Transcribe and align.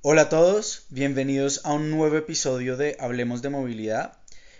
Hola 0.00 0.22
a 0.22 0.28
todos, 0.28 0.86
bienvenidos 0.90 1.66
a 1.66 1.72
un 1.72 1.90
nuevo 1.90 2.16
episodio 2.16 2.76
de 2.76 2.96
Hablemos 3.00 3.42
de 3.42 3.48
Movilidad, 3.48 4.16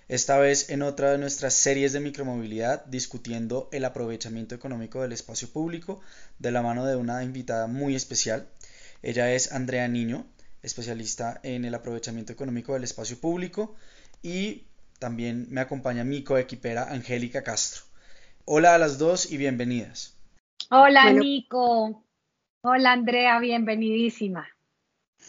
esta 0.08 0.36
vez 0.36 0.68
en 0.68 0.82
otra 0.82 1.12
de 1.12 1.18
nuestras 1.18 1.54
series 1.54 1.92
de 1.92 2.00
micromovilidad 2.00 2.84
discutiendo 2.86 3.68
el 3.70 3.84
aprovechamiento 3.84 4.56
económico 4.56 5.00
del 5.00 5.12
espacio 5.12 5.48
público 5.48 6.00
de 6.40 6.50
la 6.50 6.60
mano 6.60 6.84
de 6.86 6.96
una 6.96 7.22
invitada 7.22 7.68
muy 7.68 7.94
especial. 7.94 8.48
Ella 9.00 9.32
es 9.32 9.52
Andrea 9.52 9.86
Niño, 9.86 10.26
especialista 10.64 11.38
en 11.44 11.64
el 11.64 11.76
aprovechamiento 11.76 12.32
económico 12.32 12.74
del 12.74 12.82
espacio 12.82 13.20
público 13.20 13.76
y 14.24 14.64
también 14.98 15.46
me 15.50 15.60
acompaña 15.60 16.02
mi 16.02 16.24
coequipera 16.24 16.90
Angélica 16.90 17.44
Castro. 17.44 17.84
Hola 18.44 18.74
a 18.74 18.78
las 18.78 18.98
dos 18.98 19.30
y 19.30 19.36
bienvenidas. 19.36 20.18
Hola 20.68 21.12
Nico. 21.12 22.02
Hola 22.62 22.90
Andrea, 22.90 23.38
bienvenidísima. 23.38 24.48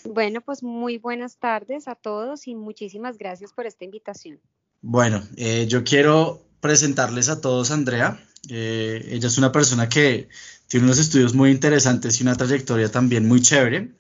Bueno, 0.06 0.42
pues 0.42 0.64
muy 0.64 0.98
buenas 0.98 1.38
tardes 1.38 1.88
a 1.88 1.96
todos 1.96 2.48
y 2.48 2.56
muchísimas 2.56 3.18
gracias 3.18 3.54
por 3.54 3.66
esta 3.66 3.86
invitación. 3.86 4.40
Bueno, 4.82 5.22
eh, 5.36 5.66
yo 5.68 5.84
quiero 5.84 6.46
presentarles 6.62 7.30
a 7.30 7.42
todos 7.42 7.72
a 7.72 7.74
Andrea. 7.74 8.24
Eh, 8.50 9.10
ella 9.12 9.28
es 9.28 9.38
una 9.38 9.52
persona 9.52 9.90
que 9.90 10.30
tiene 10.68 10.86
unos 10.86 11.00
estudios 11.00 11.34
muy 11.34 11.52
interesantes 11.52 12.20
y 12.20 12.24
una 12.24 12.36
trayectoria 12.36 12.90
también 12.90 13.28
muy 13.28 13.42
chévere. 13.42 13.92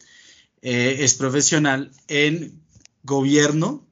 Eh, 0.61 0.97
es 0.99 1.13
profesional 1.15 1.91
en 2.07 2.61
gobierno 3.03 3.85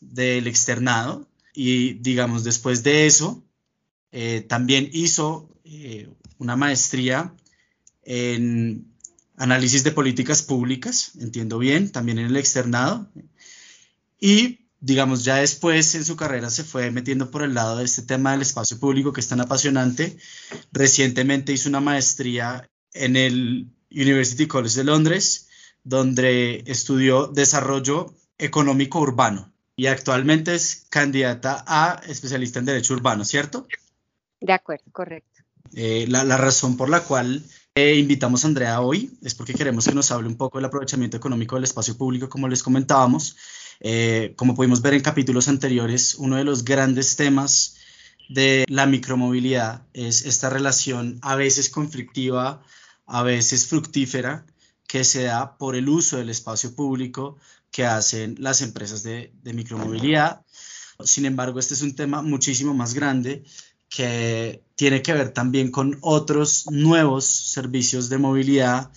del 0.00 0.46
externado 0.46 1.28
y 1.54 1.94
digamos 1.94 2.44
después 2.44 2.82
de 2.82 3.06
eso 3.06 3.42
también 4.48 4.88
hizo 4.94 5.50
una 6.38 6.56
maestría 6.56 7.34
en 8.02 8.95
análisis 9.36 9.84
de 9.84 9.92
políticas 9.92 10.42
públicas, 10.42 11.12
entiendo 11.20 11.58
bien, 11.58 11.90
también 11.90 12.18
en 12.18 12.26
el 12.26 12.36
externado. 12.36 13.08
Y 14.18 14.66
digamos, 14.80 15.24
ya 15.24 15.36
después 15.36 15.94
en 15.94 16.04
su 16.04 16.16
carrera 16.16 16.50
se 16.50 16.64
fue 16.64 16.90
metiendo 16.90 17.30
por 17.30 17.42
el 17.42 17.54
lado 17.54 17.78
de 17.78 17.84
este 17.84 18.02
tema 18.02 18.32
del 18.32 18.42
espacio 18.42 18.78
público 18.78 19.12
que 19.12 19.20
es 19.20 19.28
tan 19.28 19.40
apasionante. 19.40 20.16
Recientemente 20.72 21.52
hizo 21.52 21.68
una 21.68 21.80
maestría 21.80 22.68
en 22.92 23.16
el 23.16 23.68
University 23.90 24.46
College 24.46 24.76
de 24.76 24.84
Londres, 24.84 25.48
donde 25.84 26.64
estudió 26.66 27.26
desarrollo 27.26 28.14
económico 28.38 29.00
urbano 29.00 29.52
y 29.76 29.86
actualmente 29.86 30.54
es 30.54 30.86
candidata 30.88 31.62
a 31.66 32.00
especialista 32.08 32.58
en 32.58 32.64
derecho 32.64 32.94
urbano, 32.94 33.24
¿cierto? 33.24 33.68
De 34.40 34.52
acuerdo, 34.52 34.84
correcto. 34.90 35.42
Eh, 35.74 36.06
la, 36.08 36.24
la, 36.24 36.36
razón 36.36 36.76
por 36.76 36.88
la 36.88 37.00
cual 37.00 37.42
eh, 37.76 37.94
invitamos 37.96 38.42
a 38.42 38.48
Andrea 38.48 38.80
hoy 38.80 39.12
es 39.22 39.34
porque 39.34 39.52
queremos 39.52 39.84
que 39.84 39.94
nos 39.94 40.10
hable 40.10 40.28
un 40.28 40.36
poco 40.36 40.56
del 40.56 40.64
aprovechamiento 40.64 41.18
económico 41.18 41.56
del 41.56 41.64
espacio 41.64 41.94
público, 41.94 42.26
como 42.26 42.48
les 42.48 42.62
comentábamos. 42.62 43.36
Eh, 43.80 44.32
como 44.34 44.54
pudimos 44.54 44.80
ver 44.80 44.94
en 44.94 45.02
capítulos 45.02 45.46
anteriores, 45.48 46.14
uno 46.14 46.36
de 46.36 46.44
los 46.44 46.64
grandes 46.64 47.16
temas 47.16 47.76
de 48.30 48.64
la 48.70 48.86
micromovilidad 48.86 49.82
es 49.92 50.24
esta 50.24 50.48
relación 50.48 51.18
a 51.20 51.36
veces 51.36 51.68
conflictiva, 51.68 52.62
a 53.04 53.22
veces 53.22 53.66
fructífera, 53.66 54.46
que 54.88 55.04
se 55.04 55.24
da 55.24 55.58
por 55.58 55.76
el 55.76 55.90
uso 55.90 56.16
del 56.16 56.30
espacio 56.30 56.74
público 56.74 57.36
que 57.70 57.84
hacen 57.84 58.36
las 58.38 58.62
empresas 58.62 59.02
de, 59.02 59.34
de 59.42 59.52
micromovilidad. 59.52 60.46
Sin 61.04 61.26
embargo, 61.26 61.58
este 61.58 61.74
es 61.74 61.82
un 61.82 61.94
tema 61.94 62.22
muchísimo 62.22 62.72
más 62.72 62.94
grande 62.94 63.44
que 63.90 64.62
tiene 64.76 65.02
que 65.02 65.14
ver 65.14 65.30
también 65.30 65.70
con 65.70 65.98
otros 66.02 66.66
nuevos 66.70 67.24
servicios 67.24 68.08
de 68.08 68.18
movilidad. 68.18 68.92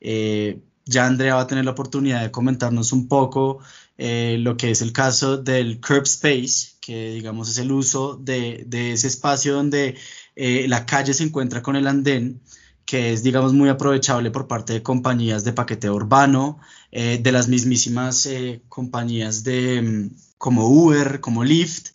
Eh, 0.00 0.60
ya 0.84 1.06
Andrea 1.06 1.36
va 1.36 1.42
a 1.42 1.46
tener 1.46 1.64
la 1.64 1.70
oportunidad 1.72 2.22
de 2.22 2.30
comentarnos 2.30 2.92
un 2.92 3.08
poco 3.08 3.60
eh, 3.98 4.36
lo 4.38 4.56
que 4.56 4.70
es 4.70 4.82
el 4.82 4.92
caso 4.92 5.38
del 5.38 5.80
curb 5.80 6.04
space, 6.04 6.72
que 6.80 7.12
digamos 7.14 7.48
es 7.48 7.58
el 7.58 7.72
uso 7.72 8.16
de, 8.16 8.66
ese 8.92 9.06
espacio 9.08 9.54
donde 9.54 9.96
eh, 10.36 10.66
la 10.68 10.86
calle 10.86 11.14
se 11.14 11.24
encuentra 11.24 11.62
con 11.62 11.76
el 11.76 11.86
andén, 11.86 12.42
que 12.84 13.12
es 13.12 13.22
digamos 13.22 13.54
muy 13.54 13.68
aprovechable 13.68 14.30
por 14.30 14.48
parte 14.48 14.72
de 14.74 14.82
compañías 14.82 15.44
de 15.44 15.52
paqueteo 15.52 15.94
urbano, 15.94 16.58
de 16.90 17.32
las 17.32 17.48
mismísimas 17.48 18.28
compañías 18.68 19.44
de 19.44 19.80
mm, 19.80 20.10
como 20.36 20.66
Uber, 20.66 21.20
como 21.20 21.44
Lyft, 21.44 21.91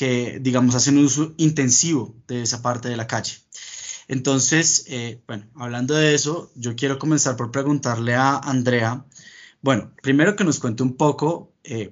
que, 0.00 0.38
digamos, 0.40 0.74
hacen 0.74 0.96
un 0.96 1.04
uso 1.04 1.34
intensivo 1.36 2.14
de 2.26 2.40
esa 2.40 2.62
parte 2.62 2.88
de 2.88 2.96
la 2.96 3.06
calle. 3.06 3.34
Entonces, 4.08 4.84
eh, 4.88 5.20
bueno, 5.26 5.44
hablando 5.56 5.92
de 5.92 6.14
eso, 6.14 6.50
yo 6.54 6.74
quiero 6.74 6.98
comenzar 6.98 7.36
por 7.36 7.50
preguntarle 7.50 8.14
a 8.14 8.38
Andrea, 8.38 9.04
bueno, 9.60 9.90
primero 10.00 10.36
que 10.36 10.44
nos 10.44 10.58
cuente 10.58 10.82
un 10.82 10.96
poco 10.96 11.52
eh, 11.64 11.90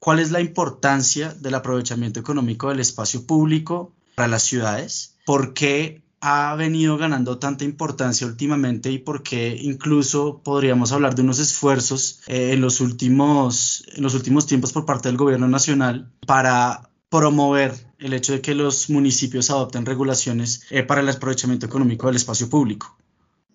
cuál 0.00 0.18
es 0.18 0.32
la 0.32 0.40
importancia 0.40 1.32
del 1.32 1.54
aprovechamiento 1.54 2.18
económico 2.18 2.70
del 2.70 2.80
espacio 2.80 3.24
público 3.24 3.94
para 4.16 4.26
las 4.26 4.42
ciudades, 4.42 5.14
por 5.24 5.54
qué 5.54 6.02
ha 6.20 6.56
venido 6.56 6.96
ganando 6.96 7.38
tanta 7.38 7.62
importancia 7.62 8.26
últimamente 8.26 8.90
y 8.90 8.98
por 8.98 9.22
qué 9.22 9.56
incluso 9.62 10.40
podríamos 10.42 10.90
hablar 10.90 11.14
de 11.14 11.22
unos 11.22 11.38
esfuerzos 11.38 12.20
eh, 12.26 12.50
en, 12.52 12.60
los 12.60 12.80
últimos, 12.80 13.84
en 13.94 14.02
los 14.02 14.14
últimos 14.14 14.44
tiempos 14.48 14.72
por 14.72 14.84
parte 14.84 15.08
del 15.08 15.16
gobierno 15.16 15.46
nacional 15.46 16.10
para 16.26 16.90
promover 17.14 17.74
el 18.00 18.12
hecho 18.12 18.32
de 18.32 18.42
que 18.42 18.56
los 18.56 18.90
municipios 18.90 19.48
adopten 19.48 19.86
regulaciones 19.86 20.66
eh, 20.72 20.82
para 20.82 21.00
el 21.00 21.08
aprovechamiento 21.08 21.64
económico 21.64 22.08
del 22.08 22.16
espacio 22.16 22.50
público? 22.50 22.96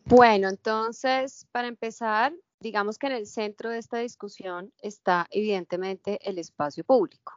Bueno, 0.06 0.47
entonces, 0.47 1.46
para 1.52 1.68
empezar, 1.68 2.34
digamos 2.62 2.97
que 2.97 3.08
en 3.08 3.14
el 3.14 3.28
centro 3.28 3.70
de 3.70 3.80
esta 3.80 3.97
discusión 3.97 4.72
está 4.81 5.28
evidentemente 5.30 6.20
el 6.24 6.40
espacio 6.40 6.86
público. 6.86 7.34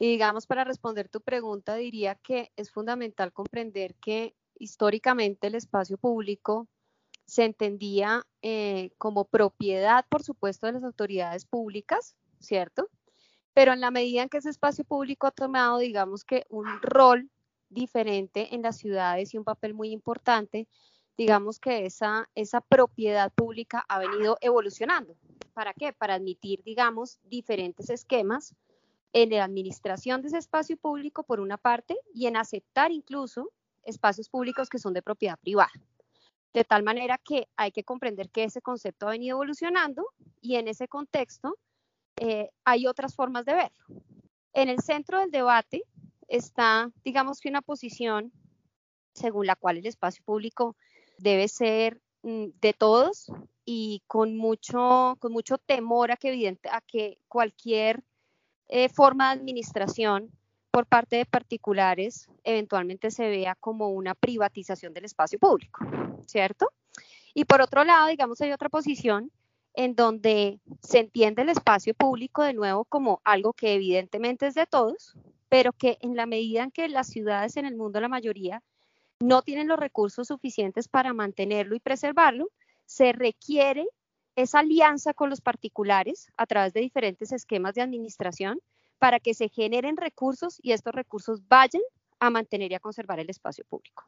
Y 0.00 0.08
digamos, 0.08 0.48
para 0.48 0.64
responder 0.64 1.08
tu 1.08 1.20
pregunta, 1.20 1.76
diría 1.76 2.16
que 2.16 2.50
es 2.56 2.72
fundamental 2.72 3.32
comprender 3.32 3.94
que 3.94 4.34
históricamente 4.58 5.46
el 5.46 5.54
espacio 5.54 5.96
público 5.96 6.66
se 7.24 7.44
entendía 7.44 8.26
eh, 8.42 8.90
como 8.98 9.26
propiedad, 9.26 10.04
por 10.08 10.24
supuesto, 10.24 10.66
de 10.66 10.72
las 10.72 10.82
autoridades 10.82 11.44
públicas, 11.44 12.16
¿cierto? 12.40 12.88
Pero 13.56 13.72
en 13.72 13.80
la 13.80 13.90
medida 13.90 14.22
en 14.22 14.28
que 14.28 14.36
ese 14.36 14.50
espacio 14.50 14.84
público 14.84 15.26
ha 15.26 15.30
tomado, 15.30 15.78
digamos 15.78 16.26
que 16.26 16.44
un 16.50 16.66
rol 16.82 17.30
diferente 17.70 18.54
en 18.54 18.60
las 18.60 18.76
ciudades 18.76 19.32
y 19.32 19.38
un 19.38 19.44
papel 19.44 19.72
muy 19.72 19.92
importante, 19.92 20.68
digamos 21.16 21.58
que 21.58 21.86
esa, 21.86 22.28
esa 22.34 22.60
propiedad 22.60 23.32
pública 23.32 23.82
ha 23.88 23.98
venido 23.98 24.36
evolucionando. 24.42 25.16
¿Para 25.54 25.72
qué? 25.72 25.94
Para 25.94 26.16
admitir, 26.16 26.62
digamos, 26.64 27.18
diferentes 27.24 27.88
esquemas 27.88 28.54
en 29.14 29.30
la 29.30 29.44
administración 29.44 30.20
de 30.20 30.28
ese 30.28 30.36
espacio 30.36 30.76
público, 30.76 31.22
por 31.22 31.40
una 31.40 31.56
parte, 31.56 31.96
y 32.12 32.26
en 32.26 32.36
aceptar 32.36 32.92
incluso 32.92 33.50
espacios 33.84 34.28
públicos 34.28 34.68
que 34.68 34.78
son 34.78 34.92
de 34.92 35.00
propiedad 35.00 35.38
privada. 35.38 35.72
De 36.52 36.64
tal 36.64 36.82
manera 36.82 37.16
que 37.16 37.48
hay 37.56 37.72
que 37.72 37.84
comprender 37.84 38.28
que 38.28 38.44
ese 38.44 38.60
concepto 38.60 39.06
ha 39.08 39.12
venido 39.12 39.38
evolucionando 39.38 40.10
y 40.42 40.56
en 40.56 40.68
ese 40.68 40.88
contexto 40.88 41.56
eh, 42.16 42.50
hay 42.64 42.86
otras 42.86 43.14
formas 43.14 43.44
de 43.44 43.54
verlo. 43.54 43.84
En 44.52 44.68
el 44.68 44.80
centro 44.80 45.20
del 45.20 45.30
debate 45.30 45.82
está, 46.28 46.90
digamos 47.04 47.40
que 47.40 47.48
una 47.48 47.62
posición 47.62 48.32
según 49.16 49.46
la 49.46 49.56
cual 49.56 49.78
el 49.78 49.86
espacio 49.86 50.22
público 50.24 50.76
debe 51.18 51.48
ser 51.48 52.00
mm, 52.22 52.46
de 52.60 52.72
todos 52.72 53.30
y 53.64 54.02
con 54.06 54.36
mucho, 54.36 55.16
con 55.18 55.32
mucho 55.32 55.58
temor 55.58 56.12
a 56.12 56.16
que, 56.16 56.28
evidente, 56.28 56.68
a 56.70 56.80
que 56.80 57.18
cualquier 57.28 58.04
eh, 58.68 58.88
forma 58.88 59.34
de 59.34 59.40
administración 59.40 60.30
por 60.70 60.86
parte 60.86 61.16
de 61.16 61.24
particulares 61.24 62.28
eventualmente 62.44 63.10
se 63.10 63.28
vea 63.28 63.54
como 63.54 63.88
una 63.90 64.14
privatización 64.14 64.92
del 64.92 65.06
espacio 65.06 65.38
público, 65.38 65.84
¿cierto? 66.26 66.70
Y 67.32 67.44
por 67.44 67.62
otro 67.62 67.84
lado, 67.84 68.08
digamos, 68.08 68.40
hay 68.40 68.52
otra 68.52 68.68
posición 68.68 69.30
en 69.76 69.94
donde 69.94 70.58
se 70.80 70.98
entiende 70.98 71.42
el 71.42 71.50
espacio 71.50 71.94
público 71.94 72.42
de 72.42 72.54
nuevo 72.54 72.84
como 72.86 73.20
algo 73.24 73.52
que 73.52 73.74
evidentemente 73.74 74.46
es 74.46 74.54
de 74.54 74.66
todos, 74.66 75.14
pero 75.48 75.72
que 75.72 75.98
en 76.00 76.16
la 76.16 76.26
medida 76.26 76.64
en 76.64 76.70
que 76.70 76.88
las 76.88 77.08
ciudades 77.08 77.56
en 77.56 77.66
el 77.66 77.76
mundo, 77.76 78.00
la 78.00 78.08
mayoría, 78.08 78.62
no 79.20 79.42
tienen 79.42 79.68
los 79.68 79.78
recursos 79.78 80.28
suficientes 80.28 80.88
para 80.88 81.12
mantenerlo 81.12 81.76
y 81.76 81.80
preservarlo, 81.80 82.48
se 82.86 83.12
requiere 83.12 83.86
esa 84.34 84.60
alianza 84.60 85.14
con 85.14 85.30
los 85.30 85.40
particulares 85.40 86.30
a 86.36 86.46
través 86.46 86.72
de 86.72 86.80
diferentes 86.80 87.32
esquemas 87.32 87.74
de 87.74 87.82
administración 87.82 88.60
para 88.98 89.20
que 89.20 89.34
se 89.34 89.48
generen 89.48 89.96
recursos 89.96 90.58
y 90.62 90.72
estos 90.72 90.94
recursos 90.94 91.46
vayan 91.48 91.82
a 92.18 92.30
mantener 92.30 92.72
y 92.72 92.74
a 92.74 92.80
conservar 92.80 93.20
el 93.20 93.28
espacio 93.28 93.64
público. 93.68 94.04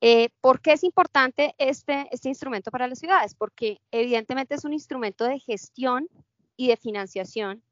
Eh, 0.00 0.30
¿Por 0.40 0.60
qué 0.60 0.72
es 0.72 0.84
importante 0.84 1.54
este, 1.58 2.08
este 2.10 2.28
instrumento 2.28 2.70
para 2.70 2.88
las 2.88 2.98
ciudades? 2.98 3.34
Porque 3.34 3.80
evidentemente 3.90 4.54
es 4.54 4.64
un 4.64 4.72
instrumento 4.72 5.24
de 5.24 5.38
gestión 5.38 6.08
y 6.56 6.68
de 6.68 6.76
financiación 6.76 7.62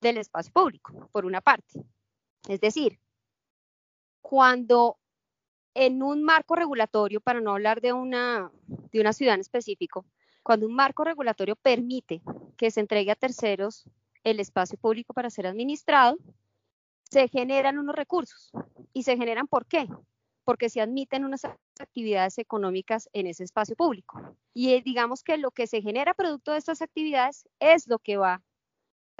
del 0.00 0.18
espacio 0.18 0.52
público, 0.52 1.08
por 1.12 1.26
una 1.26 1.40
parte. 1.40 1.84
Es 2.48 2.60
decir, 2.60 2.98
cuando 4.22 4.98
en 5.74 6.02
un 6.02 6.22
marco 6.22 6.54
regulatorio, 6.54 7.20
para 7.20 7.40
no 7.40 7.52
hablar 7.52 7.82
de 7.82 7.92
una, 7.92 8.50
de 8.66 9.00
una 9.00 9.12
ciudad 9.12 9.34
en 9.34 9.42
específico, 9.42 10.06
cuando 10.42 10.66
un 10.66 10.74
marco 10.74 11.04
regulatorio 11.04 11.56
permite 11.56 12.22
que 12.56 12.70
se 12.70 12.80
entregue 12.80 13.10
a 13.10 13.16
terceros 13.16 13.84
el 14.24 14.40
espacio 14.40 14.78
público 14.78 15.12
para 15.12 15.28
ser 15.28 15.46
administrado, 15.46 16.16
se 17.10 17.28
generan 17.28 17.78
unos 17.78 17.94
recursos. 17.94 18.50
¿Y 18.92 19.02
se 19.02 19.16
generan 19.16 19.46
por 19.46 19.66
qué? 19.66 19.86
Porque 20.46 20.70
se 20.70 20.80
admiten 20.80 21.24
unas 21.24 21.44
actividades 21.78 22.38
económicas 22.38 23.10
en 23.12 23.26
ese 23.26 23.44
espacio 23.44 23.76
público. 23.76 24.36
Y 24.54 24.72
eh, 24.72 24.82
digamos 24.82 25.22
que 25.22 25.36
lo 25.36 25.50
que 25.50 25.66
se 25.66 25.82
genera 25.82 26.14
producto 26.14 26.52
de 26.52 26.58
estas 26.58 26.80
actividades 26.80 27.46
es 27.60 27.86
lo 27.88 27.98
que 27.98 28.16
va 28.16 28.42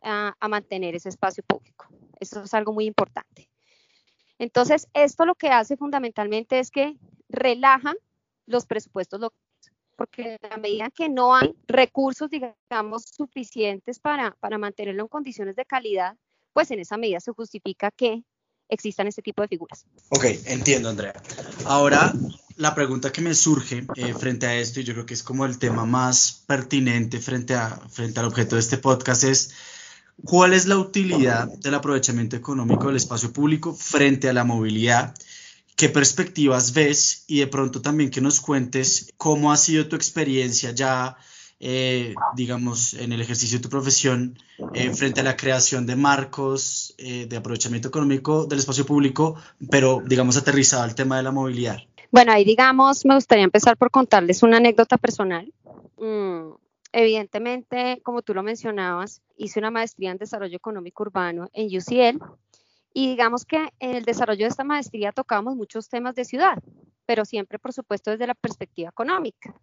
a, 0.03 0.35
a 0.39 0.49
mantener 0.49 0.95
ese 0.95 1.09
espacio 1.09 1.43
público. 1.47 1.89
Eso 2.21 2.45
es 2.45 2.55
algo 2.55 2.73
muy 2.73 2.87
importante. 2.87 3.51
Entonces, 4.39 4.89
esto 4.95 5.25
lo 5.25 5.35
que 5.35 5.49
hace 5.49 5.77
fundamentalmente 5.77 6.59
es 6.59 6.71
que 6.71 6.97
relaja 7.29 7.95
los 8.47 8.67
presupuestos 8.67 9.21
locales, 9.21 9.73
porque 9.97 10.39
a 10.51 10.57
medida 10.59 10.91
que 10.91 11.09
no 11.09 11.35
hay 11.35 11.55
recursos, 11.67 12.31
digamos, 12.31 13.05
suficientes 13.05 13.99
para, 13.99 14.33
para 14.41 14.59
mantenerlo 14.59 15.03
en 15.03 15.09
condiciones 15.09 15.57
de 15.57 15.65
calidad, 15.65 16.17
pues 16.53 16.71
en 16.71 16.81
esa 16.81 16.97
medida 16.97 17.21
se 17.21 17.33
justifica 17.33 17.91
que 17.91 18.23
existan 18.69 19.07
este 19.07 19.23
tipo 19.23 19.43
de 19.43 19.49
figuras. 19.49 19.85
Ok, 20.11 20.25
entiendo, 20.47 20.89
Andrea. 20.89 21.15
Ahora, 21.65 22.13
la 22.57 22.75
pregunta 22.75 23.13
que 23.13 23.21
me 23.21 23.35
surge 23.35 23.87
eh, 23.97 24.15
frente 24.15 24.47
a 24.47 24.57
esto, 24.57 24.81
y 24.81 24.85
yo 24.85 24.95
creo 24.95 25.07
que 25.07 25.15
es 25.15 25.23
como 25.23 25.45
el 25.45 25.59
tema 25.59 25.85
más 25.85 26.43
pertinente 26.47 27.21
frente, 27.21 27.55
a, 27.55 27.81
frente 27.91 28.21
al 28.21 28.27
objeto 28.27 28.57
de 28.57 28.61
este 28.61 28.79
podcast, 28.79 29.25
es 29.25 29.51
¿cuál 30.25 30.53
es 30.53 30.67
la 30.67 30.79
utilidad 30.79 31.49
del 31.59 31.75
aprovechamiento 31.75 32.37
económico 32.37 32.87
del 32.87 32.97
espacio 32.97 33.33
público 33.33 33.75
frente 33.75 34.29
a 34.29 34.33
la 34.33 34.45
movilidad? 34.45 35.15
¿Qué 35.77 35.91
perspectivas 35.91 36.73
ves? 36.73 37.25
Y 37.27 37.41
de 37.41 37.47
pronto 37.49 37.83
también 37.83 38.11
que 38.11 38.23
nos 38.23 38.41
cuentes 38.41 39.13
cómo 39.19 39.53
ha 39.53 39.59
sido 39.59 39.89
tu 39.89 39.97
experiencia 39.97 40.71
ya 40.71 41.19
eh, 41.59 42.15
digamos, 42.35 42.95
en 42.95 43.13
el 43.13 43.21
ejercicio 43.21 43.59
de 43.59 43.63
tu 43.63 43.71
profesión 43.71 44.39
eh, 44.75 44.91
frente 44.93 45.21
a 45.21 45.25
la 45.25 45.37
creación 45.37 45.87
de 45.87 45.97
marcos 45.97 46.95
eh, 46.99 47.27
de 47.27 47.37
aprovechamiento 47.37 47.89
económico 47.89 48.47
del 48.47 48.59
espacio 48.59 48.85
público, 48.85 49.37
pero, 49.71 50.03
digamos, 50.05 50.37
aterrizado 50.37 50.83
al 50.83 50.95
tema 50.95 51.17
de 51.17 51.23
la 51.23 51.33
movilidad? 51.33 51.79
Bueno, 52.11 52.33
ahí, 52.33 52.45
digamos, 52.45 53.05
me 53.05 53.15
gustaría 53.15 53.45
empezar 53.45 53.77
por 53.77 53.91
contarles 53.91 54.43
una 54.43 54.59
anécdota 54.59 54.99
personal. 54.99 55.53
Mm, 55.99 56.53
evidentemente, 56.93 58.01
como 58.03 58.23
tú 58.23 58.35
lo 58.35 58.43
mencionabas, 58.43 59.23
hice 59.37 59.59
una 59.59 59.71
maestría 59.71 60.11
en 60.11 60.19
desarrollo 60.19 60.57
económico 60.57 61.03
urbano 61.03 61.49
en 61.53 61.75
UCL 61.75 62.21
y 62.93 63.09
digamos 63.09 63.45
que 63.45 63.69
en 63.79 63.97
el 63.97 64.05
desarrollo 64.05 64.45
de 64.45 64.49
esta 64.49 64.65
maestría 64.65 65.13
tocamos 65.13 65.57
muchos 65.57 65.89
temas 65.89 66.15
de 66.15 66.25
ciudad, 66.25 66.63
pero 67.05 67.25
siempre, 67.25 67.59
por 67.59 67.73
supuesto, 67.73 68.11
desde 68.11 68.27
la 68.27 68.35
perspectiva 68.35 68.89
económica. 68.89 69.55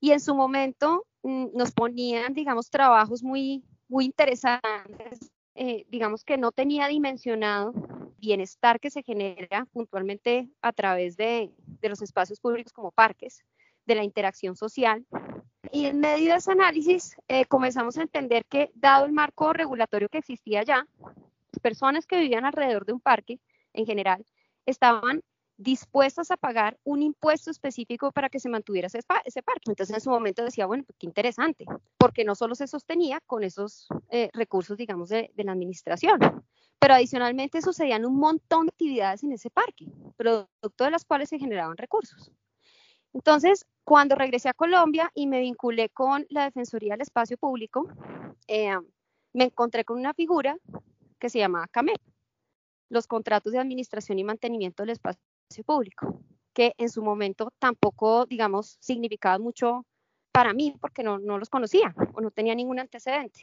Y 0.00 0.12
en 0.12 0.20
su 0.20 0.34
momento 0.34 1.04
Mm, 1.22 1.48
nos 1.54 1.72
ponían, 1.72 2.32
digamos, 2.32 2.70
trabajos 2.70 3.22
muy, 3.22 3.64
muy 3.88 4.04
interesantes, 4.04 5.30
eh, 5.54 5.84
digamos 5.88 6.24
que 6.24 6.38
no 6.38 6.52
tenía 6.52 6.86
dimensionado 6.86 7.72
bienestar 8.18 8.80
que 8.80 8.90
se 8.90 9.02
genera 9.02 9.66
puntualmente 9.72 10.48
a 10.62 10.72
través 10.72 11.16
de, 11.16 11.52
de 11.80 11.88
los 11.88 12.02
espacios 12.02 12.40
públicos 12.40 12.72
como 12.72 12.92
parques, 12.92 13.44
de 13.86 13.94
la 13.96 14.04
interacción 14.04 14.54
social. 14.54 15.04
Y 15.72 15.86
en 15.86 16.00
medio 16.00 16.32
de 16.32 16.38
ese 16.38 16.52
análisis 16.52 17.16
eh, 17.26 17.44
comenzamos 17.46 17.98
a 17.98 18.02
entender 18.02 18.44
que, 18.46 18.70
dado 18.74 19.04
el 19.04 19.12
marco 19.12 19.52
regulatorio 19.52 20.08
que 20.08 20.18
existía 20.18 20.62
ya, 20.62 20.86
personas 21.62 22.06
que 22.06 22.18
vivían 22.18 22.44
alrededor 22.44 22.86
de 22.86 22.92
un 22.92 23.00
parque 23.00 23.40
en 23.72 23.86
general 23.86 24.24
estaban 24.66 25.22
dispuestas 25.58 26.30
a 26.30 26.36
pagar 26.36 26.78
un 26.84 27.02
impuesto 27.02 27.50
específico 27.50 28.12
para 28.12 28.30
que 28.30 28.38
se 28.38 28.48
mantuviera 28.48 28.86
ese, 28.86 29.02
parque. 29.02 29.64
Entonces 29.66 29.94
en 29.94 30.00
su 30.00 30.08
momento 30.08 30.44
decía, 30.44 30.66
bueno, 30.66 30.84
pues 30.84 30.96
qué 30.98 31.06
interesante, 31.06 31.66
porque 31.98 32.24
no 32.24 32.36
solo 32.36 32.54
se 32.54 32.68
sostenía 32.68 33.20
con 33.26 33.42
esos 33.42 33.88
eh, 34.10 34.30
recursos, 34.32 34.78
digamos, 34.78 35.08
de, 35.08 35.30
la 35.36 35.52
administración, 35.52 36.20
pero 36.78 36.94
adicionalmente 36.94 37.60
sucedían 37.60 38.06
un 38.06 38.16
montón 38.16 38.66
de 38.66 38.70
actividades 38.70 39.24
en 39.24 39.32
ese 39.32 39.50
parque, 39.50 39.86
producto 40.16 40.84
de 40.84 40.90
las 40.92 41.04
cuales 41.04 41.28
se 41.28 41.38
generaban 41.38 41.76
recursos. 41.76 42.30
Entonces, 43.12 43.66
cuando 43.82 44.14
regresé 44.14 44.48
a 44.48 44.54
Colombia 44.54 45.10
y 45.12 45.26
me 45.26 45.40
vinculé 45.40 45.88
con 45.88 46.24
la 46.30 46.44
Defensoría 46.44 46.92
del 46.92 47.00
Espacio 47.00 47.36
Público, 47.36 47.88
eh, 48.46 48.76
me 49.32 49.44
encontré 49.44 49.84
con 49.84 49.98
una 49.98 50.14
figura 50.14 50.56
que 51.18 51.28
se 51.28 51.40
llamaba 51.40 51.66
CAMEP, 51.66 52.00
los 52.90 53.08
contratos 53.08 53.52
de 53.52 53.58
administración 53.58 54.20
y 54.20 54.24
mantenimiento 54.24 54.84
del 54.84 54.90
espacio 54.90 55.27
público, 55.64 56.20
que 56.52 56.74
en 56.78 56.88
su 56.88 57.02
momento 57.02 57.52
tampoco, 57.58 58.26
digamos, 58.26 58.76
significaba 58.80 59.38
mucho 59.38 59.84
para 60.32 60.52
mí 60.52 60.76
porque 60.80 61.02
no, 61.02 61.18
no 61.18 61.38
los 61.38 61.48
conocía 61.48 61.94
o 62.14 62.20
no 62.20 62.30
tenía 62.30 62.54
ningún 62.54 62.78
antecedente. 62.78 63.40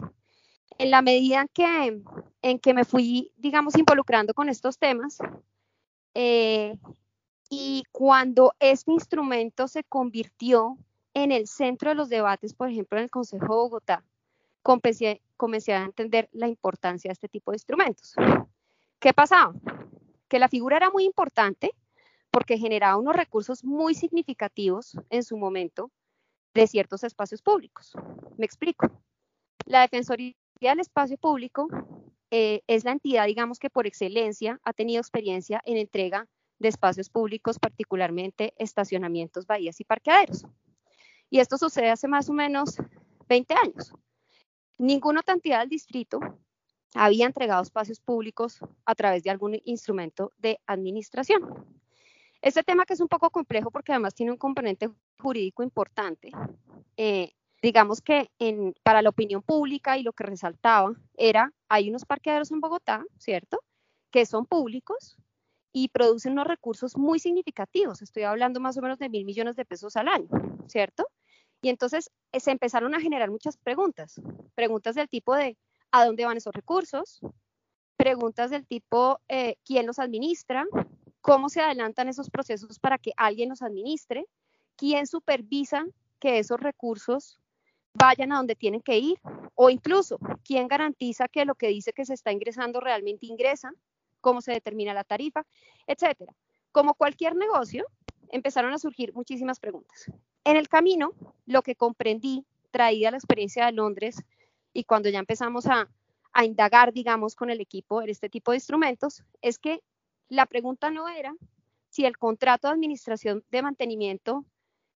En 0.78 0.92
la 0.92 1.02
medida 1.02 1.42
en 1.42 1.48
que, 1.50 2.02
en 2.42 2.60
que 2.60 2.74
me 2.74 2.86
fui, 2.86 3.32
digamos, 3.38 3.78
involucrando 3.78 4.34
con 4.34 4.50
estos 4.50 4.78
temas, 4.78 5.18
eh, 6.14 6.78
y 7.50 7.84
cuando 7.92 8.54
este 8.60 8.92
instrumento 8.92 9.68
se 9.68 9.84
convirtió 9.84 10.78
en 11.14 11.32
el 11.32 11.48
centro 11.48 11.90
de 11.90 11.96
los 11.96 12.10
debates, 12.10 12.54
por 12.54 12.70
ejemplo, 12.70 12.98
en 12.98 13.06
el 13.06 13.10
Consejo 13.10 13.46
de 13.46 13.50
Bogotá, 13.50 14.04
comencé, 14.62 15.22
comencé 15.38 15.74
a 15.74 15.84
entender 15.84 16.28
la 16.34 16.48
importancia 16.48 17.10
de 17.10 17.14
este 17.14 17.30
tipo 17.30 17.52
de 17.52 17.56
instrumentos. 17.56 18.16
¿Qué 19.00 19.14
pasaba? 19.14 19.54
Que 20.28 20.40
la 20.40 20.50
figura 20.50 20.78
era 20.78 20.90
muy 20.90 21.06
importante, 21.06 21.72
porque 22.36 22.58
generaba 22.58 22.98
unos 22.98 23.16
recursos 23.16 23.64
muy 23.64 23.96
significativos 23.96 24.98
en 25.10 25.24
su 25.24 25.38
momento 25.38 25.90
de 26.54 26.68
ciertos 26.68 27.06
espacios 27.06 27.42
públicos. 27.42 27.94
Me 28.38 28.46
explico. 28.46 29.02
La 29.66 29.80
Defensoría 29.80 30.34
del 30.60 30.82
Espacio 30.82 31.18
Público 31.18 31.70
eh, 32.32 32.60
es 32.68 32.84
la 32.84 32.92
entidad, 32.92 33.28
digamos 33.28 33.58
que 33.58 33.70
por 33.70 33.88
excelencia, 33.88 34.60
ha 34.66 34.74
tenido 34.74 35.00
experiencia 35.00 35.62
en 35.64 35.78
entrega 35.78 36.28
de 36.60 36.68
espacios 36.68 37.10
públicos, 37.10 37.58
particularmente 37.58 38.54
estacionamientos, 38.58 39.48
bahías 39.48 39.80
y 39.80 39.86
parqueaderos. 39.86 40.46
Y 41.30 41.40
esto 41.40 41.58
sucede 41.58 41.90
hace 41.90 42.10
más 42.10 42.30
o 42.30 42.34
menos 42.34 42.76
20 43.30 43.54
años. 43.54 43.94
Ninguna 44.78 45.22
otra 45.22 45.36
entidad 45.36 45.62
del 45.62 45.70
distrito 45.70 46.20
había 46.96 47.28
entregado 47.28 47.64
espacios 47.64 48.02
públicos 48.02 48.60
a 48.84 48.94
través 48.94 49.24
de 49.24 49.30
algún 49.30 49.58
instrumento 49.64 50.34
de 50.38 50.60
administración. 50.68 51.85
Este 52.46 52.62
tema 52.62 52.86
que 52.86 52.94
es 52.94 53.00
un 53.00 53.08
poco 53.08 53.32
complejo 53.32 53.72
porque 53.72 53.92
además 53.92 54.14
tiene 54.14 54.32
un 54.32 54.38
componente 54.38 54.92
jurídico 55.20 55.64
importante. 55.64 56.30
Eh, 56.96 57.32
digamos 57.60 58.04
que 58.04 58.30
para 58.84 59.02
la 59.02 59.10
opinión 59.10 59.42
pública 59.42 59.98
y 59.98 60.04
lo 60.04 60.14
que 60.14 60.26
resaltaba 60.26 60.94
era, 61.16 61.52
hay 61.70 61.90
unos 61.90 62.06
parqueaderos 62.06 62.52
en 62.52 62.62
Bogotá, 62.62 63.04
¿cierto? 63.18 63.64
Que 64.12 64.28
son 64.28 64.46
públicos 64.46 65.18
y 65.74 65.88
producen 65.88 66.34
unos 66.34 66.46
recursos 66.46 66.96
muy 66.96 67.18
significativos. 67.18 68.04
Estoy 68.04 68.22
hablando 68.22 68.60
más 68.60 68.78
o 68.78 68.82
menos 68.84 69.00
de 69.00 69.10
mil 69.10 69.26
millones 69.26 69.56
de 69.56 69.66
pesos 69.66 69.96
al 69.96 70.08
año, 70.08 70.30
¿cierto? 70.68 71.08
Y 71.64 71.70
entonces 71.70 72.12
eh, 72.32 72.40
se 72.40 72.52
empezaron 72.52 72.94
a 72.94 73.02
generar 73.02 73.32
muchas 73.32 73.58
preguntas. 73.58 74.22
Preguntas 74.54 74.94
del 74.94 75.10
tipo 75.10 75.34
de, 75.34 75.58
¿a 75.90 76.06
dónde 76.06 76.26
van 76.26 76.38
esos 76.38 76.54
recursos? 76.54 77.22
Preguntas 77.98 78.52
del 78.52 78.68
tipo, 78.68 79.20
eh, 79.30 79.56
¿quién 79.66 79.88
los 79.88 79.98
administra? 79.98 80.68
Cómo 81.26 81.50
se 81.50 81.60
adelantan 81.60 82.08
esos 82.08 82.30
procesos 82.30 82.78
para 82.78 83.00
que 83.00 83.12
alguien 83.18 83.50
los 83.50 83.64
administre, 83.64 84.28
quién 84.76 85.08
supervisa 85.08 85.84
que 86.20 86.38
esos 86.38 86.60
recursos 86.60 87.40
vayan 87.96 88.32
a 88.32 88.38
donde 88.38 88.56
tienen 88.56 88.80
que 88.80 89.00
ir 89.00 89.20
o 89.56 89.72
incluso 89.72 90.20
quién 90.44 90.68
garantiza 90.68 91.28
que 91.28 91.46
lo 91.46 91.56
que 91.56 91.70
dice 91.70 91.94
que 91.94 92.06
se 92.06 92.14
está 92.14 92.32
ingresando 92.32 92.80
realmente 92.80 93.26
ingresa, 93.26 93.74
cómo 94.22 94.40
se 94.40 94.52
determina 94.52 94.94
la 94.94 95.04
tarifa, 95.04 95.44
etcétera. 95.88 96.32
Como 96.72 96.94
cualquier 96.94 97.36
negocio, 97.36 97.88
empezaron 98.30 98.72
a 98.74 98.78
surgir 98.78 99.12
muchísimas 99.16 99.60
preguntas. 99.60 100.12
En 100.44 100.58
el 100.58 100.70
camino, 100.70 101.14
lo 101.48 101.64
que 101.64 101.76
comprendí, 101.76 102.46
traída 102.70 103.10
la 103.10 103.18
experiencia 103.18 103.66
de 103.66 103.72
Londres 103.72 104.24
y 104.74 104.84
cuando 104.84 105.10
ya 105.10 105.18
empezamos 105.18 105.66
a, 105.66 105.90
a 106.34 106.46
indagar, 106.46 106.94
digamos, 106.94 107.34
con 107.34 107.50
el 107.50 107.62
equipo 107.62 108.04
en 108.04 108.10
este 108.10 108.30
tipo 108.30 108.52
de 108.52 108.58
instrumentos, 108.58 109.24
es 109.42 109.58
que 109.58 109.82
la 110.30 110.46
pregunta 110.46 110.92
no 110.92 111.08
era 111.08 111.36
si 111.90 112.06
el 112.06 112.18
contrato 112.18 112.68
de 112.68 112.74
administración 112.74 113.44
de 113.52 113.62
mantenimiento 113.62 114.46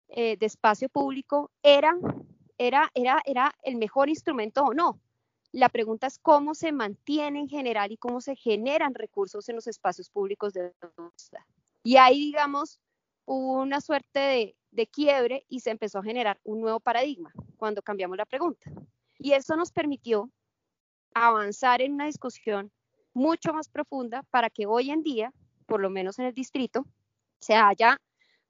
eh, 0.08 0.38
de 0.38 0.46
espacio 0.46 0.88
público 0.88 1.52
era, 1.64 1.98
el 2.58 3.76
mejor 3.76 4.10
instrumento 4.10 4.64
o 4.64 4.74
no. 4.74 5.00
La 5.52 5.70
pregunta 5.70 6.08
es 6.08 6.20
cómo 6.20 6.54
se 6.54 6.72
mantiene 6.72 7.40
en 7.40 7.50
general 7.50 7.92
y 7.92 7.98
cómo 7.98 8.22
se 8.22 8.36
generan 8.36 8.94
recursos 8.94 9.48
en 9.50 9.56
los 9.56 9.68
espacios 9.68 10.10
públicos 10.10 10.54
de 10.54 10.74
la 11.32 11.46
Y 11.84 11.98
ahí, 11.98 12.26
digamos, 12.26 12.80
hubo 13.26 13.62
una 13.62 13.82
suerte 13.82 14.20
de, 14.20 14.56
de 14.72 14.88
quiebre 14.88 15.46
y 15.50 15.62
se 15.62 15.72
empezó 15.72 16.00
a 16.00 16.04
generar 16.04 16.40
un 16.44 16.62
nuevo 16.62 16.80
paradigma 16.80 17.34
cuando 17.58 17.82
cambiamos 17.82 18.18
la 18.18 18.26
pregunta. 18.26 18.72
Y 19.18 19.32
eso 19.34 19.56
nos 19.56 19.72
permitió 19.72 20.30
avanzar 21.14 21.82
en 21.82 21.94
una 21.94 22.06
discusión 22.06 22.72
mucho 23.16 23.54
más 23.54 23.70
profunda 23.70 24.22
para 24.30 24.52
que 24.52 24.68
hoy 24.68 24.92
en 24.92 25.02
día, 25.02 25.34
por 25.66 25.80
lo 25.80 25.90
menos 25.90 26.20
en 26.20 26.26
el 26.26 26.34
distrito, 26.34 26.86
se 27.40 27.56
haya 27.56 27.98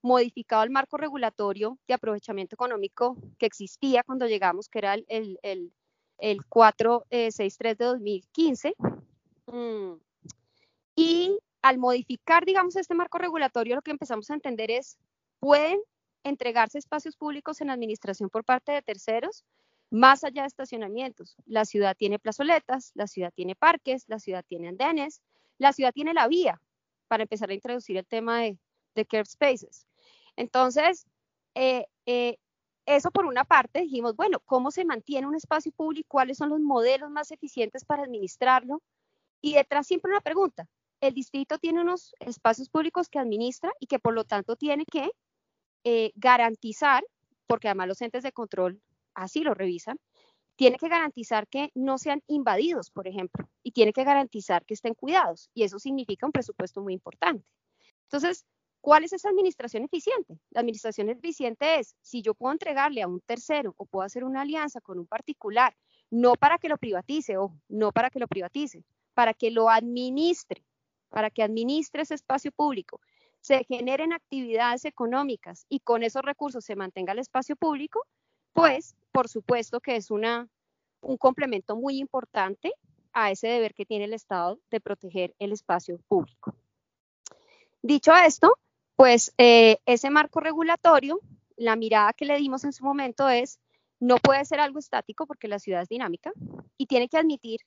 modificado 0.01 0.63
el 0.63 0.71
marco 0.71 0.97
regulatorio 0.97 1.79
de 1.87 1.93
aprovechamiento 1.93 2.55
económico 2.55 3.17
que 3.37 3.45
existía 3.45 4.03
cuando 4.03 4.27
llegamos, 4.27 4.67
que 4.67 4.79
era 4.79 4.95
el, 4.95 5.05
el, 5.07 5.73
el, 6.17 6.45
463 6.45 7.71
eh, 7.71 7.75
de 7.75 7.85
2015. 7.85 8.75
Mm. 9.47 9.93
Y 10.95 11.39
al 11.61 11.77
modificar, 11.77 12.45
digamos, 12.45 12.75
este 12.75 12.95
marco 12.95 13.17
regulatorio, 13.17 13.75
lo 13.75 13.81
que 13.81 13.91
empezamos 13.91 14.29
a 14.29 14.35
entender 14.35 14.71
es, 14.71 14.97
pueden 15.39 15.79
entregarse 16.23 16.79
espacios 16.79 17.15
públicos 17.15 17.61
en 17.61 17.69
administración 17.69 18.29
por 18.29 18.43
parte 18.43 18.71
de 18.71 18.81
terceros, 18.81 19.43
más 19.89 20.23
allá 20.23 20.41
de 20.41 20.47
estacionamientos. 20.47 21.35
La 21.45 21.65
ciudad 21.65 21.95
tiene 21.97 22.19
plazoletas, 22.19 22.91
la 22.95 23.07
ciudad 23.07 23.31
tiene 23.33 23.55
parques, 23.55 24.05
la 24.07 24.19
ciudad 24.19 24.43
tiene 24.47 24.67
andenes, 24.67 25.21
la 25.57 25.73
ciudad 25.73 25.93
tiene 25.93 26.13
la 26.13 26.27
vía 26.27 26.61
para 27.07 27.23
empezar 27.23 27.49
a 27.49 27.53
introducir 27.53 27.97
el 27.97 28.05
tema 28.05 28.41
de, 28.41 28.57
de 28.95 29.05
curb 29.05 29.25
spaces. 29.25 29.87
Entonces, 30.35 31.05
eh, 31.53 31.85
eh, 32.05 32.37
eso 32.85 33.11
por 33.11 33.25
una 33.25 33.45
parte, 33.45 33.81
dijimos, 33.81 34.15
bueno, 34.15 34.39
¿cómo 34.45 34.71
se 34.71 34.85
mantiene 34.85 35.27
un 35.27 35.35
espacio 35.35 35.71
público? 35.71 36.07
¿Cuáles 36.09 36.37
son 36.37 36.49
los 36.49 36.59
modelos 36.59 37.09
más 37.09 37.31
eficientes 37.31 37.85
para 37.85 38.03
administrarlo? 38.03 38.81
Y 39.41 39.53
detrás 39.55 39.87
siempre 39.87 40.11
una 40.11 40.21
pregunta. 40.21 40.67
El 41.01 41.13
distrito 41.13 41.57
tiene 41.57 41.81
unos 41.81 42.15
espacios 42.19 42.69
públicos 42.69 43.09
que 43.09 43.19
administra 43.19 43.71
y 43.79 43.87
que 43.87 43.99
por 43.99 44.13
lo 44.13 44.23
tanto 44.23 44.55
tiene 44.55 44.85
que 44.85 45.11
eh, 45.83 46.11
garantizar, 46.15 47.03
porque 47.47 47.67
además 47.67 47.87
los 47.87 48.01
entes 48.01 48.23
de 48.23 48.31
control 48.31 48.81
así 49.15 49.41
lo 49.41 49.53
revisan, 49.53 49.99
tiene 50.55 50.77
que 50.77 50.87
garantizar 50.87 51.47
que 51.47 51.71
no 51.75 51.97
sean 51.97 52.21
invadidos, 52.27 52.89
por 52.91 53.07
ejemplo, 53.07 53.49
y 53.63 53.71
tiene 53.71 53.93
que 53.93 54.03
garantizar 54.03 54.65
que 54.65 54.73
estén 54.73 54.93
cuidados, 54.93 55.49
y 55.53 55.63
eso 55.63 55.79
significa 55.79 56.25
un 56.25 56.31
presupuesto 56.31 56.81
muy 56.81 56.93
importante. 56.93 57.45
Entonces, 58.03 58.45
¿Cuál 58.85 59.03
es 59.03 59.13
esa 59.13 59.29
administración 59.29 59.83
eficiente? 59.83 60.37
La 60.51 60.59
administración 60.59 61.09
eficiente 61.09 61.79
es 61.79 61.95
si 62.01 62.21
yo 62.21 62.35
puedo 62.35 62.53
entregarle 62.53 63.01
a 63.01 63.07
un 63.07 63.19
tercero 63.19 63.73
o 63.77 63.87
puedo 63.87 64.05
hacer 64.05 64.23
una 64.23 64.41
alianza 64.41 64.79
con 64.79 64.99
un 64.99 65.07
particular, 65.07 65.75
no 66.11 66.35
para 66.35 66.59
que 66.59 66.69
lo 66.69 66.77
privatice, 66.77 67.35
o 67.37 67.59
no 67.67 67.91
para 67.91 68.11
que 68.11 68.19
lo 68.19 68.27
privatice, 68.27 68.83
para 69.15 69.33
que 69.33 69.49
lo 69.49 69.71
administre, 69.71 70.63
para 71.09 71.31
que 71.31 71.41
administre 71.41 72.03
ese 72.03 72.13
espacio 72.13 72.51
público, 72.51 73.01
se 73.41 73.63
generen 73.63 74.13
actividades 74.13 74.85
económicas 74.85 75.65
y 75.67 75.79
con 75.79 76.03
esos 76.03 76.21
recursos 76.21 76.63
se 76.63 76.75
mantenga 76.75 77.13
el 77.13 77.19
espacio 77.19 77.55
público, 77.55 78.05
pues 78.55 78.95
por 79.11 79.27
supuesto 79.27 79.81
que 79.81 79.97
es 79.97 80.09
una, 80.09 80.47
un 81.01 81.17
complemento 81.17 81.75
muy 81.75 81.99
importante 81.99 82.73
a 83.11 83.29
ese 83.29 83.47
deber 83.47 83.73
que 83.73 83.85
tiene 83.85 84.05
el 84.05 84.13
Estado 84.13 84.59
de 84.71 84.79
proteger 84.79 85.35
el 85.39 85.51
espacio 85.51 85.99
público. 86.07 86.55
Dicho 87.81 88.13
esto, 88.15 88.57
pues 88.95 89.33
eh, 89.37 89.77
ese 89.85 90.09
marco 90.09 90.39
regulatorio, 90.39 91.19
la 91.57 91.75
mirada 91.75 92.13
que 92.13 92.23
le 92.23 92.37
dimos 92.37 92.63
en 92.63 92.71
su 92.71 92.85
momento 92.85 93.27
es, 93.29 93.59
no 93.99 94.17
puede 94.17 94.45
ser 94.45 94.61
algo 94.61 94.79
estático 94.79 95.27
porque 95.27 95.49
la 95.49 95.59
ciudad 95.59 95.81
es 95.81 95.89
dinámica 95.89 96.31
y 96.77 96.85
tiene 96.85 97.09
que 97.09 97.17
admitir 97.17 97.59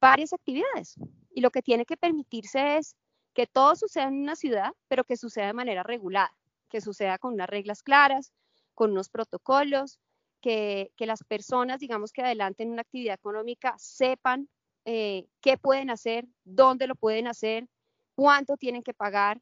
varias 0.00 0.32
actividades. 0.32 0.96
Y 1.30 1.40
lo 1.40 1.50
que 1.50 1.62
tiene 1.62 1.86
que 1.86 1.96
permitirse 1.96 2.78
es 2.78 2.96
que 3.32 3.46
todo 3.46 3.76
suceda 3.76 4.08
en 4.08 4.22
una 4.22 4.34
ciudad, 4.34 4.72
pero 4.88 5.04
que 5.04 5.16
suceda 5.16 5.46
de 5.46 5.52
manera 5.52 5.84
regulada, 5.84 6.34
que 6.68 6.80
suceda 6.80 7.18
con 7.18 7.34
unas 7.34 7.48
reglas 7.48 7.84
claras, 7.84 8.32
con 8.74 8.90
unos 8.90 9.08
protocolos, 9.08 10.00
que, 10.42 10.92
las 10.98 11.24
personas, 11.24 11.80
digamos, 11.80 12.12
que 12.12 12.22
adelanten 12.22 12.70
una 12.70 12.82
actividad 12.82 13.14
económica 13.14 13.74
sepan 13.78 14.48
eh, 14.84 15.26
qué 15.40 15.56
pueden 15.56 15.88
hacer, 15.88 16.26
dónde 16.44 16.86
lo 16.86 16.96
pueden 16.96 17.28
hacer, 17.28 17.66
cuánto 18.14 18.56
tienen 18.58 18.82
que 18.82 18.92
pagar, 18.92 19.40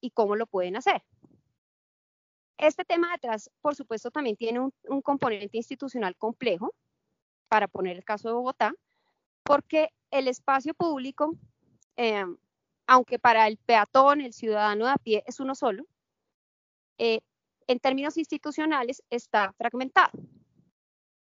y 0.00 0.10
cómo 0.10 0.36
lo 0.36 0.46
pueden 0.46 0.76
hacer. 0.76 1.02
Este 2.56 2.84
tema 2.84 3.12
detrás, 3.12 3.50
por 3.60 3.76
supuesto, 3.76 4.10
también 4.10 4.36
tiene 4.36 4.60
un, 4.60 5.02
componente 5.02 5.56
institucional 5.56 6.16
complejo, 6.16 6.74
para 7.48 7.68
poner 7.68 7.96
el 7.96 8.04
caso 8.04 8.28
de 8.28 8.34
Bogotá, 8.34 8.72
porque 9.42 9.90
el 10.10 10.28
espacio 10.28 10.74
público, 10.74 11.34
eh, 11.96 12.24
aunque 12.86 13.18
para 13.18 13.46
el 13.46 13.56
peatón, 13.58 14.20
el 14.20 14.32
ciudadano 14.32 14.86
de 14.86 14.90
a 14.90 14.96
pie, 14.96 15.24
es 15.26 15.40
uno 15.40 15.54
solo, 15.54 15.84
eh, 16.98 17.20
en 17.68 17.78
términos 17.78 18.16
institucionales 18.16 19.04
está 19.10 19.52
fragmentado. 19.52 20.10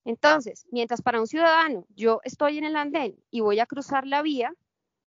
Entonces, 0.04 0.66
mientras 0.72 1.00
para 1.00 1.20
un 1.20 1.28
ciudadano 1.28 1.86
yo 1.94 2.20
estoy 2.24 2.58
en 2.58 2.64
el 2.64 2.76
andén 2.76 3.16
y 3.30 3.40
voy 3.40 3.60
a 3.60 3.66
cruzar 3.66 4.06
la 4.06 4.20
vía, 4.20 4.52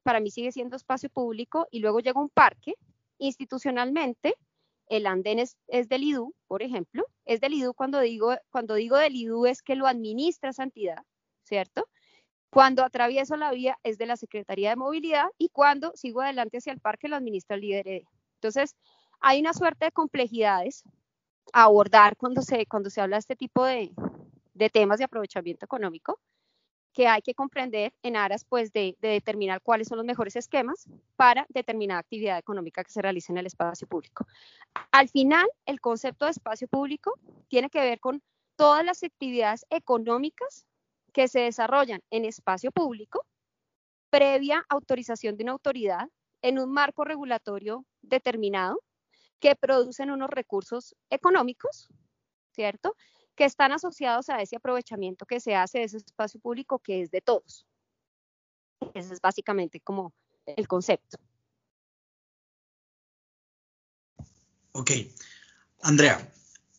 para 0.03 0.21
mí 0.21 0.31
sigue 0.31 0.53
siendo 0.53 0.77
espacio 0.77 1.09
público 1.09 1.67
y 1.71 1.81
luego 1.81 2.01
llega 2.01 2.21
un 2.21 2.29
parque, 2.29 2.75
institucionalmente, 3.19 4.37
el 4.89 5.07
andén 5.07 5.39
es, 5.39 5.57
del 5.89 6.03
IDU, 6.03 6.35
por 6.47 6.63
ejemplo, 6.63 7.07
es 7.25 7.41
del 7.41 7.55
IDU 7.55 7.73
cuando 7.73 8.01
digo, 8.01 8.37
cuando 8.51 8.75
digo 8.75 8.99
del 8.99 9.17
IDU 9.17 9.47
es 9.47 9.63
que 9.63 9.75
lo 9.75 9.87
administra 9.87 10.51
esa 10.51 10.65
entidad, 10.65 11.03
¿cierto? 11.45 11.89
Cuando 12.51 12.85
atravieso 12.85 13.37
la 13.37 13.53
vía 13.53 13.79
es 13.85 13.97
de 13.97 14.05
la 14.05 14.19
Secretaría 14.19 14.71
de 14.71 14.77
Movilidad 14.77 15.29
y 15.39 15.49
cuando 15.49 15.93
sigo 15.95 16.21
adelante 16.21 16.59
hacia 16.59 16.75
el 16.75 16.81
parque 16.81 17.09
lo 17.09 17.17
administra 17.17 17.55
el 17.55 17.63
líder 17.63 18.03
Entonces, 18.35 18.77
hay 19.21 19.41
una 19.41 19.55
suerte 19.55 19.87
de 19.87 19.93
complejidades 19.93 20.85
abordar 21.53 22.17
cuando 22.17 22.43
se, 22.43 22.67
cuando 22.67 22.91
se 22.91 23.01
habla 23.01 23.17
de 23.17 23.21
este 23.21 23.37
tipo 23.37 23.65
de, 23.65 23.93
de 24.55 24.71
temas 24.71 24.99
de 24.99 25.05
aprovechamiento 25.05 25.65
económico 25.65 26.21
que 26.93 27.09
hay 27.09 27.23
que 27.23 27.35
comprender 27.35 27.93
en 28.03 28.17
aras 28.17 28.45
pues, 28.45 28.73
de, 28.73 28.97
determinar 29.01 29.63
cuáles 29.63 29.89
son 29.89 29.99
los 29.99 30.07
mejores 30.07 30.37
esquemas 30.37 30.89
para 31.17 31.47
determinada 31.49 32.01
actividad 32.01 32.39
económica 32.39 32.85
que 32.85 32.91
se 32.91 33.03
realice 33.03 33.33
en 33.33 33.39
el 33.39 33.47
espacio 33.47 33.87
público. 33.87 34.27
Al 34.91 35.09
final, 35.09 35.47
el 35.67 35.81
concepto 35.81 36.27
de 36.27 36.33
espacio 36.33 36.69
público 36.69 37.19
tiene 37.49 37.71
que 37.71 37.81
ver 37.81 38.01
con 38.01 38.23
todas 38.57 38.85
las 38.85 39.03
actividades 39.03 39.65
económicas 39.71 40.67
que 41.13 41.29
se 41.29 41.41
desarrollan 41.41 42.01
en 42.11 42.25
espacio 42.25 42.71
público 42.71 43.27
previa 44.11 44.65
autorización 44.69 45.37
de 45.37 45.45
una 45.45 45.53
autoridad 45.53 46.09
en 46.43 46.59
un 46.59 46.71
marco 46.71 47.05
regulatorio 47.05 47.87
determinado 48.03 48.83
que 49.43 49.57
producen 49.57 50.13
unos 50.13 50.31
recursos 50.31 50.95
económicos, 51.11 51.89
¿cierto? 52.55 52.95
que 53.35 53.45
están 53.45 53.73
asociados 53.73 54.29
a 54.29 54.41
ese 54.41 54.57
aprovechamiento 54.57 55.27
que 55.27 55.41
se 55.41 55.57
hace 55.57 55.79
de 55.79 55.85
ese 55.85 55.97
espacio 55.97 56.39
público 56.41 56.79
que 56.79 57.03
es 57.03 57.11
de 57.11 57.21
todos. 57.21 57.67
Ese 58.95 59.15
es 59.15 59.21
básicamente 59.21 59.81
como 59.81 60.13
el 60.47 60.69
concepto. 60.69 61.19
Ok. 64.73 64.91
Andrea, 65.83 66.33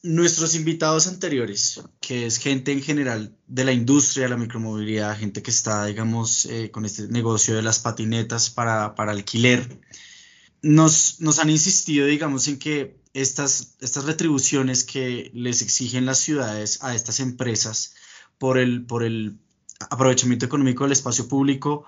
nuestros 0.03 0.55
invitados 0.55 1.07
anteriores, 1.07 1.81
que 1.99 2.25
es 2.25 2.37
gente 2.37 2.71
en 2.71 2.81
general 2.81 3.35
de 3.47 3.65
la 3.65 3.73
industria, 3.73 4.29
la 4.29 4.37
micromovilidad, 4.37 5.17
gente 5.17 5.41
que 5.41 5.51
está, 5.51 5.85
digamos, 5.85 6.45
eh, 6.45 6.71
con 6.71 6.85
este 6.85 7.07
negocio 7.07 7.55
de 7.55 7.61
las 7.61 7.79
patinetas 7.79 8.49
para, 8.49 8.95
para 8.95 9.11
alquiler, 9.11 9.81
nos, 10.63 11.39
han 11.39 11.49
insistido, 11.49 12.07
digamos, 12.07 12.47
en 12.47 12.57
que 12.57 12.97
estas, 13.13 13.75
estas 13.81 14.05
retribuciones 14.05 14.83
que 14.83 15.29
les 15.33 15.61
exigen 15.61 16.05
las 16.05 16.19
ciudades 16.19 16.81
a 16.81 16.95
estas 16.95 17.19
empresas 17.19 17.93
por 18.39 18.57
el, 18.57 18.85
por 18.85 19.03
el 19.03 19.37
aprovechamiento 19.89 20.45
económico 20.45 20.83
del 20.85 20.93
espacio 20.93 21.27
público 21.27 21.85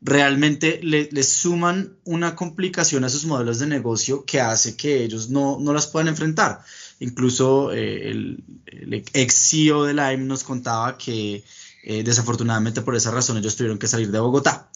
realmente 0.00 0.80
les 0.82 1.28
suman 1.28 1.96
una 2.04 2.34
complicación 2.34 3.04
a 3.04 3.08
sus 3.08 3.24
modelos 3.24 3.58
de 3.58 3.66
negocio 3.66 4.24
que 4.24 4.40
hace 4.40 4.76
que 4.76 5.02
ellos 5.02 5.30
no, 5.30 5.58
las 5.72 5.86
puedan 5.86 6.08
enfrentar. 6.08 6.62
Incluso 7.00 7.72
eh, 7.72 8.10
el, 8.10 8.44
ex 9.12 9.34
CEO 9.34 9.84
de 9.84 9.94
Lime 9.94 10.24
nos 10.24 10.44
contaba 10.44 10.98
que 10.98 11.42
eh, 11.84 12.02
desafortunadamente 12.02 12.82
por 12.82 12.96
esa 12.96 13.10
razón 13.10 13.38
ellos 13.38 13.56
tuvieron 13.56 13.78
que 13.78 13.86
salir 13.86 14.10
de 14.10 14.18
Bogotá. 14.18 14.68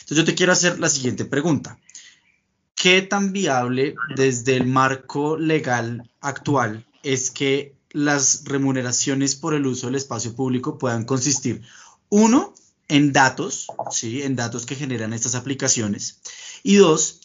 Entonces 0.00 0.16
yo 0.18 0.24
te 0.24 0.34
quiero 0.34 0.52
hacer 0.52 0.78
la 0.78 0.88
siguiente 0.88 1.24
pregunta. 1.24 1.78
¿Qué 2.76 3.00
tan 3.00 3.32
viable 3.32 3.94
desde 4.16 4.54
el 4.54 4.66
marco 4.66 5.38
legal 5.38 6.10
actual 6.20 6.86
es 7.02 7.30
que 7.30 7.74
las 7.90 8.44
remuneraciones 8.44 9.34
por 9.34 9.54
el 9.54 9.66
uso 9.66 9.86
del 9.86 9.94
espacio 9.94 10.36
público 10.36 10.76
puedan 10.78 11.06
consistir, 11.06 11.62
uno, 12.10 12.52
en 12.88 13.14
datos, 13.14 13.68
¿sí? 13.90 14.22
en 14.22 14.36
datos 14.36 14.66
que 14.66 14.76
generan 14.76 15.14
estas 15.14 15.34
aplicaciones, 15.34 16.20
y 16.62 16.76
dos, 16.76 17.22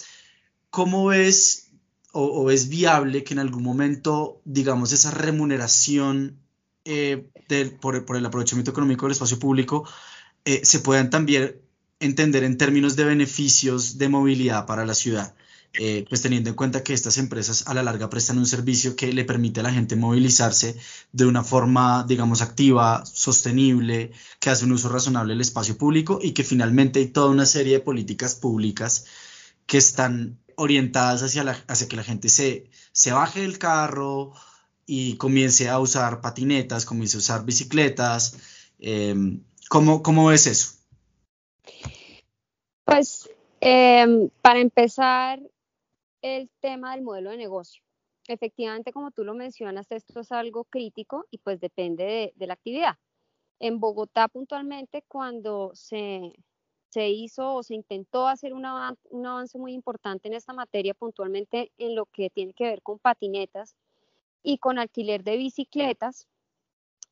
¿cómo 0.70 1.06
ves 1.06 1.68
o, 2.12 2.50
es 2.50 2.68
viable 2.70 3.22
que 3.22 3.34
en 3.34 3.40
algún 3.40 3.62
momento, 3.62 4.40
digamos, 4.44 4.92
esa 4.92 5.10
remuneración 5.10 6.38
eh, 6.86 7.28
por, 7.80 8.16
el 8.16 8.26
aprovechamiento 8.26 8.70
económico 8.70 9.04
del 9.04 9.12
espacio 9.12 9.38
público 9.38 9.86
eh, 10.44 10.64
se 10.64 10.80
puedan 10.80 11.10
también 11.10 11.61
entender 12.02 12.44
en 12.44 12.58
términos 12.58 12.96
de 12.96 13.04
beneficios 13.04 13.98
de 13.98 14.08
movilidad 14.08 14.66
para 14.66 14.84
la 14.84 14.94
ciudad? 14.94 15.34
Eh, 15.74 16.04
pues 16.06 16.20
teniendo 16.20 16.50
en 16.50 16.56
cuenta 16.56 16.82
que 16.82 16.92
estas 16.92 17.16
empresas 17.16 17.66
a 17.66 17.72
la 17.72 17.82
larga 17.82 18.10
prestan 18.10 18.36
un 18.36 18.44
servicio 18.44 18.94
que 18.94 19.10
le 19.10 19.24
permite 19.24 19.60
a 19.60 19.62
la 19.62 19.72
gente 19.72 19.96
movilizarse 19.96 20.76
de 21.12 21.24
una 21.24 21.42
forma, 21.42 22.04
digamos, 22.06 22.42
activa, 22.42 23.04
sostenible, 23.06 24.12
que 24.38 24.50
hace 24.50 24.66
un 24.66 24.72
uso 24.72 24.90
razonable 24.90 25.32
del 25.32 25.40
espacio 25.40 25.78
público 25.78 26.18
y 26.22 26.32
que 26.32 26.44
finalmente 26.44 26.98
hay 26.98 27.06
toda 27.06 27.30
una 27.30 27.46
serie 27.46 27.74
de 27.74 27.80
políticas 27.80 28.34
públicas 28.34 29.06
que 29.66 29.78
están 29.78 30.38
orientadas 30.56 31.22
hacia, 31.22 31.42
la, 31.42 31.52
hacia 31.66 31.88
que 31.88 31.96
la 31.96 32.04
gente 32.04 32.28
se, 32.28 32.70
se 32.92 33.12
baje 33.12 33.40
del 33.40 33.58
carro 33.58 34.34
y 34.84 35.16
comience 35.16 35.70
a 35.70 35.78
usar 35.78 36.20
patinetas, 36.20 36.84
comience 36.84 37.16
a 37.16 37.20
usar 37.20 37.44
bicicletas. 37.46 38.36
Em, 38.78 39.42
¿cómo, 39.70 40.02
¿Cómo 40.02 40.26
ves 40.26 40.46
eso? 40.46 40.81
Pues 42.92 43.30
em, 43.60 44.28
para 44.42 44.60
empezar, 44.60 45.40
el 46.20 46.50
tema 46.60 46.94
del 46.94 47.02
modelo 47.02 47.30
de 47.30 47.38
negocio. 47.38 47.82
Efectivamente, 48.28 48.92
como 48.92 49.10
tú 49.12 49.24
lo 49.24 49.32
mencionas, 49.32 49.90
esto 49.90 50.20
es 50.20 50.30
algo 50.30 50.64
crítico 50.64 51.24
y 51.30 51.38
pues 51.38 51.58
depende 51.58 52.34
de, 52.36 52.46
la 52.46 52.52
actividad. 52.52 52.98
En 53.60 53.80
Bogotá 53.80 54.28
puntualmente, 54.28 55.02
cuando 55.08 55.70
se, 55.74 56.34
se 56.90 57.08
hizo 57.08 57.54
o 57.54 57.62
se 57.62 57.74
intentó 57.74 58.28
hacer 58.28 58.52
un, 58.52 58.66
avance 58.66 59.58
muy 59.58 59.72
importante 59.72 60.28
en 60.28 60.34
esta 60.34 60.52
materia, 60.52 60.92
puntualmente 60.92 61.72
en 61.78 61.94
lo 61.96 62.04
que 62.04 62.28
tiene 62.28 62.52
que 62.52 62.64
ver 62.64 62.82
con 62.82 62.98
patinetas 62.98 63.74
y 64.42 64.58
con 64.58 64.78
alquiler 64.78 65.24
de 65.24 65.38
bicicletas, 65.38 66.28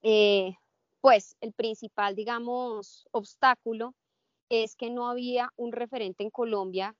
eh, 0.02 0.56
pues 1.00 1.37
el 1.40 1.54
principal, 1.54 2.14
digamos, 2.14 3.08
obstáculo 3.12 3.94
es 4.50 4.76
que 4.76 4.90
no 4.90 5.09
había 5.09 5.50
un 5.57 5.73
referente 5.73 6.23
en 6.23 6.30
Colombia 6.30 6.95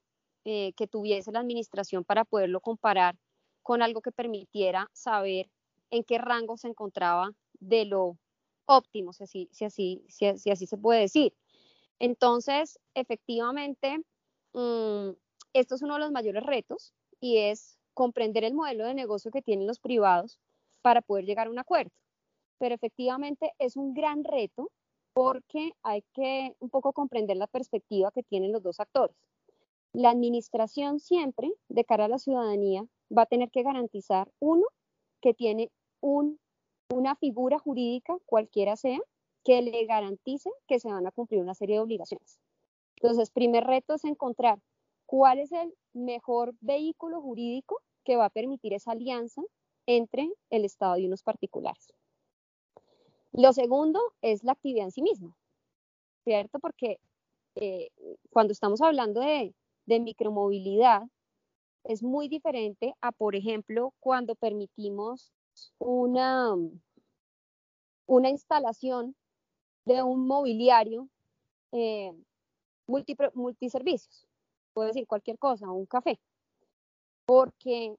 eh, 0.45 0.73
que 0.77 0.87
tuviese 0.87 1.33
la 1.33 1.41
administración 1.41 2.05
para 2.05 2.25
poderlo 2.25 2.61
comparar 2.61 3.19
con 3.63 3.83
algo 3.83 4.01
que 4.01 4.13
permitiera 4.13 4.89
saber 4.95 5.51
en 5.91 6.05
qué 6.05 6.17
rango 6.17 6.57
se 6.57 6.69
encontraba 6.69 7.33
de 7.59 7.85
lo 7.85 8.17
óptimo, 8.65 9.13
si 9.13 9.25
así, 9.25 9.49
si 9.53 9.65
así, 9.65 10.05
si, 10.09 10.51
así 10.51 10.67
se 10.67 10.79
puede 10.79 11.01
decir. 11.01 11.35
Entonces, 11.99 12.79
efectivamente, 12.95 13.99
mm, 14.55 15.11
esto 15.53 15.75
es 15.75 15.83
uno 15.83 15.95
de 15.95 16.01
los 16.01 16.13
mayores 16.13 16.45
retos 16.45 16.95
y 17.21 17.39
es 17.39 17.79
comprender 17.93 18.45
el 18.45 18.55
modelo 18.55 18.87
de 18.87 18.95
negocio 18.95 19.31
que 19.31 19.43
tienen 19.43 19.67
los 19.67 19.81
privados 19.81 20.39
para 20.83 21.03
poder 21.03 21.27
llegar 21.27 21.49
a 21.49 21.51
un 21.51 21.59
acuerdo. 21.59 21.91
Pero 22.59 22.75
efectivamente 22.75 23.53
es 23.59 23.77
un 23.77 23.93
gran 23.93 24.25
reto 24.25 24.71
porque 25.13 25.73
hay 25.83 26.03
que 26.15 26.55
un 26.61 26.71
poco 26.71 26.93
comprender 26.93 27.37
la 27.37 27.47
perspectiva 27.47 28.11
que 28.13 28.23
tienen 28.23 28.53
los 28.53 28.63
dos 28.63 28.81
actores. 28.81 29.17
La 29.93 30.11
administración 30.11 31.01
siempre, 31.01 31.53
de 31.69 31.85
cara 31.85 32.05
a 32.05 32.09
la 32.09 32.19
ciudadanía, 32.19 32.87
va 33.17 33.23
a 33.23 33.27
tener 33.27 33.51
que 33.51 33.63
garantizar, 33.63 34.31
uno, 34.39 34.67
que 35.21 35.35
tiene 35.35 35.71
una 36.01 37.17
figura 37.17 37.59
jurídica, 37.59 38.17
cualquiera 38.25 38.77
sea, 38.77 39.01
que 39.45 39.63
le 39.63 39.85
garantice 39.87 40.51
que 40.69 40.79
se 40.79 40.89
van 40.89 41.07
a 41.07 41.11
cumplir 41.11 41.41
una 41.41 41.55
serie 41.55 41.77
de 41.77 41.81
obligaciones. 41.81 42.39
Entonces, 42.97 43.31
primer 43.31 43.65
reto 43.65 43.95
es 43.95 44.05
encontrar 44.05 44.61
cuál 45.07 45.41
es 45.41 45.51
el 45.51 45.75
mejor 45.93 46.55
vehículo 46.61 47.21
jurídico 47.21 47.81
que 48.05 48.17
va 48.17 48.27
a 48.27 48.31
permitir 48.31 48.75
esa 48.75 48.93
alianza 48.93 49.43
entre 49.87 50.31
el 50.51 50.65
Estado 50.65 50.99
y 50.99 51.07
unos 51.07 51.23
particulares. 51.23 51.93
Lo 53.33 53.53
segundo 53.53 54.01
es 54.23 54.43
la 54.45 54.53
actividad 54.53 54.87
en 54.87 54.91
sí 54.91 55.03
misma, 55.03 55.37
¿cierto? 56.25 56.59
Porque 56.59 56.99
eh, 57.55 57.91
cuando 58.31 58.53
estamos 58.53 58.81
hablando 58.81 59.21
de, 59.21 59.55
micromovilidad, 59.87 61.03
es 61.83 62.03
muy 62.03 62.29
diferente 62.29 62.95
a, 63.01 63.11
por 63.11 63.35
ejemplo, 63.35 63.93
cuando 63.99 64.37
permitimos 64.37 65.33
una, 65.79 66.55
una 68.07 68.31
instalación 68.31 69.17
de 69.85 70.05
un 70.05 70.29
mobiliario 70.29 71.09
eh, 71.73 72.13
multiservicios, 72.87 74.29
puedo 74.73 74.89
decir 74.89 75.09
cualquier 75.09 75.39
cosa, 75.39 75.71
un 75.71 75.87
café, 75.87 76.21
porque 77.27 77.97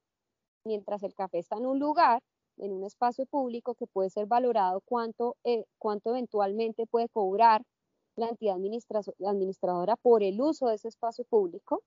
mientras 0.63 1.03
el 1.03 1.13
café 1.13 1.39
está 1.39 1.57
en 1.57 1.65
un 1.65 1.79
lugar, 1.79 2.23
en 2.62 2.71
un 2.71 2.84
espacio 2.84 3.26
público 3.26 3.74
que 3.76 3.88
puede 3.88 4.10
ser 4.10 4.28
valorado 4.28 4.82
cuánto, 4.82 5.36
eh, 5.43 5.65
cuánto 5.78 6.12
eventualmente 6.12 6.86
puede 6.86 7.10
cobrar 7.10 7.63
la 8.15 8.30
entidad 8.30 8.58
administradora 9.26 9.95
por 9.97 10.24
el 10.24 10.39
uso 10.39 10.67
de 10.67 10.76
ese 10.76 10.88
espacio 10.88 11.26
público. 11.26 11.84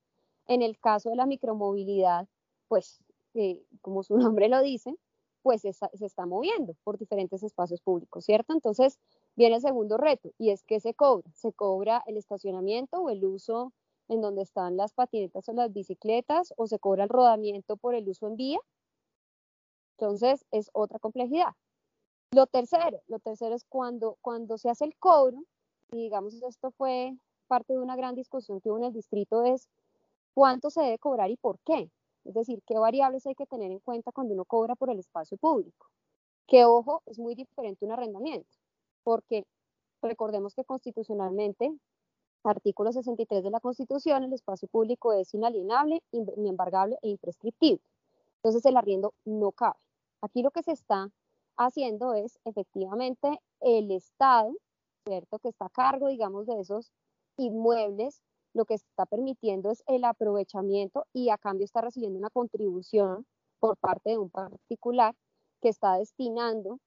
En 0.47 0.63
el 0.63 0.79
caso 0.79 1.11
de 1.11 1.17
la 1.17 1.27
micromovilidad, 1.27 2.27
pues 2.69 3.01
eh, 3.35 3.63
como 3.81 4.03
su 4.03 4.17
nombre 4.39 4.49
lo 4.49 4.61
dice, 4.63 4.95
pues 5.43 5.61
se 5.61 5.69
está, 5.69 6.27
moviendo 6.27 6.75
por 6.85 6.99
diferentes 6.99 7.43
espacios 7.43 7.83
públicos, 7.83 8.25
¿cierto? 8.25 8.55
Entonces 8.55 8.99
viene 9.37 9.57
el 9.57 9.61
segundo 9.61 9.99
reto 9.99 10.31
y 10.39 10.51
es 10.51 10.63
que 10.65 10.81
se 10.81 10.95
cobra. 10.95 11.31
Se 11.35 11.53
cobra 11.53 12.03
el 12.07 12.17
estacionamiento 12.17 12.99
o 12.99 13.11
el 13.11 13.25
uso 13.25 13.73
en 14.09 14.23
donde 14.23 14.43
están 14.43 14.79
las 14.79 14.95
patinetas 14.95 15.49
o 15.49 15.53
las 15.53 15.73
bicicletas 15.73 16.55
o 16.57 16.67
se 16.67 16.79
cobra 16.79 17.05
el 17.05 17.11
rodamiento 17.11 17.77
por 17.77 17.95
el 17.95 18.09
uso 18.09 18.27
en 18.27 18.37
vía 18.37 18.59
entonces, 19.99 20.45
es 20.51 20.71
otra 20.73 20.99
complejidad. 20.99 21.53
Lo 22.33 22.47
tercero, 22.47 23.01
lo 23.07 23.21
tercero 23.21 23.55
es 23.55 23.65
cuando, 23.65 24.19
cuando 24.21 24.59
se 24.59 24.69
hace 24.69 24.85
el 24.85 24.97
cobro, 24.97 25.45
y 25.93 25.99
digamos 25.99 26.35
esto 26.43 26.73
fue 26.73 27.17
parte 27.47 27.75
de 27.75 27.79
una 27.79 27.95
gran 27.95 28.15
discusión 28.17 28.61
que 28.61 28.71
hubo 28.71 28.79
en 28.79 28.85
el 28.85 28.93
distrito, 28.93 29.45
es 29.45 29.69
cuánto 30.35 30.71
se 30.71 30.83
debe 30.83 30.99
cobrar 30.99 31.31
y 31.31 31.37
por 31.37 31.61
qué. 31.61 31.91
Es 32.25 32.35
decir, 32.35 32.61
qué 32.67 32.77
variables 32.79 33.27
hay 33.27 33.35
que 33.35 33.47
tener 33.47 33.71
en 33.71 33.79
cuenta 33.79 34.11
cuando 34.11 34.35
uno 34.35 34.45
cobra 34.45 34.75
por 34.75 34.91
el 34.91 34.99
espacio 34.99 35.37
público. 35.37 35.87
Que, 36.47 36.65
ojo, 36.65 37.03
es 37.07 37.19
muy 37.19 37.35
diferente 37.37 37.85
un 37.85 37.93
arrendamiento, 37.93 38.49
porque 39.05 39.47
recordemos 40.03 40.55
que 40.55 40.65
constitucionalmente, 40.65 41.73
artículo 42.43 42.93
63 42.93 43.45
de 43.45 43.51
la 43.51 43.61
Constitución, 43.61 44.25
el 44.25 44.33
espacio 44.33 44.67
público 44.69 45.13
es 45.13 45.33
inalienable, 45.35 46.03
inembargable 46.11 46.99
e 47.03 47.11
imprescriptible. 47.11 47.81
Entonces 48.45 48.65
el 48.67 48.77
arriendo 48.77 49.15
no 49.25 49.53
cabe. 49.53 49.84
Aquí 50.25 50.43
lo 50.43 50.51
que 50.51 50.63
se 50.63 50.73
está 50.73 51.11
haciendo 51.59 52.15
es 52.15 52.39
efectivamente 52.47 53.43
el 53.61 53.91
Estado, 53.91 54.57
¿cierto? 55.07 55.39
Que 55.39 55.51
está 55.51 55.67
a 55.67 55.69
cargo, 55.69 56.09
digamos, 56.09 56.47
de 56.47 56.61
esos 56.61 56.93
inmuebles, 57.37 58.23
lo 58.55 58.65
que 58.65 58.73
está 58.73 59.05
permitiendo 59.05 59.71
es 59.71 59.83
el 59.87 60.03
aprovechamiento 60.03 61.05
y 61.13 61.29
a 61.29 61.37
cambio 61.37 61.67
está 61.67 61.83
recibiendo 61.83 62.19
una 62.19 62.31
contribución 62.31 63.27
por 63.59 63.77
parte 63.77 64.11
de 64.11 64.19
un 64.19 64.31
particular 64.31 65.15
que 65.61 65.69
está 65.69 65.99
destinando, 65.99 66.81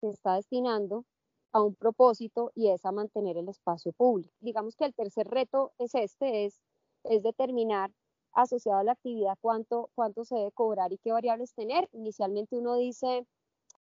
que 0.00 0.08
está 0.08 0.34
destinando 0.34 1.04
a 1.52 1.62
un 1.62 1.76
propósito 1.76 2.50
y 2.56 2.70
es 2.70 2.84
a 2.84 2.90
mantener 2.90 3.36
el 3.36 3.48
espacio 3.48 3.92
público. 3.92 4.34
Digamos 4.40 4.74
que 4.74 4.86
el 4.86 4.94
tercer 4.94 5.28
reto 5.28 5.70
es 5.78 5.94
este, 5.94 6.44
es, 6.46 6.60
es 7.04 7.22
determinar 7.22 7.92
asociado 8.32 8.78
a 8.78 8.84
la 8.84 8.92
actividad 8.92 9.36
cuánto, 9.40 9.90
cuánto 9.94 10.24
se 10.24 10.36
debe 10.36 10.52
cobrar 10.52 10.92
y 10.92 10.98
qué 10.98 11.12
variables 11.12 11.54
tener. 11.54 11.88
Inicialmente 11.92 12.56
uno 12.56 12.76
dice, 12.76 13.26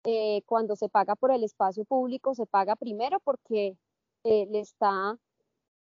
eh, 0.04 0.42
cuando 0.46 0.76
se 0.76 0.88
paga 0.88 1.14
por 1.14 1.30
el 1.32 1.44
espacio 1.44 1.84
público, 1.84 2.34
se 2.34 2.46
paga 2.46 2.76
primero 2.76 3.20
porque 3.20 3.76
eh, 4.24 4.46
le 4.50 4.60
está 4.60 5.18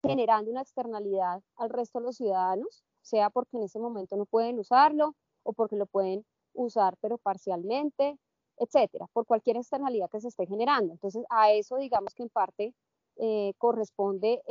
generando 0.03 0.51
una 0.51 0.61
externalidad 0.61 1.41
al 1.55 1.69
resto 1.69 1.99
de 1.99 2.05
los 2.05 2.17
ciudadanos, 2.17 2.83
sea 3.01 3.29
porque 3.29 3.57
en 3.57 3.63
ese 3.63 3.79
momento 3.79 4.15
no 4.17 4.25
pueden 4.25 4.59
usarlo 4.59 5.15
o 5.43 5.53
porque 5.53 5.75
lo 5.75 5.85
pueden 5.85 6.25
usar 6.53 6.97
pero 7.01 7.17
parcialmente, 7.17 8.17
etcétera, 8.57 9.07
por 9.13 9.25
cualquier 9.25 9.57
externalidad 9.57 10.09
que 10.09 10.21
se 10.21 10.27
esté 10.27 10.45
generando. 10.45 10.93
Entonces, 10.93 11.23
a 11.29 11.51
eso 11.51 11.77
digamos 11.77 12.13
que 12.13 12.23
en 12.23 12.29
parte 12.29 12.73
eh, 13.17 13.53
corresponde 13.57 14.41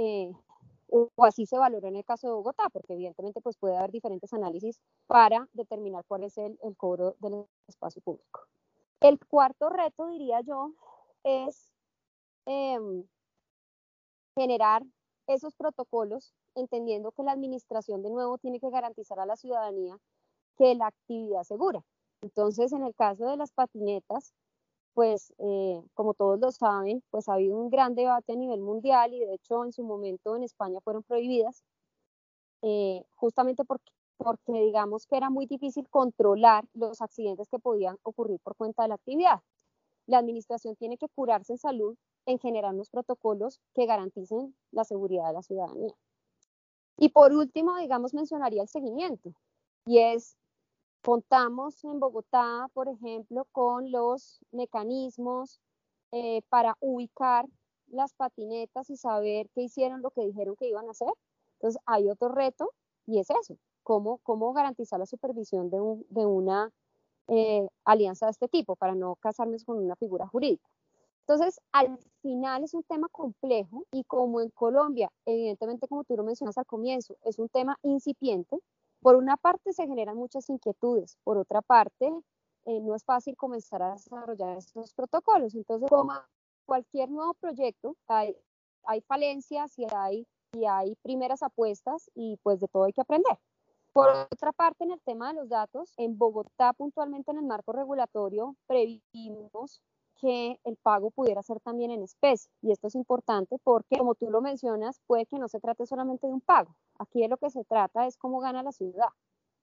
o 0.90 1.24
así 1.24 1.46
se 1.46 1.58
valoró 1.58 1.88
en 1.88 1.96
el 1.96 2.04
caso 2.04 2.26
de 2.26 2.34
Bogotá, 2.34 2.68
porque 2.70 2.94
evidentemente 2.94 3.40
pues 3.40 3.56
puede 3.56 3.76
haber 3.76 3.90
diferentes 3.90 4.32
análisis 4.32 4.80
para 5.06 5.48
determinar 5.52 6.04
cuál 6.06 6.24
es 6.24 6.36
el, 6.38 6.58
cobro 6.76 7.16
del 7.20 7.46
espacio 7.68 8.02
público. 8.02 8.46
El 9.00 9.18
cuarto 9.18 9.68
reto, 9.70 10.08
diría 10.08 10.40
yo, 10.40 10.72
es 11.22 11.72
em, 12.46 13.04
generar 14.36 14.82
esos 15.26 15.54
protocolos, 15.54 16.34
entendiendo 16.54 17.12
que 17.12 17.22
la 17.22 17.32
administración 17.32 18.02
de 18.02 18.10
nuevo 18.10 18.38
tiene 18.38 18.60
que 18.60 18.70
garantizar 18.70 19.20
a 19.20 19.26
la 19.26 19.36
ciudadanía 19.36 19.96
que 20.56 20.74
la 20.74 20.88
actividad 20.88 21.44
segura. 21.44 21.82
Entonces, 22.22 22.72
en 22.72 22.84
el 22.84 22.94
caso 22.94 23.26
de 23.26 23.36
las 23.36 23.52
patinetas, 23.52 24.34
pues 24.94 25.32
eh, 25.38 25.82
como 25.94 26.14
todos 26.14 26.38
lo 26.40 26.50
saben, 26.52 27.02
pues 27.10 27.28
ha 27.28 27.34
habido 27.34 27.56
un 27.56 27.70
gran 27.70 27.94
debate 27.94 28.32
a 28.32 28.36
nivel 28.36 28.60
mundial 28.60 29.14
y 29.14 29.20
de 29.20 29.34
hecho 29.34 29.64
en 29.64 29.72
su 29.72 29.82
momento 29.84 30.36
en 30.36 30.42
España 30.42 30.80
fueron 30.80 31.02
prohibidas, 31.02 31.62
eh, 32.62 33.04
justamente 33.14 33.64
porque, 33.64 33.92
porque 34.16 34.52
digamos 34.52 35.06
que 35.06 35.16
era 35.16 35.30
muy 35.30 35.46
difícil 35.46 35.88
controlar 35.88 36.64
los 36.74 37.00
accidentes 37.00 37.48
que 37.48 37.58
podían 37.58 37.96
ocurrir 38.02 38.40
por 38.40 38.56
cuenta 38.56 38.82
de 38.82 38.88
la 38.88 38.96
actividad. 38.96 39.40
La 40.06 40.18
administración 40.18 40.76
tiene 40.76 40.98
que 40.98 41.08
curarse 41.08 41.52
en 41.52 41.58
salud 41.58 41.96
en 42.26 42.38
generar 42.38 42.74
unos 42.74 42.90
protocolos 42.90 43.60
que 43.74 43.86
garanticen 43.86 44.54
la 44.72 44.84
seguridad 44.84 45.28
de 45.28 45.32
la 45.32 45.42
ciudadanía. 45.42 45.94
Y 46.98 47.08
por 47.10 47.32
último, 47.32 47.78
digamos, 47.78 48.12
mencionaría 48.12 48.62
el 48.62 48.68
seguimiento, 48.68 49.32
y 49.86 49.98
es 49.98 50.36
Contamos 51.02 51.82
en 51.84 51.98
Bogotá, 51.98 52.68
por 52.74 52.88
ejemplo, 52.88 53.46
con 53.52 53.90
los 53.90 54.40
mecanismos 54.52 55.60
eh, 56.12 56.42
para 56.50 56.76
ubicar 56.80 57.46
las 57.88 58.12
patinetas 58.14 58.90
y 58.90 58.96
saber 58.96 59.48
qué 59.54 59.62
hicieron 59.62 60.02
lo 60.02 60.10
que 60.10 60.26
dijeron 60.26 60.56
que 60.56 60.68
iban 60.68 60.88
a 60.88 60.90
hacer. 60.90 61.12
Entonces, 61.54 61.80
hay 61.86 62.08
otro 62.10 62.28
reto 62.28 62.70
y 63.06 63.18
es 63.18 63.30
eso, 63.30 63.56
cómo, 63.82 64.18
cómo 64.18 64.52
garantizar 64.52 64.98
la 64.98 65.06
supervisión 65.06 65.70
de, 65.70 65.80
un, 65.80 66.06
de 66.10 66.26
una 66.26 66.70
eh, 67.28 67.66
alianza 67.84 68.26
de 68.26 68.32
este 68.32 68.48
tipo 68.48 68.76
para 68.76 68.94
no 68.94 69.16
casarnos 69.16 69.64
con 69.64 69.78
una 69.78 69.96
figura 69.96 70.26
jurídica. 70.26 70.68
Entonces, 71.20 71.60
al 71.72 71.98
final 72.22 72.64
es 72.64 72.74
un 72.74 72.82
tema 72.82 73.08
complejo 73.08 73.84
y 73.92 74.04
como 74.04 74.40
en 74.40 74.50
Colombia, 74.50 75.10
evidentemente, 75.24 75.86
como 75.86 76.04
tú 76.04 76.16
lo 76.16 76.24
mencionas 76.24 76.58
al 76.58 76.66
comienzo, 76.66 77.16
es 77.22 77.38
un 77.38 77.48
tema 77.48 77.78
incipiente, 77.82 78.58
por 79.00 79.16
una 79.16 79.36
parte 79.36 79.72
se 79.72 79.86
generan 79.86 80.16
muchas 80.16 80.48
inquietudes, 80.50 81.16
por 81.24 81.38
otra 81.38 81.62
parte 81.62 82.12
eh, 82.66 82.80
no 82.80 82.94
es 82.94 83.04
fácil 83.04 83.36
comenzar 83.36 83.82
a 83.82 83.92
desarrollar 83.92 84.58
estos 84.58 84.92
protocolos. 84.94 85.54
Entonces, 85.54 85.88
como 85.88 86.12
cualquier 86.66 87.10
nuevo 87.10 87.34
proyecto, 87.34 87.96
hay, 88.06 88.36
hay 88.84 89.00
falencias 89.02 89.78
y 89.78 89.86
hay, 89.92 90.26
y 90.52 90.66
hay 90.66 90.94
primeras 91.02 91.42
apuestas 91.42 92.10
y 92.14 92.38
pues 92.42 92.60
de 92.60 92.68
todo 92.68 92.84
hay 92.84 92.92
que 92.92 93.00
aprender. 93.00 93.38
Por 93.92 94.08
otra 94.08 94.52
parte, 94.52 94.84
en 94.84 94.92
el 94.92 95.00
tema 95.00 95.28
de 95.28 95.40
los 95.40 95.48
datos, 95.48 95.92
en 95.96 96.16
Bogotá, 96.16 96.72
puntualmente 96.74 97.32
en 97.32 97.38
el 97.38 97.44
marco 97.44 97.72
regulatorio, 97.72 98.54
previmos 98.68 99.82
que 100.20 100.58
el 100.64 100.76
pago 100.76 101.10
pudiera 101.10 101.42
ser 101.42 101.60
también 101.60 101.90
en 101.90 102.02
especie. 102.02 102.50
Y 102.62 102.72
esto 102.72 102.88
es 102.88 102.94
importante 102.94 103.58
porque, 103.64 103.96
como 103.98 104.14
tú 104.14 104.30
lo 104.30 104.40
mencionas, 104.40 105.00
puede 105.06 105.26
que 105.26 105.38
no 105.38 105.48
se 105.48 105.60
trate 105.60 105.86
solamente 105.86 106.26
de 106.26 106.32
un 106.34 106.40
pago. 106.40 106.76
Aquí 106.98 107.20
de 107.22 107.28
lo 107.28 107.36
que 107.38 107.50
se 107.50 107.64
trata 107.64 108.06
es 108.06 108.16
cómo 108.16 108.40
gana 108.40 108.62
la 108.62 108.72
ciudad. 108.72 109.08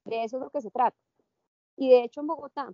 De 0.05 0.23
eso 0.23 0.37
es 0.37 0.43
lo 0.43 0.49
que 0.49 0.61
se 0.61 0.71
trata. 0.71 0.97
Y 1.75 1.89
de 1.89 2.03
hecho, 2.03 2.21
en 2.21 2.27
Bogotá, 2.27 2.73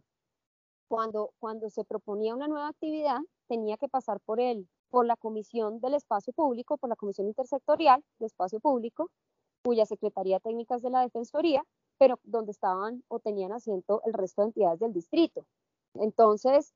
cuando, 0.87 1.31
cuando 1.39 1.69
se 1.69 1.83
proponía 1.83 2.35
una 2.35 2.47
nueva 2.47 2.69
actividad, 2.69 3.19
tenía 3.47 3.77
que 3.77 3.89
pasar 3.89 4.19
por 4.21 4.39
el, 4.39 4.67
por 4.89 5.05
la 5.05 5.17
Comisión 5.17 5.79
del 5.81 5.95
Espacio 5.95 6.33
Público, 6.33 6.77
por 6.77 6.89
la 6.89 6.95
Comisión 6.95 7.27
Intersectorial 7.27 8.03
de 8.19 8.27
Espacio 8.27 8.59
Público, 8.59 9.09
cuya 9.63 9.85
Secretaría 9.85 10.39
Técnicas 10.39 10.81
de 10.81 10.89
la 10.89 11.01
Defensoría, 11.01 11.63
pero 11.97 12.19
donde 12.23 12.51
estaban 12.51 13.03
o 13.07 13.19
tenían 13.19 13.51
asiento 13.51 14.01
el 14.05 14.13
resto 14.13 14.41
de 14.41 14.47
entidades 14.47 14.79
del 14.79 14.93
distrito. 14.93 15.45
Entonces, 15.95 16.73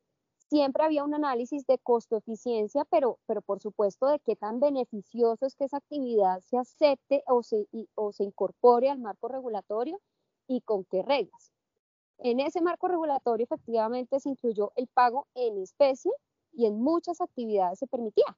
siempre 0.49 0.83
había 0.83 1.03
un 1.03 1.13
análisis 1.13 1.65
de 1.67 1.77
costo-eficiencia, 1.77 2.86
pero, 2.86 3.19
pero 3.25 3.41
por 3.41 3.60
supuesto 3.60 4.07
de 4.07 4.19
qué 4.19 4.36
tan 4.36 4.60
beneficioso 4.60 5.45
es 5.45 5.55
que 5.55 5.65
esa 5.65 5.77
actividad 5.77 6.41
se 6.41 6.57
acepte 6.57 7.23
o 7.27 7.43
se, 7.43 7.67
o 7.95 8.13
se 8.13 8.23
incorpore 8.23 8.89
al 8.89 8.99
marco 8.99 9.27
regulatorio 9.27 9.99
y 10.47 10.62
con 10.62 10.86
qué 10.86 11.03
reglas. 11.03 11.51
En 12.19 12.39
ese 12.39 12.62
marco 12.62 12.88
regulatorio 12.88 13.43
efectivamente 13.43 14.19
se 14.19 14.29
incluyó 14.29 14.71
el 14.75 14.88
pago 14.88 15.27
en 15.36 15.57
especie 15.57 16.12
y 16.53 16.65
en 16.65 16.81
muchas 16.81 17.21
actividades 17.21 17.79
se 17.79 17.88
permitía. 17.88 18.38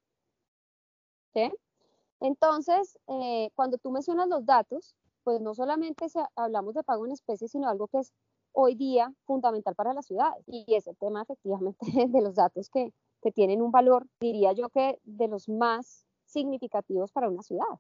Entonces, 2.20 3.00
eh, 3.08 3.50
cuando 3.56 3.78
tú 3.78 3.92
mencionas 3.92 4.28
los 4.28 4.46
datos, 4.46 4.96
pues 5.24 5.40
no 5.42 5.54
solamente 5.54 6.08
hablamos 6.36 6.74
de 6.74 6.84
pago 6.84 7.06
en 7.06 7.14
especie, 7.14 7.48
sino 7.48 7.70
algo 7.70 7.88
que 7.88 8.00
es 8.00 8.14
hoy 8.54 8.76
día 8.76 9.14
fundamental 9.26 9.76
para 9.76 9.94
las 9.94 10.06
ciudades. 10.06 10.44
Y 10.48 10.66
es 10.76 10.88
el 10.88 10.98
tema 10.98 11.22
efectivamente 11.22 11.80
de 12.08 12.22
los 12.22 12.36
datos 12.36 12.70
que, 12.70 12.94
que 13.22 13.32
tienen 13.32 13.62
un 13.62 13.72
valor, 13.72 14.08
diría 14.20 14.54
yo 14.54 14.70
que 14.70 15.00
de 15.04 15.28
los 15.28 15.50
más 15.50 16.06
significativos 16.26 17.12
para 17.12 17.30
una 17.30 17.42
ciudad. 17.42 17.80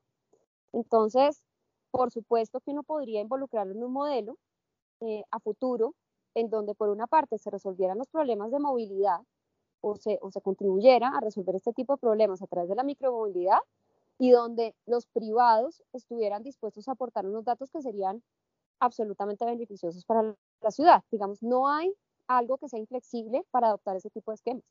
Entonces, 0.73 1.43
por 1.91 2.11
supuesto 2.11 2.59
que 2.59 2.71
uno 2.71 2.83
podría 2.83 3.21
involucrarlo 3.21 3.73
en 3.73 3.83
un 3.83 3.93
modelo 3.93 4.37
eh, 5.01 5.23
a 5.31 5.39
futuro 5.39 5.95
en 6.35 6.49
donde 6.49 6.75
por 6.75 6.89
una 6.89 7.07
parte 7.07 7.37
se 7.37 7.49
resolvieran 7.49 7.97
los 7.97 8.07
problemas 8.07 8.51
de 8.51 8.59
movilidad 8.59 9.19
o 9.81 9.95
se, 9.95 10.19
o 10.21 10.31
se 10.31 10.41
contribuyera 10.41 11.09
a 11.09 11.21
resolver 11.21 11.55
este 11.55 11.73
tipo 11.73 11.93
de 11.93 11.99
problemas 11.99 12.41
a 12.41 12.47
través 12.47 12.69
de 12.69 12.75
la 12.75 12.83
micromovilidad 12.83 13.59
y 14.17 14.31
donde 14.31 14.75
los 14.85 15.07
privados 15.07 15.81
estuvieran 15.93 16.43
dispuestos 16.43 16.87
a 16.87 16.91
aportar 16.91 17.25
unos 17.25 17.45
datos 17.45 17.71
que 17.71 17.81
serían 17.81 18.21
absolutamente 18.79 19.45
beneficiosos 19.45 20.05
para 20.05 20.35
la 20.61 20.71
ciudad. 20.71 21.03
Digamos, 21.11 21.41
no 21.41 21.67
hay 21.67 21.93
algo 22.27 22.57
que 22.57 22.69
sea 22.69 22.79
inflexible 22.79 23.43
para 23.51 23.67
adoptar 23.67 23.95
ese 23.95 24.09
tipo 24.09 24.31
de 24.31 24.35
esquemas. 24.35 24.63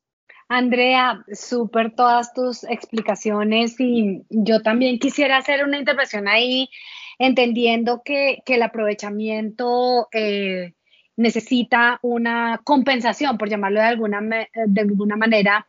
Andrea, 0.47 1.25
súper 1.31 1.95
todas 1.95 2.33
tus 2.33 2.63
explicaciones 2.63 3.79
y 3.79 4.23
yo 4.29 4.61
también 4.61 4.99
quisiera 4.99 5.37
hacer 5.37 5.63
una 5.63 5.77
intervención 5.77 6.27
ahí, 6.27 6.69
entendiendo 7.17 8.01
que, 8.03 8.41
el 8.45 8.63
aprovechamiento 8.63 10.07
eh, 10.11 10.73
necesita 11.15 11.99
una 12.01 12.61
compensación, 12.63 13.37
por 13.37 13.49
llamarlo 13.49 13.79
de 13.79 13.87
alguna, 13.87 14.21
de 14.21 14.81
alguna 14.81 15.15
manera, 15.17 15.67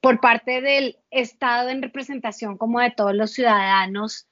por 0.00 0.20
parte 0.20 0.60
del 0.60 0.96
Estado 1.10 1.68
en 1.68 1.82
representación 1.82 2.56
como 2.56 2.80
de 2.80 2.90
todos 2.90 3.14
los 3.14 3.32
ciudadanos 3.32 4.29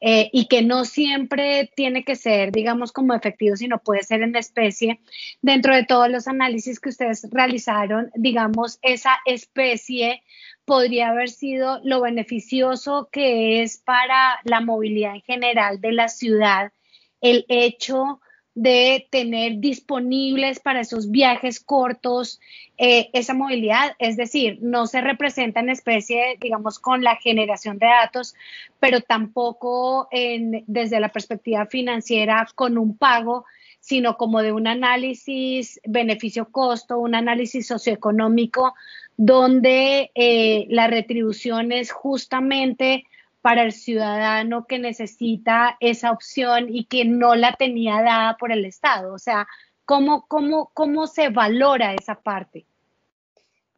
eh, 0.00 0.30
y 0.32 0.46
que 0.46 0.62
no 0.62 0.84
siempre 0.84 1.70
tiene 1.74 2.04
que 2.04 2.14
ser, 2.14 2.52
digamos, 2.52 2.92
como 2.92 3.14
efectivo, 3.14 3.56
sino 3.56 3.78
puede 3.78 4.04
ser 4.04 4.22
en 4.22 4.36
especie. 4.36 5.00
Dentro 5.42 5.74
de 5.74 5.84
todos 5.84 6.08
los 6.08 6.28
análisis 6.28 6.78
que 6.78 6.90
ustedes 6.90 7.26
realizaron, 7.30 8.10
digamos, 8.14 8.78
esa 8.82 9.18
especie 9.26 10.22
podría 10.64 11.08
haber 11.08 11.30
sido 11.30 11.80
lo 11.82 12.00
beneficioso 12.00 13.08
que 13.10 13.62
es 13.62 13.78
para 13.78 14.38
la 14.44 14.60
movilidad 14.60 15.14
en 15.14 15.22
general 15.22 15.80
de 15.80 15.92
la 15.92 16.08
ciudad, 16.08 16.72
el 17.20 17.44
hecho 17.48 18.20
de 18.60 19.06
tener 19.10 19.58
disponibles 19.58 20.58
para 20.58 20.80
esos 20.80 21.12
viajes 21.12 21.60
cortos 21.60 22.40
eh, 22.76 23.10
esa 23.12 23.34
movilidad, 23.34 23.94
es 23.98 24.16
decir, 24.16 24.58
no 24.60 24.86
se 24.86 25.00
representa 25.00 25.60
en 25.60 25.68
especie, 25.68 26.36
digamos, 26.40 26.78
con 26.78 27.02
la 27.04 27.16
generación 27.16 27.78
de 27.78 27.86
datos, 27.86 28.34
pero 28.80 29.00
tampoco 29.00 30.08
desde 30.10 31.00
la 31.00 31.08
perspectiva 31.08 31.66
financiera 31.66 32.48
con 32.54 32.78
un 32.78 32.96
pago, 32.96 33.46
sino 33.80 34.16
como 34.16 34.42
de 34.42 34.52
un 34.52 34.66
análisis 34.66 35.80
beneficio-costo, 35.84 36.98
un 36.98 37.14
análisis 37.14 37.66
socioeconómico, 37.66 38.74
donde 39.16 40.10
eh, 40.14 40.66
la 40.68 40.88
retribución 40.88 41.70
es 41.70 41.92
justamente 41.92 43.04
para 43.40 43.62
el 43.62 43.72
ciudadano 43.72 44.66
que 44.66 44.78
necesita 44.78 45.76
esa 45.80 46.10
opción 46.10 46.66
y 46.68 46.84
que 46.84 47.04
no 47.04 47.34
la 47.34 47.54
tenía 47.54 48.02
dada 48.02 48.36
por 48.36 48.52
el 48.52 48.64
Estado? 48.64 49.14
O 49.14 49.18
sea, 49.18 49.46
¿cómo, 49.84 50.26
cómo, 50.28 50.70
cómo 50.74 51.06
se 51.06 51.28
valora 51.28 51.94
esa 51.94 52.20
parte? 52.20 52.66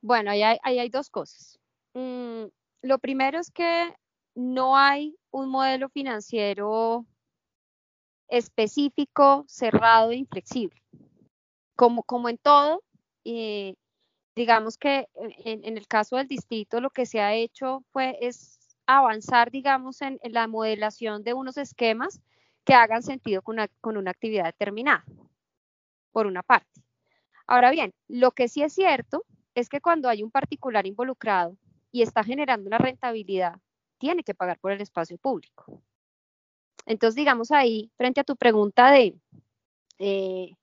Bueno, 0.03 0.31
ahí 0.31 0.43
hay, 0.43 0.89
dos 0.89 1.11
cosas. 1.11 1.59
Mm, 1.95 2.45
lo 2.83 2.99
primero 2.99 3.39
es 3.39 3.51
que 3.51 3.95
no 4.35 4.77
hay 4.77 5.17
un 5.31 5.51
modelo 5.51 5.89
financiero 5.91 7.05
específico, 8.29 9.45
cerrado 9.47 10.13
e 10.13 10.17
inflexible. 10.17 10.81
Como, 11.77 12.03
como 12.03 12.29
en 12.29 12.39
todo, 12.39 12.83
digamos 14.35 14.79
que 14.79 15.07
en, 15.15 15.65
en, 15.65 15.77
el 15.77 15.87
caso 15.87 16.17
del 16.17 16.29
distrito 16.29 16.81
lo 16.81 16.91
que 16.91 17.07
se 17.07 17.21
ha 17.21 17.35
hecho 17.35 17.85
fue 17.93 18.19
es 18.21 18.60
avanzar, 18.99 19.51
digamos, 19.51 20.03
en, 20.03 20.19
la 20.23 20.47
modelación 20.47 21.23
de 21.23 21.35
unos 21.35 21.57
esquemas 21.57 22.21
que 22.65 22.75
hagan 22.75 23.03
sentido 23.03 23.43
con 23.43 23.59
una, 23.85 24.11
actividad 24.11 24.45
determinada, 24.45 25.05
por 26.13 26.27
una 26.27 26.43
parte. 26.43 26.83
Ahora 27.47 27.71
bien, 27.71 27.93
lo 28.09 28.33
que 28.33 28.49
sí 28.49 28.63
es 28.63 28.73
cierto 28.73 29.25
es 29.55 29.69
que 29.69 29.81
cuando 29.81 30.09
hay 30.09 30.23
un 30.23 30.31
particular 30.31 30.87
involucrado 30.87 31.57
y 31.91 32.03
está 32.03 32.23
generando 32.23 32.69
una 32.69 32.79
rentabilidad, 32.79 33.59
tiene 33.99 34.23
que 34.23 34.35
pagar 34.35 34.59
por 34.61 34.73
el 34.73 34.81
espacio 34.81 35.19
público. 35.19 35.83
Entonces, 36.87 37.17
digamos 37.17 37.51
ahí, 37.51 37.91
frente 37.97 38.21
a 38.21 38.25
tu 38.25 38.37
pregunta 38.37 38.91
de, 38.91 39.17
eh, 39.99 40.55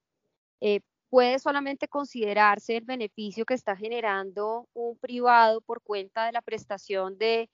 eh, 0.62 0.82
¿puede 1.10 1.40
solamente 1.40 1.88
considerarse 1.88 2.78
el 2.78 2.86
beneficio 2.86 3.46
que 3.46 3.54
está 3.54 3.76
generando 3.76 4.68
un 4.74 4.98
privado 4.98 5.62
por 5.62 5.82
cuenta 5.82 6.26
de 6.26 6.32
la 6.32 6.42
prestación 6.42 7.18
de 7.18 7.50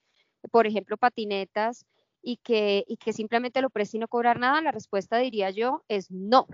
por 0.51 0.67
ejemplo, 0.67 0.97
patinetas 0.97 1.85
y 2.21 2.37
que, 2.37 2.85
y 2.87 2.97
que 2.97 3.13
simplemente 3.13 3.61
lo 3.61 3.69
preste 3.69 3.97
y 3.97 3.99
no 3.99 4.07
cobrar 4.07 4.39
nada? 4.39 4.61
La 4.61 4.71
respuesta, 4.71 5.17
diría 5.17 5.49
yo, 5.49 5.83
es 5.87 6.09
no. 6.11 6.47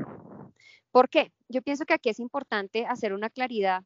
¿Por 0.92 1.10
qué? 1.10 1.32
Yo 1.48 1.62
pienso 1.62 1.86
que 1.86 1.94
aquí 1.94 2.10
es 2.10 2.20
importante 2.20 2.86
hacer 2.86 3.14
una 3.14 3.30
claridad. 3.30 3.84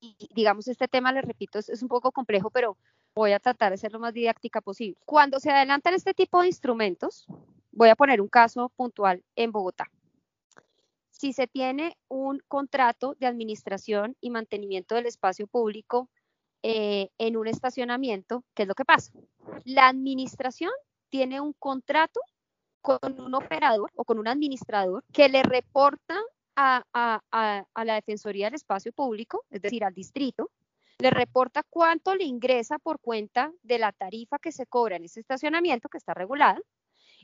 Y 0.00 0.28
digamos, 0.34 0.68
este 0.68 0.88
tema, 0.88 1.12
les 1.12 1.24
repito, 1.24 1.58
es, 1.58 1.82
un 1.82 1.88
poco 1.88 2.12
complejo, 2.12 2.50
pero 2.50 2.76
voy 3.14 3.32
a 3.32 3.40
tratar 3.40 3.72
de 3.72 3.78
ser 3.78 3.92
lo 3.92 3.98
más 3.98 4.12
didáctica 4.12 4.60
posible. 4.60 4.98
Cuando 5.06 5.40
se 5.40 5.50
adelantan 5.50 5.94
este 5.94 6.12
tipo 6.12 6.40
de 6.40 6.48
instrumentos, 6.48 7.26
voy 7.72 7.88
a 7.88 7.96
poner 7.96 8.20
un 8.20 8.28
caso 8.28 8.68
puntual 8.76 9.24
en 9.36 9.52
Bogotá. 9.52 9.90
Si 11.10 11.32
se 11.32 11.46
tiene 11.46 11.96
un 12.08 12.42
contrato 12.46 13.16
de 13.18 13.26
administración 13.26 14.16
y 14.20 14.28
mantenimiento 14.28 14.94
del 14.94 15.06
espacio 15.06 15.46
público 15.46 16.10
eh, 16.68 17.10
en 17.18 17.36
un 17.36 17.46
estacionamiento, 17.46 18.42
¿qué 18.52 18.62
es 18.62 18.68
lo 18.68 18.74
que 18.74 18.84
pasa? 18.84 19.12
La 19.62 19.86
administración 19.86 20.72
tiene 21.10 21.40
un 21.40 21.52
contrato 21.52 22.18
con 22.80 23.20
un 23.20 23.36
operador 23.36 23.92
o 23.94 24.04
con 24.04 24.18
un 24.18 24.26
administrador 24.26 25.04
que 25.12 25.28
le 25.28 25.44
reporta 25.44 26.20
a, 26.56 26.82
la 27.32 27.94
Defensoría 27.94 28.46
del 28.46 28.54
Espacio 28.54 28.92
Público, 28.92 29.44
es 29.48 29.62
decir, 29.62 29.84
al 29.84 29.94
distrito, 29.94 30.50
le 30.98 31.10
reporta 31.10 31.62
cuánto 31.70 32.16
le 32.16 32.24
ingresa 32.24 32.80
por 32.80 32.98
cuenta 32.98 33.52
de 33.62 33.78
la 33.78 33.92
tarifa 33.92 34.40
que 34.40 34.50
se 34.50 34.66
cobra 34.66 34.96
en 34.96 35.04
ese 35.04 35.20
estacionamiento 35.20 35.88
que 35.88 35.98
está 35.98 36.14
regulada 36.14 36.58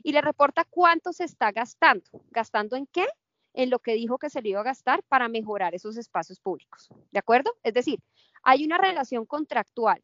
y 0.03 0.13
le 0.13 0.21
reporta 0.21 0.63
cuánto 0.69 1.11
se 1.11 1.25
está 1.25 1.51
gastando. 1.51 2.05
¿Gastando 2.31 2.77
en 2.77 2.87
qué? 2.87 3.07
En 3.53 3.69
lo 3.69 3.79
que 3.79 3.95
dijo 3.95 4.17
que 4.17 4.29
se 4.29 4.41
le 4.41 4.49
iba 4.49 4.61
a 4.61 4.63
gastar 4.63 5.03
para 5.03 5.27
mejorar 5.27 5.75
esos 5.75 5.97
espacios 5.97 6.39
públicos. 6.39 6.87
¿De 7.11 7.19
acuerdo? 7.19 7.53
Es 7.61 7.73
decir, 7.73 7.99
hay 8.43 8.65
una 8.65 8.77
relación 8.77 9.25
contractual 9.25 10.03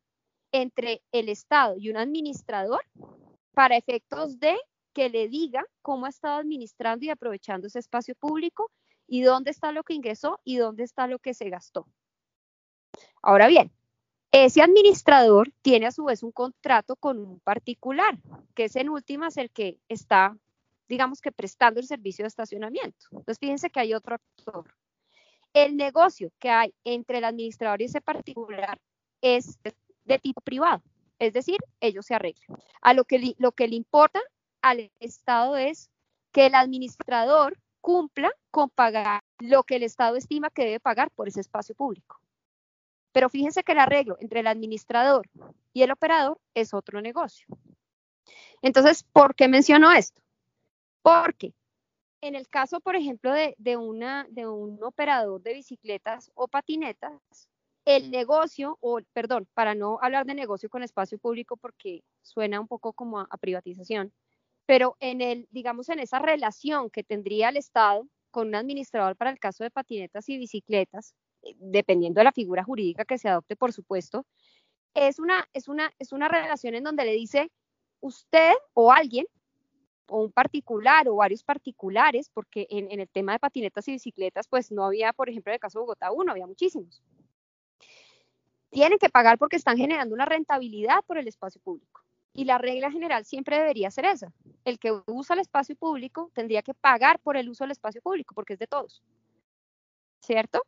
entre 0.51 1.01
el 1.11 1.29
Estado 1.29 1.75
y 1.77 1.89
un 1.89 1.97
administrador 1.97 2.83
para 3.53 3.77
efectos 3.77 4.39
de 4.39 4.57
que 4.93 5.09
le 5.09 5.27
diga 5.27 5.63
cómo 5.81 6.05
ha 6.05 6.09
estado 6.09 6.39
administrando 6.39 7.05
y 7.05 7.09
aprovechando 7.09 7.67
ese 7.67 7.79
espacio 7.79 8.15
público 8.15 8.71
y 9.07 9.21
dónde 9.21 9.51
está 9.51 9.71
lo 9.71 9.83
que 9.83 9.93
ingresó 9.93 10.39
y 10.43 10.57
dónde 10.57 10.83
está 10.83 11.07
lo 11.07 11.19
que 11.19 11.33
se 11.33 11.49
gastó. 11.49 11.87
Ahora 13.21 13.47
bien, 13.47 13.71
ese 14.31 14.61
administrador 14.61 15.51
tiene 15.61 15.87
a 15.87 15.91
su 15.91 16.05
vez 16.05 16.23
un 16.23 16.31
contrato 16.31 16.95
con 16.95 17.19
un 17.19 17.39
particular, 17.39 18.17
que 18.55 18.65
es 18.65 18.75
en 18.75 18.89
últimas 18.89 19.37
el 19.37 19.51
que 19.51 19.79
está, 19.89 20.37
digamos 20.87 21.21
que 21.21 21.31
prestando 21.31 21.79
el 21.79 21.87
servicio 21.87 22.23
de 22.23 22.27
estacionamiento. 22.27 23.07
Entonces, 23.11 23.39
fíjense 23.39 23.69
que 23.69 23.79
hay 23.79 23.93
otro 23.93 24.15
actor. 24.15 24.73
El 25.53 25.77
negocio 25.77 26.31
que 26.39 26.49
hay 26.49 26.73
entre 26.83 27.19
el 27.19 27.25
administrador 27.25 27.81
y 27.81 27.85
ese 27.85 28.01
particular 28.01 28.79
es 29.21 29.59
de 30.05 30.19
tipo 30.19 30.41
privado, 30.41 30.81
es 31.19 31.33
decir, 31.33 31.57
ellos 31.79 32.05
se 32.05 32.15
arreglan. 32.15 32.59
A 32.81 32.93
lo 32.93 33.03
que, 33.05 33.35
lo 33.37 33.51
que 33.51 33.67
le 33.67 33.75
importa 33.75 34.21
al 34.61 34.91
Estado 34.99 35.57
es 35.57 35.89
que 36.31 36.47
el 36.47 36.55
administrador 36.55 37.57
cumpla 37.81 38.31
con 38.51 38.69
pagar 38.69 39.23
lo 39.39 39.63
que 39.63 39.75
el 39.75 39.83
Estado 39.83 40.15
estima 40.15 40.49
que 40.49 40.65
debe 40.65 40.79
pagar 40.79 41.11
por 41.11 41.27
ese 41.27 41.41
espacio 41.41 41.75
público. 41.75 42.21
Pero 43.11 43.29
fíjense 43.29 43.63
que 43.63 43.71
el 43.71 43.79
arreglo 43.79 44.17
entre 44.19 44.41
el 44.41 44.47
administrador 44.47 45.27
y 45.73 45.81
el 45.81 45.91
operador 45.91 46.39
es 46.53 46.73
otro 46.73 47.01
negocio. 47.01 47.47
Entonces, 48.61 49.03
¿por 49.03 49.35
qué 49.35 49.47
menciono 49.47 49.91
esto? 49.91 50.21
Porque 51.01 51.53
en 52.21 52.35
el 52.35 52.47
caso, 52.47 52.79
por 52.79 52.95
ejemplo, 52.95 53.31
de, 53.33 53.77
una, 53.77 54.25
de 54.29 54.47
un 54.47 54.83
operador 54.83 55.41
de 55.41 55.53
bicicletas 55.53 56.31
o 56.35 56.47
patinetas, 56.47 57.19
el 57.85 58.11
negocio, 58.11 58.77
o 58.81 58.99
perdón, 59.13 59.47
para 59.53 59.73
no 59.73 59.99
hablar 60.01 60.25
de 60.25 60.35
negocio 60.35 60.69
con 60.69 60.83
espacio 60.83 61.17
público 61.17 61.57
porque 61.57 62.03
suena 62.21 62.59
un 62.59 62.67
poco 62.67 62.93
como 62.93 63.19
a 63.19 63.37
privatización, 63.39 64.13
pero 64.65 64.95
en 64.99 65.21
el, 65.21 65.47
digamos, 65.49 65.89
en 65.89 65.99
esa 65.99 66.19
relación 66.19 66.89
que 66.89 67.03
tendría 67.03 67.49
el 67.49 67.57
Estado 67.57 68.07
con 68.31 68.49
un 68.49 68.55
administrador 68.55 69.15
para 69.15 69.31
el 69.31 69.39
caso 69.39 69.63
de 69.63 69.71
patinetas 69.71 70.29
y 70.29 70.37
bicicletas, 70.37 71.15
eh, 71.41 71.55
dependiendo 71.57 72.19
de 72.19 72.25
la 72.25 72.31
figura 72.31 72.63
jurídica 72.63 73.05
que 73.05 73.17
se 73.17 73.29
adopte, 73.29 73.55
por 73.55 73.73
supuesto, 73.73 74.25
es 74.93 75.19
una, 75.19 75.47
es 75.53 75.67
una, 75.67 75.91
es 75.99 76.11
una 76.11 76.27
relación 76.27 76.75
en 76.75 76.83
donde 76.83 77.05
le 77.05 77.13
dice 77.13 77.51
usted 78.01 78.53
o 78.73 78.91
alguien, 78.91 79.25
o 80.09 80.23
un 80.23 80.31
particular 80.31 81.07
o 81.07 81.15
varios 81.15 81.43
particulares, 81.43 82.29
porque 82.33 82.67
en, 82.69 82.99
el 82.99 83.09
tema 83.09 83.33
de 83.33 83.39
patinetas 83.39 83.87
y 83.87 83.93
bicicletas, 83.93 84.47
pues 84.47 84.71
no 84.71 84.85
había, 84.85 85.13
por 85.13 85.29
ejemplo, 85.29 85.51
en 85.51 85.55
el 85.55 85.59
caso 85.59 85.79
de 85.79 85.81
Bogotá 85.81 86.11
uno, 86.11 86.31
había 86.31 86.47
muchísimos. 86.47 87.01
Tienen 88.69 88.99
que 88.99 89.09
pagar 89.09 89.37
porque 89.37 89.55
están 89.55 89.77
generando 89.77 90.13
una 90.13 90.25
rentabilidad 90.25 91.03
por 91.05 91.17
el 91.17 91.27
espacio 91.27 91.61
público. 91.61 92.01
Y 92.33 92.45
la 92.45 92.57
regla 92.59 92.91
general 92.91 93.25
siempre 93.25 93.57
debería 93.57 93.89
ser 93.89 94.05
esa. 94.05 94.31
El 94.63 94.77
que 94.77 95.01
usa 95.07 95.33
el 95.33 95.39
espacio 95.39 95.75
público 95.75 96.29
tendría 96.33 96.61
que 96.61 96.73
pagar 96.73 97.19
por 97.19 97.37
el 97.37 97.49
uso 97.49 97.63
del 97.63 97.71
espacio 97.71 98.01
público, 98.01 98.35
porque 98.35 98.53
es 98.53 98.59
de 98.59 98.67
todos. 98.67 99.03
¿Cierto? 100.21 100.63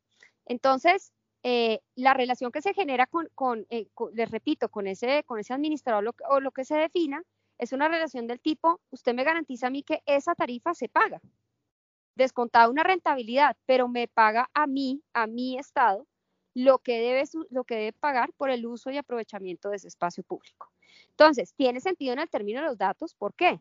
Entonces, 0.45 1.13
eh, 1.43 1.81
la 1.95 2.13
relación 2.13 2.51
que 2.51 2.61
se 2.61 2.73
genera 2.73 3.07
con, 3.07 3.65
eh, 3.69 3.87
les 4.13 4.31
repito, 4.31 4.69
con 4.69 4.87
ese, 4.87 5.23
con 5.23 5.39
ese 5.39 5.53
administrador 5.53 6.13
o 6.29 6.39
lo 6.39 6.51
que 6.51 6.65
se 6.65 6.75
defina, 6.75 7.23
es 7.61 7.73
una 7.73 7.87
relación 7.87 8.25
del 8.25 8.41
tipo, 8.41 8.81
usted 8.89 9.13
me 9.13 9.23
garantiza 9.23 9.67
a 9.67 9.69
mí 9.69 9.83
que 9.83 10.01
esa 10.07 10.33
tarifa 10.33 10.73
se 10.73 10.89
paga, 10.89 11.21
descontada 12.15 12.67
una 12.67 12.83
rentabilidad, 12.83 13.55
pero 13.67 13.87
me 13.87 14.07
paga 14.07 14.49
a 14.55 14.65
mí, 14.65 15.03
a 15.13 15.27
mi 15.27 15.59
Estado, 15.59 16.07
lo 16.55 16.79
que 16.79 16.99
debe, 16.99 17.23
lo 17.51 17.63
que 17.63 17.75
debe 17.75 17.93
pagar 17.93 18.33
por 18.33 18.49
el 18.49 18.65
uso 18.65 18.89
y 18.89 18.97
aprovechamiento 18.97 19.69
de 19.69 19.75
ese 19.75 19.87
espacio 19.87 20.23
público. 20.23 20.71
Entonces, 21.11 21.53
tiene 21.53 21.79
sentido 21.81 22.13
en 22.13 22.19
el 22.19 22.29
término 22.31 22.61
de 22.61 22.65
los 22.65 22.79
datos, 22.79 23.13
¿por 23.13 23.35
qué? 23.35 23.59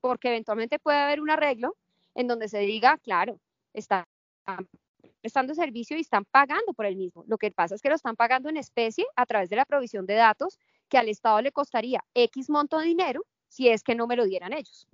Porque 0.00 0.28
eventualmente 0.28 0.78
puede 0.78 0.98
haber 0.98 1.20
un 1.20 1.30
arreglo 1.30 1.76
en 2.14 2.28
donde 2.28 2.48
se 2.48 2.60
diga, 2.60 2.98
claro, 2.98 3.40
están 3.74 4.06
prestando 5.20 5.56
servicio 5.56 5.96
y 5.96 6.02
están 6.02 6.24
pagando 6.24 6.72
por 6.72 6.86
el 6.86 6.94
mismo. 6.94 7.24
Lo 7.26 7.36
que 7.36 7.50
pasa 7.50 7.74
es 7.74 7.82
que 7.82 7.88
lo 7.88 7.96
están 7.96 8.14
pagando 8.14 8.48
en 8.48 8.56
especie 8.56 9.06
a 9.16 9.26
través 9.26 9.50
de 9.50 9.56
la 9.56 9.64
provisión 9.64 10.06
de 10.06 10.14
datos 10.14 10.60
que 10.88 10.98
al 10.98 11.08
Estado 11.08 11.42
le 11.42 11.50
costaría 11.50 12.04
X 12.14 12.48
monto 12.48 12.78
de 12.78 12.86
dinero 12.86 13.24
si 13.50 13.68
es 13.68 13.82
que 13.82 13.94
no 13.94 14.06
me 14.06 14.16
lo 14.16 14.24
dieran 14.24 14.54
ellos. 14.54 14.88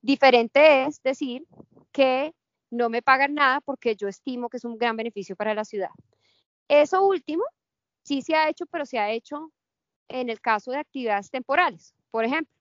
Diferente 0.00 0.84
es 0.84 1.02
decir 1.02 1.44
que 1.92 2.32
no 2.70 2.88
me 2.88 3.02
pagan 3.02 3.34
nada 3.34 3.60
porque 3.60 3.96
yo 3.96 4.08
estimo 4.08 4.48
que 4.48 4.56
es 4.56 4.64
un 4.64 4.78
gran 4.78 4.96
beneficio 4.96 5.36
para 5.36 5.54
la 5.54 5.64
ciudad. 5.64 5.90
Eso 6.68 7.04
último 7.04 7.44
sí 8.02 8.22
se 8.22 8.34
ha 8.34 8.48
hecho, 8.48 8.64
pero 8.66 8.86
se 8.86 8.98
ha 8.98 9.10
hecho 9.10 9.52
en 10.08 10.30
el 10.30 10.40
caso 10.40 10.70
de 10.70 10.78
actividades 10.78 11.30
temporales. 11.30 11.94
Por 12.10 12.24
ejemplo, 12.24 12.54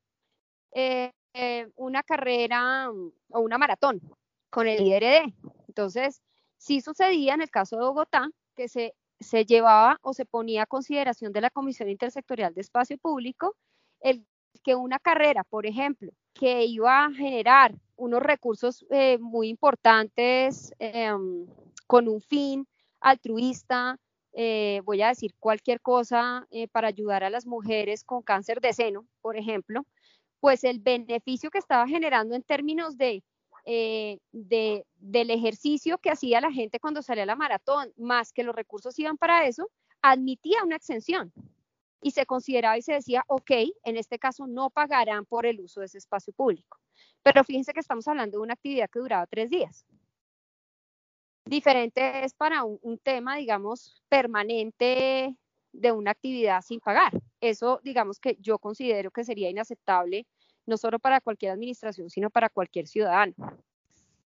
eh, 0.74 1.12
eh, 1.34 1.68
una 1.76 2.02
carrera 2.02 2.90
mm, 2.92 3.12
o 3.30 3.40
una 3.42 3.58
maratón 3.58 4.02
con 4.50 4.68
el 4.68 4.82
IRD. 4.82 5.34
Entonces, 5.68 6.22
sí 6.58 6.82
sucedía 6.82 7.36
en 7.36 7.42
el 7.42 7.52
caso 7.52 7.76
de 7.78 7.84
Bogotá 7.84 8.30
que 8.56 8.68
se, 8.68 8.96
se 9.20 9.46
llevaba 9.46 10.00
o 10.02 10.14
se 10.14 10.26
ponía 10.26 10.64
a 10.64 10.66
consideración 10.66 11.32
de 11.32 11.42
la 11.42 11.52
Comisión 11.52 11.90
Intersectorial 11.90 12.54
de 12.54 12.62
Espacio 12.62 12.98
Público 12.98 13.56
el 14.00 14.26
que 14.64 14.76
una 14.76 15.00
carrera, 15.00 15.44
por 15.44 15.66
ejemplo, 15.66 16.12
que 16.34 16.66
iba 16.66 17.06
a 17.06 17.14
generar 17.14 17.74
unos 17.96 18.22
recursos 18.22 18.86
eh, 18.90 19.18
muy 19.20 19.48
importantes 19.48 20.74
em, 20.80 21.48
con 21.88 22.08
un 22.08 22.22
fin 22.22 22.68
altruista, 23.00 23.98
eh, 24.34 24.82
voy 24.84 25.02
a 25.02 25.10
decir 25.10 25.34
cualquier 25.40 25.80
cosa 25.80 26.46
eh, 26.52 26.68
para 26.68 26.90
ayudar 26.90 27.24
a 27.24 27.30
las 27.30 27.46
mujeres 27.46 28.04
con 28.04 28.22
cáncer 28.22 28.60
de 28.60 28.74
seno, 28.74 29.06
por 29.22 29.38
ejemplo, 29.38 29.86
pues 30.42 30.64
el 30.64 30.80
beneficio 30.80 31.50
que 31.50 31.60
estaba 31.60 31.88
generando 31.88 32.36
en 32.36 32.44
términos 32.44 32.98
de, 32.98 33.24
de, 33.66 34.86
del 34.96 35.30
ejercicio 35.32 35.98
que 35.98 36.12
hacía 36.12 36.42
la 36.42 36.52
gente 36.52 36.80
cuando 36.80 37.02
salía 37.02 37.24
a 37.24 37.28
la 37.28 37.36
maratón, 37.36 37.92
más 37.96 38.34
que 38.34 38.44
los 38.44 38.56
recursos 38.56 39.00
iban 39.00 39.18
para 39.18 39.48
eso, 39.48 39.70
admitía 40.02 40.64
una 40.64 40.76
exención 40.76 41.32
y 42.06 42.12
se 42.12 42.28
consideraba 42.28 42.78
y 42.78 42.84
se 42.84 42.94
decía, 42.94 43.24
ok, 43.28 43.50
en 43.84 43.98
este 43.98 44.20
caso 44.20 44.46
no 44.46 44.70
pagarán 44.70 45.26
por 45.26 45.48
el 45.48 45.60
uso 45.60 45.80
de 45.80 45.88
ese 45.88 45.98
espacio 45.98 46.32
público. 46.34 46.78
Pero 47.24 47.44
fíjense 47.44 47.74
que 47.74 47.80
estamos 47.80 48.08
hablando 48.08 48.38
de 48.38 48.44
una 48.44 48.54
actividad 48.54 48.88
que 48.92 49.00
duraba 49.00 49.26
tres 49.26 49.50
días. 49.50 49.88
Diferente 51.46 52.24
es 52.24 52.36
para 52.36 52.64
un, 52.64 53.00
tema, 53.00 53.38
digamos, 53.38 54.04
permanente 54.08 55.36
de 55.74 55.92
una 55.92 56.12
actividad 56.12 56.62
sin 56.62 56.80
pagar. 56.80 57.12
Eso, 57.42 57.82
digamos 57.84 58.20
que 58.20 58.38
yo 58.40 58.60
considero 58.60 59.10
que 59.10 59.24
sería 59.24 59.50
inaceptable, 59.50 60.28
no 60.68 60.78
solo 60.78 61.00
para 61.00 61.22
cualquier 61.22 61.54
administración, 61.54 62.12
sino 62.12 62.30
para 62.30 62.50
cualquier 62.50 62.88
ciudadano. 62.88 63.34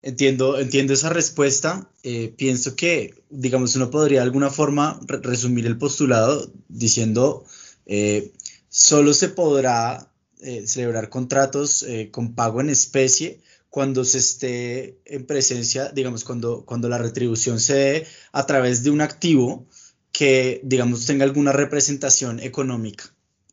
Entiendo, 0.01 0.59
entiendo 0.59 0.91
esa 0.91 1.09
respuesta. 1.09 1.89
Eh, 2.03 2.33
pienso 2.37 2.75
que, 2.75 3.23
digamos, 3.29 3.77
uno 3.77 3.89
podría 3.89 4.19
de 4.19 4.25
alguna 4.25 4.49
forma 4.49 4.99
resumir 5.07 5.65
el 5.65 5.77
postulado 5.77 6.51
diciendo, 6.67 7.45
eh, 7.89 8.31
solo 8.69 9.13
se 9.13 9.27
podrá 9.29 10.11
eh, 10.39 10.65
celebrar 10.65 11.09
contratos 11.09 11.85
con 12.11 12.35
pago 12.35 12.61
en 12.61 12.69
especie 12.69 13.41
cuando 13.69 14.03
se 14.03 14.17
esté 14.17 14.99
en 15.05 15.25
presencia, 15.25 15.89
digamos, 15.89 16.23
cuando, 16.23 16.65
cuando 16.65 16.89
la 16.89 16.97
retribución 16.97 17.59
se 17.59 17.73
dé 17.75 18.07
a 18.31 18.45
través 18.45 18.83
de 18.83 18.89
un 18.89 19.01
activo 19.01 19.65
que, 20.11 20.59
digamos, 20.63 21.05
tenga 21.05 21.23
alguna 21.23 21.51
representación 21.51 22.39
económica. 22.39 23.05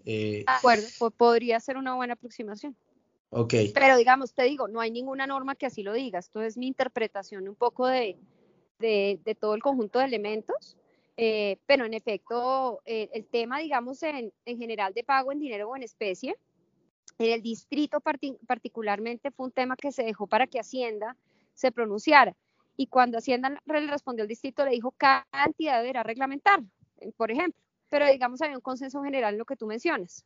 Eh, 0.07 0.45
de 0.47 0.53
acuerdo, 0.53 0.87
podría 1.17 1.61
ser 1.61 1.77
una 1.77 1.95
buena 1.95 2.15
aproximación. 2.15 2.75
Ok. 3.31 3.55
Pero 3.75 3.97
digamos, 3.97 4.33
te 4.33 4.45
digo, 4.45 4.69
no 4.69 4.81
hay 4.81 4.91
ninguna 4.91 5.27
norma 5.27 5.55
que 5.55 5.67
así 5.67 5.83
lo 5.83 5.93
diga. 5.93 6.19
Esto 6.19 6.41
es 6.43 6.57
mi 6.57 6.67
interpretación 6.69 7.49
un 7.49 7.57
poco 7.57 7.87
de, 7.87 8.17
de, 8.79 9.21
de 9.25 9.35
todo 9.35 9.55
el 9.55 9.63
conjunto 9.63 9.99
de 9.99 10.07
elementos. 10.07 10.77
Eh, 11.17 11.59
pero 11.67 11.87
en 11.87 11.95
efecto, 11.95 12.83
eh, 12.85 13.09
el 13.13 13.25
tema, 13.27 13.59
digamos, 13.59 14.03
en, 14.03 14.33
en 14.45 14.59
general 14.59 14.93
de 14.93 15.03
pago 15.03 15.33
en 15.33 15.39
dinero 15.39 15.71
o 15.71 15.77
en 15.77 15.83
especie, 15.83 16.37
en 17.19 17.33
el 17.33 17.43
distrito 17.43 18.01
particularmente 18.47 19.31
fue 19.31 19.47
un 19.47 19.53
tema 19.53 19.77
que 19.77 19.93
se 19.93 20.03
dejó 20.03 20.27
para 20.27 20.47
que 20.47 20.61
Hacienda 20.61 21.17
se 21.55 21.73
pronunciara. 21.73 22.37
Y 22.77 22.89
cuando 22.89 23.17
Hacienda 23.17 23.49
le 23.65 23.87
respondió 23.87 24.23
al 24.23 24.29
distrito, 24.29 24.65
le 24.65 24.73
dijo 24.73 24.93
cada 24.97 25.25
entidad 25.47 25.79
deberá 25.81 26.03
reglamentar, 26.03 26.63
eh, 26.99 27.11
por 27.17 27.31
ejemplo. 27.31 27.59
Pero 27.89 28.07
digamos, 28.07 28.43
había 28.43 28.57
un 28.57 28.63
consenso 28.63 29.03
general 29.03 29.35
en 29.35 29.39
lo 29.39 29.47
que 29.47 29.57
tú 29.57 29.67
mencionas, 29.67 30.25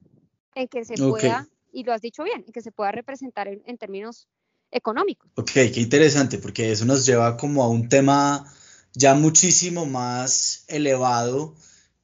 en 0.54 0.66
que 0.66 0.84
se 0.84 0.96
pueda, 0.96 1.46
y 1.72 1.84
lo 1.84 1.92
has 1.92 2.00
dicho 2.00 2.24
bien, 2.24 2.42
en 2.44 2.52
que 2.52 2.62
se 2.62 2.72
pueda 2.72 2.90
representar 2.90 3.46
en, 3.46 3.62
en 3.66 3.78
términos 3.78 4.26
económicos. 4.72 5.30
Ok, 5.36 5.50
qué 5.52 5.80
interesante, 5.80 6.38
porque 6.38 6.72
eso 6.72 6.84
nos 6.86 7.06
lleva 7.06 7.36
como 7.36 7.62
a 7.62 7.68
un 7.68 7.88
tema 7.88 8.50
ya 8.94 9.14
muchísimo 9.14 9.86
más 9.86 10.64
elevado 10.68 11.54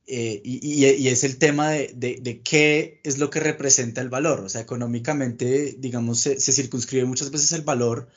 eh, 0.08 0.40
y, 0.44 1.08
es 1.08 1.24
el 1.24 1.38
tema 1.38 1.70
de, 1.70 2.40
qué 2.44 3.00
es 3.02 3.18
lo 3.18 3.28
que 3.30 3.40
representa 3.40 4.00
el 4.00 4.08
valor. 4.08 4.40
O 4.40 4.48
sea, 4.48 4.60
económicamente, 4.60 5.74
digamos, 5.78 6.20
se, 6.20 6.38
circunscribe 6.38 7.04
muchas 7.04 7.30
veces 7.30 7.52
el 7.52 7.62
valor 7.62 8.08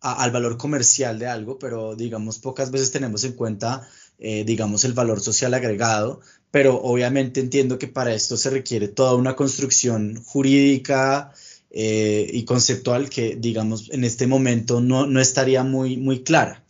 al 0.00 0.30
valor 0.30 0.58
comercial 0.58 1.18
de 1.18 1.26
algo, 1.26 1.58
pero 1.58 1.96
digamos, 1.96 2.38
pocas 2.38 2.70
veces 2.70 2.92
tenemos 2.92 3.24
en 3.24 3.32
cuenta, 3.32 3.88
eh, 4.20 4.44
digamos, 4.44 4.84
el 4.84 4.92
valor 4.92 5.20
social 5.20 5.54
agregado, 5.54 6.20
pero 6.52 6.80
obviamente 6.80 7.40
entiendo 7.40 7.78
que 7.80 7.88
para 7.88 8.14
esto 8.14 8.36
se 8.36 8.50
requiere 8.50 8.86
toda 8.86 9.14
una 9.14 9.34
construcción 9.34 10.22
jurídica 10.22 11.32
eh, 11.70 12.30
y 12.32 12.44
conceptual 12.44 13.10
que, 13.10 13.36
digamos, 13.36 13.90
en 13.90 14.04
este 14.04 14.28
momento 14.28 14.80
no, 14.80 15.06
no 15.06 15.20
estaría 15.20 15.64
muy, 15.64 15.96
muy 15.96 16.22
clara. 16.22 16.64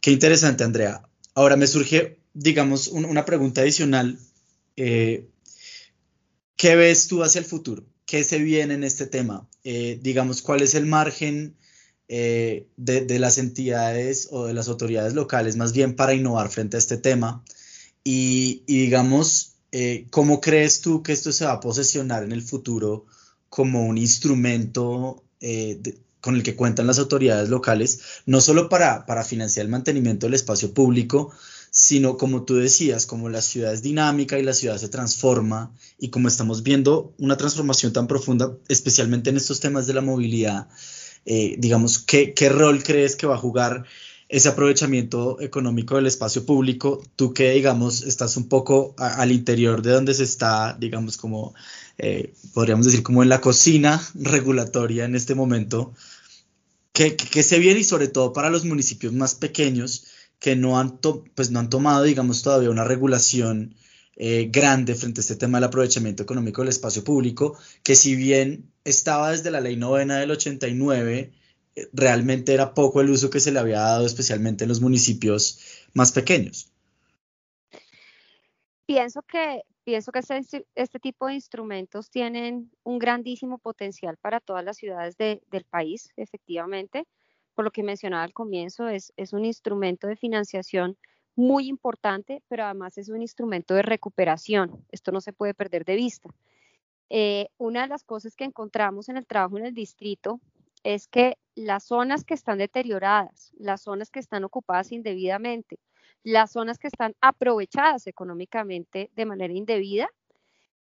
Qué 0.00 0.10
interesante, 0.10 0.64
Andrea. 0.64 1.02
Ahora 1.34 1.56
me 1.56 1.66
surge 1.66 2.20
digamos, 2.32 2.88
una 2.88 3.24
pregunta 3.24 3.62
adicional. 3.62 4.18
Eh, 4.76 5.28
¿Qué 6.56 6.76
ves 6.76 7.08
tú 7.08 7.22
hacia 7.22 7.40
el 7.40 7.44
futuro? 7.44 7.84
¿Qué 8.06 8.24
se 8.24 8.38
viene 8.38 8.74
en 8.74 8.84
este 8.84 9.06
tema? 9.06 9.48
Eh, 9.64 9.98
digamos, 10.02 10.42
¿cuál 10.42 10.62
es 10.62 10.74
el 10.74 10.86
margen 10.86 11.56
eh, 12.08 12.68
de, 12.76 13.18
las 13.18 13.38
entidades 13.38 14.28
o 14.30 14.46
de 14.46 14.54
las 14.54 14.68
autoridades 14.68 15.14
locales 15.14 15.56
más 15.56 15.72
bien 15.72 15.96
para 15.96 16.14
innovar 16.14 16.50
frente 16.50 16.76
a 16.76 16.78
este 16.78 16.96
tema? 16.96 17.44
Y, 18.02 18.62
digamos, 18.66 19.54
¿cómo 20.10 20.40
crees 20.40 20.80
tú 20.80 21.02
que 21.02 21.12
esto 21.12 21.32
se 21.32 21.44
va 21.44 21.52
a 21.52 21.60
posesionar 21.60 22.24
en 22.24 22.32
el 22.32 22.42
futuro 22.42 23.06
como 23.48 23.86
un 23.86 23.98
instrumento 23.98 25.22
con 26.20 26.34
el 26.36 26.42
que 26.42 26.56
cuentan 26.56 26.86
las 26.86 26.98
autoridades 26.98 27.48
locales, 27.48 28.00
no 28.26 28.40
solo 28.40 28.68
para, 28.68 29.06
para 29.06 29.24
financiar 29.24 29.66
el 29.66 29.72
mantenimiento 29.72 30.26
del 30.26 30.34
espacio 30.34 30.74
público, 30.74 31.32
sino 31.70 32.16
como 32.16 32.42
tú 32.42 32.56
decías, 32.56 33.06
como 33.06 33.28
la 33.28 33.42
ciudad 33.42 33.72
es 33.72 33.82
dinámica 33.82 34.38
y 34.38 34.42
la 34.42 34.54
ciudad 34.54 34.76
se 34.76 34.88
transforma 34.88 35.72
y 35.98 36.08
como 36.08 36.28
estamos 36.28 36.62
viendo 36.62 37.14
una 37.18 37.36
transformación 37.36 37.92
tan 37.92 38.08
profunda, 38.08 38.56
especialmente 38.68 39.30
en 39.30 39.36
estos 39.36 39.60
temas 39.60 39.86
de 39.86 39.94
la 39.94 40.00
movilidad, 40.00 40.68
eh, 41.26 41.54
digamos, 41.58 41.98
¿qué, 41.98 42.34
¿qué, 42.34 42.48
rol 42.48 42.82
crees 42.82 43.14
que 43.14 43.26
va 43.26 43.34
a 43.34 43.38
jugar 43.38 43.84
ese 44.28 44.48
aprovechamiento 44.48 45.40
económico 45.40 45.96
del 45.96 46.06
espacio 46.06 46.44
público? 46.44 47.02
Tú 47.14 47.32
que, 47.34 47.50
digamos, 47.50 48.02
estás 48.02 48.36
un 48.36 48.48
poco 48.48 48.94
al 48.98 49.30
interior 49.30 49.82
de 49.82 49.92
donde 49.92 50.14
se 50.14 50.24
está, 50.24 50.76
digamos, 50.78 51.18
como, 51.18 51.54
eh, 51.98 52.32
podríamos 52.52 52.86
decir, 52.86 53.02
como 53.02 53.22
en 53.22 53.28
la 53.28 53.40
cocina 53.40 54.02
regulatoria 54.14 55.04
en 55.04 55.14
este 55.14 55.34
momento, 55.34 55.92
¿qué, 57.00 57.16
¿qué, 57.16 57.42
se 57.42 57.58
viene 57.58 57.80
y 57.80 57.84
sobre 57.84 58.08
todo 58.08 58.34
para 58.34 58.50
los 58.50 58.66
municipios 58.66 59.14
más 59.14 59.34
pequeños? 59.34 60.06
que 60.40 60.56
no 60.56 60.80
han, 60.80 60.98
pues 60.98 61.50
no 61.50 61.60
han 61.60 61.70
tomado, 61.70 62.02
digamos, 62.02 62.42
todavía 62.42 62.70
una 62.70 62.84
regulación 62.84 63.74
eh, 64.16 64.48
grande 64.50 64.94
frente 64.94 65.20
a 65.20 65.22
este 65.22 65.36
tema 65.36 65.58
del 65.58 65.68
aprovechamiento 65.68 66.22
económico 66.22 66.62
del 66.62 66.70
espacio 66.70 67.04
público, 67.04 67.58
que 67.82 67.94
si 67.94 68.16
bien 68.16 68.72
estaba 68.84 69.30
desde 69.30 69.50
la 69.50 69.60
ley 69.60 69.76
novena 69.76 70.18
del 70.18 70.30
89, 70.30 71.32
eh, 71.76 71.88
realmente 71.92 72.54
era 72.54 72.72
poco 72.72 73.02
el 73.02 73.10
uso 73.10 73.28
que 73.28 73.40
se 73.40 73.52
le 73.52 73.58
había 73.58 73.80
dado, 73.80 74.06
especialmente 74.06 74.64
en 74.64 74.68
los 74.68 74.80
municipios 74.80 75.60
más 75.92 76.12
pequeños. 76.12 76.72
Pienso 78.86 79.20
que, 79.22 79.60
pienso 79.84 80.12
que 80.12 80.20
este, 80.20 80.66
este 80.74 81.00
tipo 81.00 81.26
de 81.26 81.34
instrumentos 81.34 82.10
tienen 82.10 82.70
un 82.82 82.98
grandísimo 82.98 83.58
potencial 83.58 84.16
para 84.16 84.40
todas 84.40 84.64
las 84.64 84.76
ciudades 84.76 85.16
del 85.16 85.64
país, 85.70 86.10
efectivamente 86.16 87.06
por 87.60 87.64
lo 87.66 87.72
que 87.72 87.82
mencionaba 87.82 88.22
al 88.22 88.32
comienzo, 88.32 88.88
es, 88.88 89.12
es 89.18 89.34
un 89.34 89.44
instrumento 89.44 90.06
de 90.06 90.16
financiación 90.16 90.96
muy 91.36 91.68
importante, 91.68 92.42
pero 92.48 92.64
además 92.64 92.96
es 92.96 93.10
un 93.10 93.20
instrumento 93.20 93.74
de 93.74 93.82
recuperación. 93.82 94.84
Esto 94.90 95.12
no 95.12 95.20
se 95.20 95.34
puede 95.34 95.52
perder 95.52 95.84
de 95.84 95.96
vista. 95.96 96.30
Eh, 97.10 97.48
una 97.58 97.82
de 97.82 97.88
las 97.88 98.02
cosas 98.02 98.34
que 98.34 98.44
encontramos 98.44 99.10
en 99.10 99.18
el 99.18 99.26
trabajo 99.26 99.58
en 99.58 99.66
el 99.66 99.74
distrito 99.74 100.40
es 100.84 101.06
que 101.06 101.36
las 101.54 101.84
zonas 101.84 102.24
que 102.24 102.32
están 102.32 102.56
deterioradas, 102.56 103.52
las 103.58 103.82
zonas 103.82 104.10
que 104.10 104.20
están 104.20 104.44
ocupadas 104.44 104.92
indebidamente, 104.92 105.78
las 106.22 106.52
zonas 106.52 106.78
que 106.78 106.88
están 106.88 107.14
aprovechadas 107.20 108.06
económicamente 108.06 109.10
de 109.14 109.26
manera 109.26 109.54
indebida, 109.54 110.08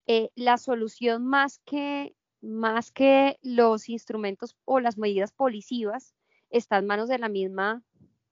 eh, 0.07 0.29
la 0.35 0.57
solución 0.57 1.25
más 1.25 1.59
que, 1.65 2.15
más 2.41 2.91
que 2.91 3.37
los 3.41 3.89
instrumentos 3.89 4.55
o 4.65 4.79
las 4.79 4.97
medidas 4.97 5.31
policivas 5.31 6.15
está 6.49 6.77
en 6.77 6.87
manos 6.87 7.09
de 7.09 7.19
la 7.19 7.29
misma 7.29 7.83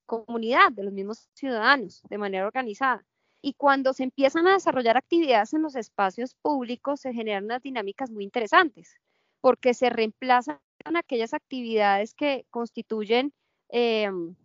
comunidad, 0.06 0.72
de 0.72 0.84
los 0.84 0.94
mismos 0.94 1.30
ciudadanos, 1.34 2.02
de 2.10 2.18
manera 2.18 2.48
organizada. 2.48 3.06
Y 3.42 3.54
cuando 3.54 3.94
se 3.94 4.04
empiezan 4.04 4.48
a 4.48 4.54
desarrollar 4.54 4.98
actividades 4.98 5.54
en 5.54 5.62
los 5.62 5.76
espacios 5.76 6.34
públicos, 6.42 7.02
se 7.02 7.14
generan 7.14 7.46
unas 7.46 7.62
dinámicas 7.62 8.10
muy 8.10 8.24
interesantes, 8.24 8.96
porque 9.42 9.74
se 9.74 9.90
reemplazan 9.90 10.60
aquellas 10.96 11.34
actividades 11.34 12.16
que 12.16 12.46
constituyen 12.50 13.34
em, 13.70 14.36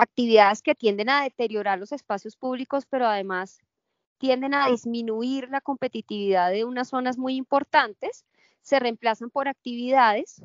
actividades 0.00 0.62
que 0.62 0.74
tienden 0.74 1.10
a 1.10 1.22
deteriorar 1.22 1.78
los 1.78 1.92
espacios 1.92 2.36
públicos, 2.36 2.86
pero 2.88 3.06
además 3.06 3.60
tienden 4.18 4.54
a 4.54 4.68
disminuir 4.68 5.48
la 5.48 5.60
competitividad 5.60 6.50
de 6.50 6.64
unas 6.64 6.88
zonas 6.88 7.16
muy 7.16 7.36
importantes, 7.36 8.26
se 8.60 8.78
reemplazan 8.78 9.30
por 9.30 9.48
actividades 9.48 10.42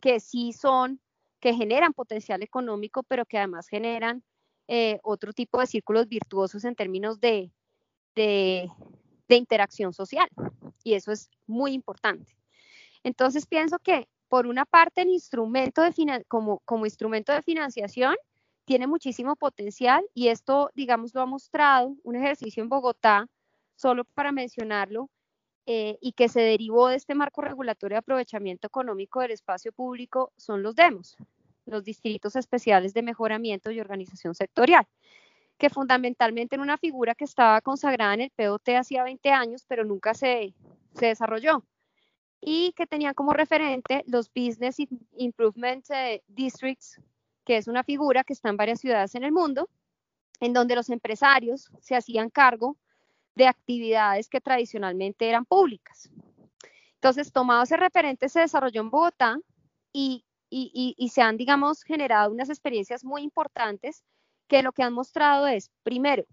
que 0.00 0.20
sí 0.20 0.52
son 0.52 1.00
que 1.40 1.54
generan 1.54 1.92
potencial 1.92 2.42
económico, 2.42 3.02
pero 3.04 3.24
que 3.24 3.38
además 3.38 3.68
generan 3.68 4.24
eh, 4.66 4.98
otro 5.02 5.32
tipo 5.32 5.60
de 5.60 5.66
círculos 5.66 6.08
virtuosos 6.08 6.64
en 6.64 6.74
términos 6.74 7.20
de, 7.20 7.52
de, 8.14 8.68
interacción 9.28 9.92
social. 9.92 10.28
Y 10.82 10.94
eso 10.94 11.12
es 11.12 11.30
muy 11.46 11.72
importante. 11.72 12.36
Entonces 13.04 13.46
pienso 13.46 13.78
que 13.78 14.08
por 14.28 14.46
una 14.46 14.66
parte 14.66 15.02
el 15.02 15.08
instrumento 15.08 15.82
de 15.82 16.24
como, 16.28 16.58
como 16.64 16.86
instrumento 16.86 17.32
de 17.32 17.42
financiación 17.42 18.16
tiene 18.68 18.86
muchísimo 18.86 19.34
potencial 19.34 20.04
y 20.12 20.28
esto, 20.28 20.70
digamos, 20.74 21.14
lo 21.14 21.22
ha 21.22 21.26
mostrado 21.26 21.96
un 22.02 22.16
ejercicio 22.16 22.62
en 22.62 22.68
Bogotá, 22.68 23.26
solo 23.76 24.04
para 24.04 24.30
mencionarlo, 24.30 25.08
eh, 25.64 25.96
y 26.02 26.12
que 26.12 26.28
se 26.28 26.42
derivó 26.42 26.88
de 26.88 26.96
este 26.96 27.14
marco 27.14 27.40
regulatorio 27.40 27.94
de 27.94 28.00
aprovechamiento 28.00 28.66
económico 28.66 29.20
del 29.20 29.30
espacio 29.30 29.72
público 29.72 30.32
son 30.36 30.62
los 30.62 30.74
demos, 30.74 31.16
los 31.64 31.82
distritos 31.82 32.36
especiales 32.36 32.92
de 32.92 33.00
mejoramiento 33.00 33.70
y 33.70 33.80
organización 33.80 34.34
sectorial, 34.34 34.86
que 35.56 35.70
fundamentalmente 35.70 36.56
en 36.56 36.60
una 36.60 36.76
figura 36.76 37.14
que 37.14 37.24
estaba 37.24 37.62
consagrada 37.62 38.12
en 38.12 38.20
el 38.20 38.30
POT 38.36 38.68
hacía 38.76 39.02
20 39.02 39.30
años, 39.30 39.64
pero 39.66 39.82
nunca 39.82 40.12
se, 40.12 40.52
se 40.92 41.06
desarrolló, 41.06 41.64
y 42.38 42.72
que 42.72 42.86
tenían 42.86 43.14
como 43.14 43.32
referente 43.32 44.04
los 44.06 44.30
Business 44.30 44.76
Improvement 45.16 45.90
eh, 45.90 46.22
Districts, 46.28 47.00
que 47.48 47.56
es 47.56 47.66
una 47.66 47.82
figura 47.82 48.24
que 48.24 48.34
está 48.34 48.50
en 48.50 48.58
varias 48.58 48.78
ciudades 48.78 49.14
en 49.14 49.24
el 49.24 49.32
mundo, 49.32 49.70
en 50.38 50.52
donde 50.52 50.74
los 50.74 50.90
empresarios 50.90 51.70
se 51.80 51.96
hacían 51.96 52.28
cargo 52.28 52.76
de 53.34 53.46
actividades 53.46 54.28
que 54.28 54.42
tradicionalmente 54.42 55.26
eran 55.26 55.46
públicas. 55.46 56.10
Entonces, 56.96 57.32
tomado 57.32 57.62
ese 57.62 57.78
referente, 57.78 58.28
se 58.28 58.40
desarrolló 58.40 58.82
en 58.82 58.90
Bogotá 58.90 59.38
y, 59.94 60.26
y, 60.50 61.08
se 61.08 61.22
han, 61.22 61.38
digamos, 61.38 61.84
generado 61.84 62.30
unas 62.32 62.50
experiencias 62.50 63.02
muy 63.02 63.22
importantes 63.22 64.04
que 64.46 64.62
lo 64.62 64.72
que 64.72 64.82
han 64.82 64.92
mostrado 64.92 65.46
es, 65.46 65.70
primero, 65.82 66.26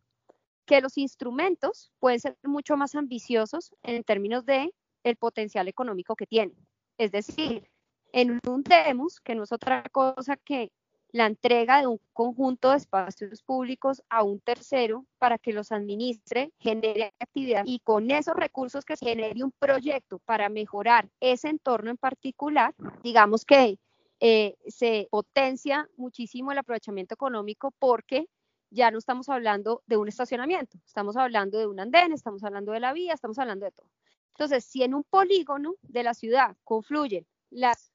que 0.66 0.82
los 0.82 0.98
instrumentos 0.98 1.94
pueden 2.00 2.20
ser 2.20 2.36
mucho 2.44 2.76
más 2.76 2.94
ambiciosos 2.94 3.74
en 3.84 4.04
términos 4.04 4.46
de 4.46 4.74
el 5.06 5.16
potencial 5.16 5.70
económico 5.70 6.18
que 6.18 6.28
tienen. 6.28 6.58
Es 6.98 7.14
decir, 7.14 7.70
en 8.12 8.42
un 8.46 8.64
DEMUS, 8.64 9.22
que 9.22 9.34
no 9.34 9.44
es 9.44 9.54
otra 9.54 9.82
cosa 9.94 10.36
que 10.36 10.74
la 11.16 11.28
entrega 11.28 11.80
de 11.80 11.88
un 11.88 12.02
conjunto 12.12 12.72
de 12.72 12.76
espacios 12.76 13.42
públicos 13.42 14.04
a 14.10 14.22
un 14.22 14.42
tercero 14.42 15.06
para 15.18 15.38
que 15.38 15.54
los 15.54 15.72
administre, 15.72 16.52
genere 16.60 17.14
actividad 17.22 17.64
y 17.66 17.80
con 17.80 18.12
esos 18.12 18.36
recursos 18.36 18.84
que 18.84 18.98
se 18.98 19.06
genere 19.06 19.42
un 19.42 19.54
proyecto 19.54 20.20
para 20.20 20.50
mejorar 20.50 21.08
ese 21.22 21.48
entorno 21.48 21.90
en 21.90 21.96
particular, 21.96 22.76
digamos 23.02 23.46
que 23.46 23.80
eh, 24.20 24.58
se 24.68 25.08
potencia 25.10 25.90
muchísimo 25.96 26.52
el 26.52 26.58
aprovechamiento 26.58 27.14
económico 27.14 27.72
porque 27.80 28.28
ya 28.70 28.92
no 28.92 28.98
estamos 28.98 29.30
hablando 29.30 29.84
de 29.86 29.96
un 29.96 30.10
estacionamiento, 30.10 30.78
estamos 30.86 31.16
hablando 31.16 31.58
de 31.58 31.68
un 31.68 31.80
andén, 31.80 32.12
estamos 32.12 32.44
hablando 32.44 32.74
de 32.74 32.82
la 32.82 32.92
vía, 32.92 33.14
estamos 33.14 33.40
hablando 33.40 33.66
de 33.66 33.72
todo. 33.72 33.88
Entonces, 34.32 34.66
si 34.66 34.84
en 34.84 34.94
un 34.94 35.06
polígono 35.06 35.76
de 35.82 36.04
la 36.04 36.14
ciudad 36.14 36.58
confluyen 36.66 37.26
las, 37.52 37.94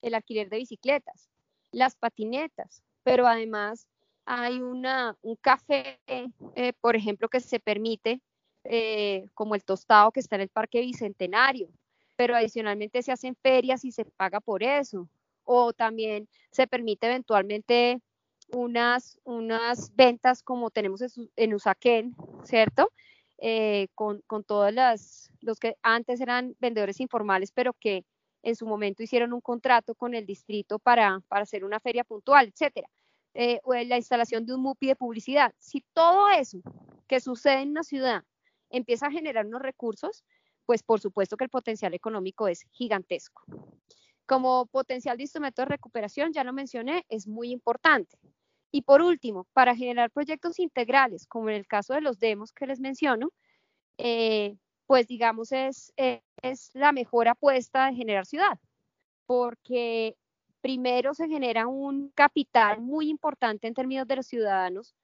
el 0.00 0.14
alquiler 0.14 0.48
de 0.48 0.56
bicicletas, 0.56 1.28
las 1.74 1.96
patinetas, 1.96 2.82
pero 3.02 3.26
además 3.26 3.86
hay 4.24 4.60
una, 4.60 5.16
un 5.22 5.36
café, 5.36 6.00
eh, 6.06 6.72
por 6.80 6.96
ejemplo, 6.96 7.28
que 7.28 7.40
se 7.40 7.60
permite, 7.60 8.20
eh, 8.64 9.28
como 9.34 9.54
el 9.54 9.64
tostado 9.64 10.10
que 10.10 10.20
está 10.20 10.36
en 10.36 10.42
el 10.42 10.48
Parque 10.48 10.80
Bicentenario, 10.80 11.68
pero 12.16 12.34
adicionalmente 12.34 13.02
se 13.02 13.12
hacen 13.12 13.36
ferias 13.36 13.84
y 13.84 13.92
se 13.92 14.04
paga 14.04 14.40
por 14.40 14.62
eso, 14.62 15.08
o 15.44 15.72
también 15.72 16.28
se 16.50 16.66
permite 16.66 17.06
eventualmente 17.06 18.00
unas, 18.52 19.18
unas 19.24 19.94
ventas 19.94 20.42
como 20.42 20.70
tenemos 20.70 21.02
en 21.36 21.54
Usaquén, 21.54 22.14
¿cierto? 22.44 22.90
Eh, 23.38 23.88
con, 23.94 24.22
con 24.26 24.44
todas 24.44 24.72
las, 24.72 25.30
los 25.40 25.58
que 25.58 25.76
antes 25.82 26.20
eran 26.20 26.56
vendedores 26.60 27.00
informales, 27.00 27.50
pero 27.52 27.74
que 27.74 28.04
en 28.44 28.56
su 28.56 28.66
momento 28.66 29.02
hicieron 29.02 29.32
un 29.32 29.40
contrato 29.40 29.94
con 29.94 30.14
el 30.14 30.26
distrito 30.26 30.78
para, 30.78 31.20
para 31.28 31.42
hacer 31.42 31.64
una 31.64 31.80
feria 31.80 32.04
puntual, 32.04 32.48
etcétera. 32.48 32.88
Eh, 33.32 33.58
o 33.64 33.74
la 33.74 33.96
instalación 33.96 34.46
de 34.46 34.54
un 34.54 34.60
MUPI 34.60 34.88
de 34.88 34.96
publicidad. 34.96 35.52
Si 35.58 35.82
todo 35.92 36.28
eso 36.28 36.58
que 37.08 37.18
sucede 37.20 37.62
en 37.62 37.70
una 37.70 37.82
ciudad 37.82 38.22
empieza 38.70 39.06
a 39.06 39.10
generar 39.10 39.46
unos 39.46 39.62
recursos, 39.62 40.24
pues 40.66 40.82
por 40.82 41.00
supuesto 41.00 41.36
que 41.36 41.44
el 41.44 41.50
potencial 41.50 41.94
económico 41.94 42.46
es 42.46 42.64
gigantesco. 42.70 43.42
Como 44.26 44.66
potencial 44.66 45.16
de 45.16 45.24
instrumento 45.24 45.62
de 45.62 45.66
recuperación, 45.66 46.32
ya 46.32 46.44
lo 46.44 46.52
mencioné, 46.52 47.04
es 47.08 47.26
muy 47.26 47.50
importante. 47.50 48.18
Y 48.70 48.82
por 48.82 49.02
último, 49.02 49.46
para 49.52 49.74
generar 49.74 50.10
proyectos 50.10 50.58
integrales, 50.58 51.26
como 51.26 51.48
en 51.48 51.56
el 51.56 51.66
caso 51.66 51.94
de 51.94 52.02
los 52.02 52.18
demos 52.18 52.52
que 52.52 52.66
les 52.66 52.78
menciono, 52.78 53.30
eh, 53.98 54.56
pues 54.86 55.06
digamos 55.06 55.52
es, 55.52 55.92
eh, 55.96 56.22
es 56.42 56.70
la 56.74 56.92
mejor 56.92 57.28
apuesta 57.28 57.86
de 57.86 57.94
generar 57.94 58.26
ciudad, 58.26 58.58
porque 59.26 60.16
primero 60.60 61.14
se 61.14 61.28
genera 61.28 61.66
un 61.66 62.10
capital 62.10 62.80
muy 62.80 63.08
importante 63.08 63.66
en 63.66 63.74
términos 63.74 64.06
de 64.06 64.16
los 64.16 64.26
ciudadanos 64.26 64.94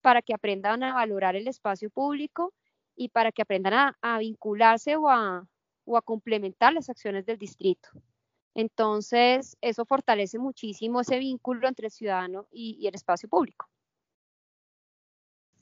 para 0.00 0.22
que 0.22 0.34
aprendan 0.34 0.82
a 0.82 0.94
valorar 0.94 1.36
el 1.36 1.48
espacio 1.48 1.90
público 1.90 2.54
y 2.96 3.10
para 3.10 3.32
que 3.32 3.42
aprendan 3.42 3.94
a, 4.00 4.18
vincularse 4.18 4.96
o 4.96 5.08
a, 5.08 5.46
o 5.84 5.96
a 5.96 6.02
complementar 6.02 6.72
las 6.72 6.88
acciones 6.90 7.26
del 7.26 7.38
distrito. 7.38 7.88
Entonces, 8.54 9.56
eso 9.60 9.84
fortalece 9.84 10.38
muchísimo 10.38 11.00
ese 11.00 11.18
vínculo 11.18 11.68
entre 11.68 11.86
el 11.86 11.92
ciudadano 11.92 12.46
y 12.50 12.86
el 12.86 12.94
espacio 12.94 13.28
público. 13.28 13.68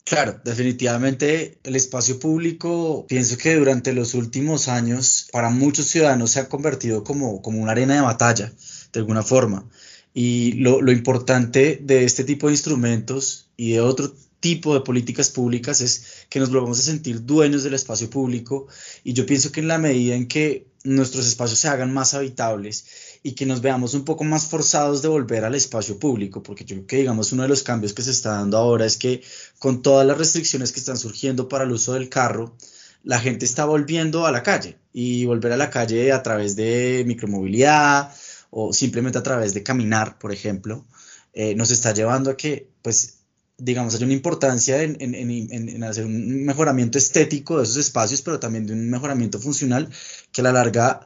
Claro, 0.08 0.40
definitivamente 0.42 1.58
el 1.64 1.76
espacio 1.76 2.18
público, 2.18 3.04
pienso 3.08 3.36
que 3.36 3.56
durante 3.56 3.92
los 3.92 4.14
últimos 4.14 4.66
años 4.68 5.28
para 5.32 5.50
muchos 5.50 5.86
ciudadanos 5.88 6.30
se 6.30 6.40
ha 6.40 6.48
convertido 6.48 7.04
como, 7.04 7.42
como 7.42 7.60
una 7.60 7.72
arena 7.72 7.94
de 7.94 8.00
batalla, 8.00 8.50
de 8.92 9.00
alguna 9.00 9.22
forma. 9.22 9.68
Y 10.14 10.52
lo, 10.52 10.80
lo 10.80 10.92
importante 10.92 11.78
de 11.82 12.04
este 12.04 12.24
tipo 12.24 12.46
de 12.46 12.54
instrumentos 12.54 13.50
y 13.58 13.72
de 13.72 13.82
otro 13.82 14.10
tipo 14.40 14.72
de 14.72 14.80
políticas 14.80 15.28
públicas 15.28 15.82
es 15.82 16.26
que 16.30 16.40
nos 16.40 16.50
volvamos 16.50 16.78
a 16.78 16.82
sentir 16.82 17.26
dueños 17.26 17.62
del 17.62 17.74
espacio 17.74 18.08
público 18.08 18.66
y 19.04 19.12
yo 19.12 19.26
pienso 19.26 19.52
que 19.52 19.60
en 19.60 19.68
la 19.68 19.78
medida 19.78 20.14
en 20.14 20.26
que 20.26 20.68
nuestros 20.84 21.26
espacios 21.26 21.58
se 21.58 21.68
hagan 21.68 21.92
más 21.92 22.14
habitables 22.14 22.86
y 23.22 23.32
que 23.32 23.46
nos 23.46 23.60
veamos 23.60 23.94
un 23.94 24.04
poco 24.04 24.24
más 24.24 24.46
forzados 24.46 25.02
de 25.02 25.08
volver 25.08 25.44
al 25.44 25.54
espacio 25.54 25.98
público, 25.98 26.42
porque 26.42 26.64
yo 26.64 26.76
creo 26.76 26.86
que 26.86 26.96
digamos 26.98 27.32
uno 27.32 27.42
de 27.42 27.48
los 27.48 27.62
cambios 27.62 27.92
que 27.92 28.02
se 28.02 28.10
está 28.10 28.32
dando 28.32 28.56
ahora 28.56 28.86
es 28.86 28.96
que 28.96 29.22
con 29.58 29.82
todas 29.82 30.06
las 30.06 30.18
restricciones 30.18 30.72
que 30.72 30.80
están 30.80 30.96
surgiendo 30.96 31.48
para 31.48 31.64
el 31.64 31.72
uso 31.72 31.94
del 31.94 32.08
carro, 32.08 32.56
la 33.02 33.20
gente 33.20 33.44
está 33.44 33.64
volviendo 33.64 34.26
a 34.26 34.32
la 34.32 34.42
calle 34.42 34.78
y 34.92 35.24
volver 35.24 35.52
a 35.52 35.56
la 35.56 35.70
calle 35.70 36.12
a 36.12 36.22
través 36.22 36.56
de 36.56 37.04
micromovilidad 37.06 38.12
o 38.50 38.72
simplemente 38.72 39.18
a 39.18 39.22
través 39.22 39.54
de 39.54 39.62
caminar, 39.62 40.18
por 40.18 40.32
ejemplo, 40.32 40.86
eh, 41.32 41.54
nos 41.54 41.70
está 41.70 41.92
llevando 41.92 42.30
a 42.30 42.36
que 42.36 42.70
pues 42.82 43.18
digamos, 43.58 43.96
hay 43.96 44.04
una 44.04 44.12
importancia 44.12 44.82
en, 44.82 44.96
en, 45.00 45.14
en, 45.14 45.82
hacer 45.82 46.06
un 46.06 46.44
mejoramiento 46.44 46.96
estético 46.96 47.58
de 47.58 47.64
esos 47.64 47.76
espacios, 47.76 48.22
pero 48.22 48.38
también 48.38 48.66
de 48.66 48.72
un 48.72 48.88
mejoramiento 48.88 49.40
funcional 49.40 49.90
que 50.30 50.40
a 50.40 50.44
la 50.44 50.52
larga 50.52 51.00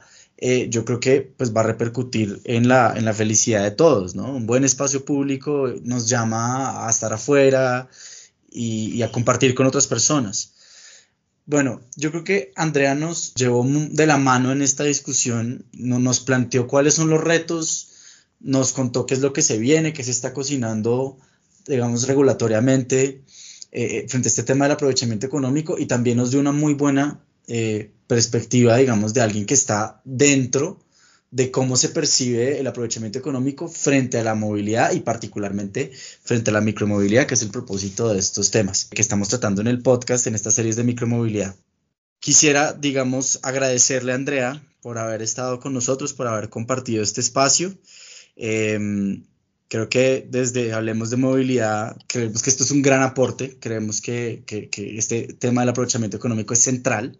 eh, 0.45 0.67
yo 0.69 0.83
creo 0.83 0.99
que 0.99 1.21
pues 1.21 1.55
va 1.55 1.61
a 1.61 1.63
repercutir 1.63 2.41
en 2.43 2.67
la, 2.67 2.93
en 2.97 3.05
la 3.05 3.13
felicidad 3.13 3.63
de 3.63 3.71
todos, 3.71 4.13
¿no? 4.13 4.35
Un 4.35 4.45
buen 4.45 4.65
espacio 4.65 5.05
público 5.05 5.73
nos 5.83 6.09
llama 6.09 6.85
a 6.85 6.89
estar 6.89 7.13
afuera 7.13 7.87
y, 8.51 9.01
a 9.03 9.09
compartir 9.09 9.55
con 9.55 9.67
otras 9.67 9.87
personas. 9.87 10.51
Bueno, 11.45 11.79
yo 11.95 12.11
creo 12.11 12.25
que 12.25 12.51
Andrea 12.57 12.93
nos 12.93 13.33
llevó 13.35 13.65
de 13.65 14.05
la 14.05 14.17
mano 14.17 14.51
en 14.51 14.61
esta 14.61 14.83
discusión, 14.83 15.65
nos 15.71 16.19
planteó 16.19 16.67
cuáles 16.67 16.95
son 16.95 17.09
los 17.09 17.23
retos, 17.23 17.91
nos 18.41 18.73
contó 18.73 19.05
qué 19.05 19.13
es 19.13 19.21
lo 19.21 19.31
que 19.31 19.43
se 19.43 19.57
viene, 19.57 19.93
qué 19.93 20.03
se 20.03 20.11
está 20.11 20.33
cocinando, 20.33 21.19
digamos, 21.67 22.05
regulatoriamente 22.05 23.23
eh, 23.71 24.07
frente 24.09 24.27
a 24.27 24.31
este 24.31 24.43
tema 24.43 24.65
del 24.65 24.73
aprovechamiento 24.73 25.25
económico 25.25 25.79
y 25.79 25.85
también 25.85 26.17
nos 26.17 26.31
dio 26.31 26.41
una 26.41 26.51
muy 26.51 26.73
buena 26.73 27.21
eh, 27.47 27.91
perspectiva, 28.07 28.77
digamos, 28.77 29.13
de 29.13 29.21
alguien 29.21 29.45
que 29.45 29.53
está 29.53 30.01
dentro 30.05 30.79
de 31.31 31.49
cómo 31.49 31.77
se 31.77 31.89
percibe 31.89 32.59
el 32.59 32.67
aprovechamiento 32.67 33.17
económico 33.17 33.67
frente 33.67 34.19
a 34.19 34.23
la 34.23 34.35
movilidad 34.35 34.93
y 34.93 34.99
particularmente 34.99 35.91
frente 36.21 36.51
a 36.51 36.53
la 36.53 36.61
micromovilidad, 36.61 37.25
que 37.25 37.33
es 37.33 37.41
el 37.41 37.49
propósito 37.49 38.13
de 38.13 38.19
estos 38.19 38.51
temas 38.51 38.85
que 38.85 39.01
estamos 39.01 39.29
tratando 39.29 39.61
en 39.61 39.67
el 39.67 39.81
podcast, 39.81 40.27
en 40.27 40.35
estas 40.35 40.53
series 40.53 40.75
de 40.75 40.83
micromovilidad. 40.83 41.55
Quisiera, 42.19 42.73
digamos, 42.73 43.39
agradecerle 43.41 44.11
a 44.11 44.15
Andrea 44.15 44.63
por 44.83 44.99
haber 44.99 45.23
estado 45.23 45.59
con 45.59 45.73
nosotros, 45.73 46.13
por 46.13 46.27
haber 46.27 46.49
compartido 46.49 47.01
este 47.01 47.21
espacio. 47.21 47.73
Em, 48.35 49.25
creo 49.73 49.89
que 49.89 50.23
desde 50.29 50.71
Hablemos 50.71 51.09
de 51.09 51.17
Movilidad, 51.17 51.97
creemos 52.05 52.43
que 52.43 52.51
esto 52.51 52.63
es 52.63 52.69
un 52.69 52.83
gran 52.83 53.01
aporte, 53.01 53.57
creemos 53.59 54.01
que, 54.01 54.43
que, 54.45 54.69
que 54.69 54.99
este 54.99 55.33
tema 55.33 55.61
del 55.61 55.69
aprovechamiento 55.69 56.15
económico 56.15 56.53
es 56.53 56.59
central 56.59 57.17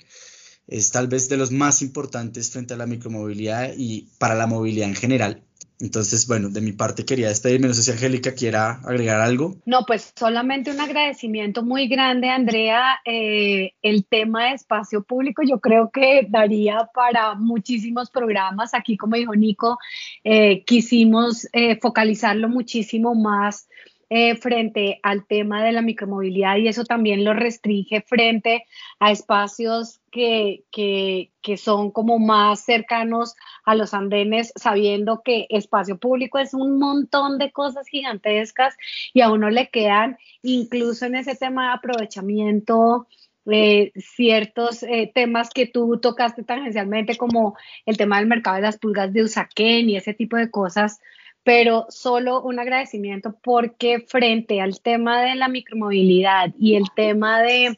es 0.68 0.92
tal 0.92 1.08
vez 1.08 1.30
de 1.30 1.38
los 1.38 1.50
más 1.50 1.82
importantes 1.82 2.52
frente 2.52 2.76
a 2.76 2.78
la 2.78 2.86
micromovilidad 2.86 3.74
y 3.76 4.08
para 4.20 4.36
la 4.36 4.46
movilidad 4.46 4.88
en 4.88 4.94
general. 4.94 5.44
Entonces, 5.80 6.28
bueno, 6.28 6.50
de 6.50 6.62
mi 6.62 6.72
parte 6.72 7.04
quería 7.04 7.28
despedirme. 7.28 7.68
No 7.68 7.74
sé 7.74 7.84
si 7.84 7.92
Angélica 7.92 8.34
quiera 8.34 8.80
agregar 8.86 9.20
algo. 9.20 9.58
No, 9.66 9.84
pues 9.86 10.14
solamente 10.16 10.72
un 10.72 10.80
agradecimiento 10.80 11.64
muy 11.64 11.88
grande, 11.88 12.30
Andrea. 12.30 13.00
Eh, 13.06 13.74
el 13.82 14.06
tema 14.06 14.46
de 14.46 14.54
espacio 14.54 15.04
público 15.04 15.44
yo 15.44 15.60
creo 15.60 15.92
que 15.92 16.26
daría 16.30 16.90
para 16.94 17.36
muchísimos 17.36 18.10
programas. 18.10 18.74
Aquí, 18.74 18.96
como 18.96 19.18
dijo 19.18 19.36
Nico, 19.36 19.78
eh, 20.24 20.64
quisimos 20.64 21.48
eh, 21.52 21.78
focalizarlo 21.82 22.48
muchísimo 22.48 23.14
más 23.14 23.68
eh, 24.16 24.36
frente 24.36 25.00
al 25.02 25.26
tema 25.26 25.64
de 25.64 25.72
la 25.72 25.82
micromovilidad 25.82 26.58
y 26.58 26.68
eso 26.68 26.84
también 26.84 27.26
lo 27.26 27.34
restringe 27.34 28.02
frente 28.02 28.64
a 29.00 29.10
espacios 29.10 30.02
que, 30.12 30.66
que, 30.72 31.32
que, 31.42 31.58
son 31.58 31.90
como 31.90 32.20
más 32.20 32.64
cercanos 32.64 33.34
a 33.66 33.74
los 33.74 33.96
andenes, 33.96 34.54
sabiendo 34.56 35.24
que 35.26 35.48
espacio 35.50 35.98
público 35.98 36.38
es 36.38 36.54
un 36.54 36.78
montón 36.78 37.40
de 37.40 37.52
cosas 37.52 37.88
gigantescas 37.88 38.76
y 39.16 39.22
a 39.22 39.32
uno 39.32 39.50
le 39.50 39.70
quedan, 39.70 40.20
incluso 40.44 41.08
en 41.08 41.16
ese 41.16 41.36
tema 41.36 41.70
de 41.70 41.74
aprovechamiento, 41.74 43.08
eh, 43.48 43.94
ciertos 43.96 44.84
eh, 44.84 45.12
temas 45.12 45.50
que 45.50 45.66
tú 45.66 45.98
tocaste 46.00 46.44
tangencialmente, 46.44 47.18
como 47.18 47.58
el 47.88 47.98
tema 47.98 48.20
del 48.20 48.28
mercado 48.28 48.58
de 48.58 48.62
las 48.62 48.78
pulgas 48.78 49.12
de 49.12 49.24
Usaquén 49.24 49.90
y 49.90 49.98
ese 49.98 50.14
tipo 50.14 50.38
de 50.38 50.52
cosas, 50.52 51.02
pero 51.44 51.86
solo 51.90 52.42
un 52.42 52.60
agradecimiento 52.60 53.36
porque 53.44 54.00
frente 54.00 54.62
al 54.62 54.80
tema 54.80 55.22
de 55.22 55.36
la 55.36 55.50
micromovilidad 55.50 56.54
y 56.58 56.76
el 56.76 56.86
tema 56.96 57.42
de, 57.42 57.78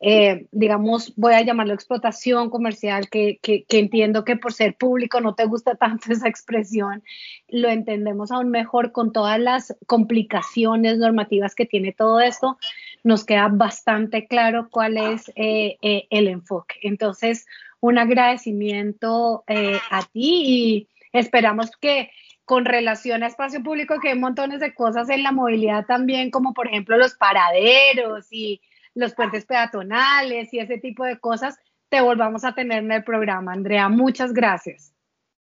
eh, 0.00 0.46
digamos, 0.50 1.14
voy 1.16 1.34
a 1.34 1.42
llamarlo 1.42 1.72
explotación 1.72 2.50
comercial, 2.50 3.08
que, 3.08 3.38
que, 3.40 3.64
entiendo 3.68 4.24
que 4.24 4.36
por 4.36 4.52
ser 4.52 4.74
público 4.74 5.20
no 5.20 5.36
te 5.36 5.44
gusta 5.44 5.76
tanto 5.76 6.06
esa 6.12 6.28
expresión, 6.28 7.04
lo 7.48 7.68
entendemos 7.68 8.32
aún 8.32 8.50
mejor 8.50 8.90
con 8.90 9.12
todas 9.12 9.38
las 9.38 9.76
complicaciones 9.86 10.98
normativas 10.98 11.54
que 11.54 11.66
tiene 11.66 11.92
todo 11.92 12.20
esto, 12.20 12.58
nos 13.04 13.24
queda 13.24 13.48
bastante 13.48 14.26
claro 14.26 14.68
cuál 14.68 14.96
es 14.96 15.30
eh, 15.36 15.76
eh, 15.80 16.08
el 16.10 16.26
enfoque. 16.26 16.74
Entonces, 16.82 17.46
un 17.78 17.98
agradecimiento 17.98 19.44
a 19.46 20.02
ti 20.12 20.42
y 20.44 20.88
esperamos 21.12 21.70
que 21.76 22.10
con 22.46 22.64
relación 22.64 23.22
a 23.22 23.26
espacio 23.26 23.62
público, 23.62 23.98
que 24.00 24.10
hay 24.10 24.18
montones 24.18 24.60
de 24.60 24.72
cosas 24.72 25.10
en 25.10 25.24
la 25.24 25.32
movilidad 25.32 25.84
también, 25.84 26.30
como 26.30 26.54
por 26.54 26.68
ejemplo 26.68 26.96
los 26.96 27.14
paraderos 27.14 28.28
y 28.30 28.62
los 28.94 29.14
puentes 29.14 29.44
peatonales 29.44 30.54
y 30.54 30.60
ese 30.60 30.78
tipo 30.78 31.04
de 31.04 31.18
cosas, 31.18 31.58
te 31.88 32.00
volvamos 32.00 32.44
a 32.44 32.54
tener 32.54 32.84
en 32.84 32.92
el 32.92 33.04
programa. 33.04 33.52
Andrea, 33.52 33.88
muchas 33.88 34.32
gracias. 34.32 34.94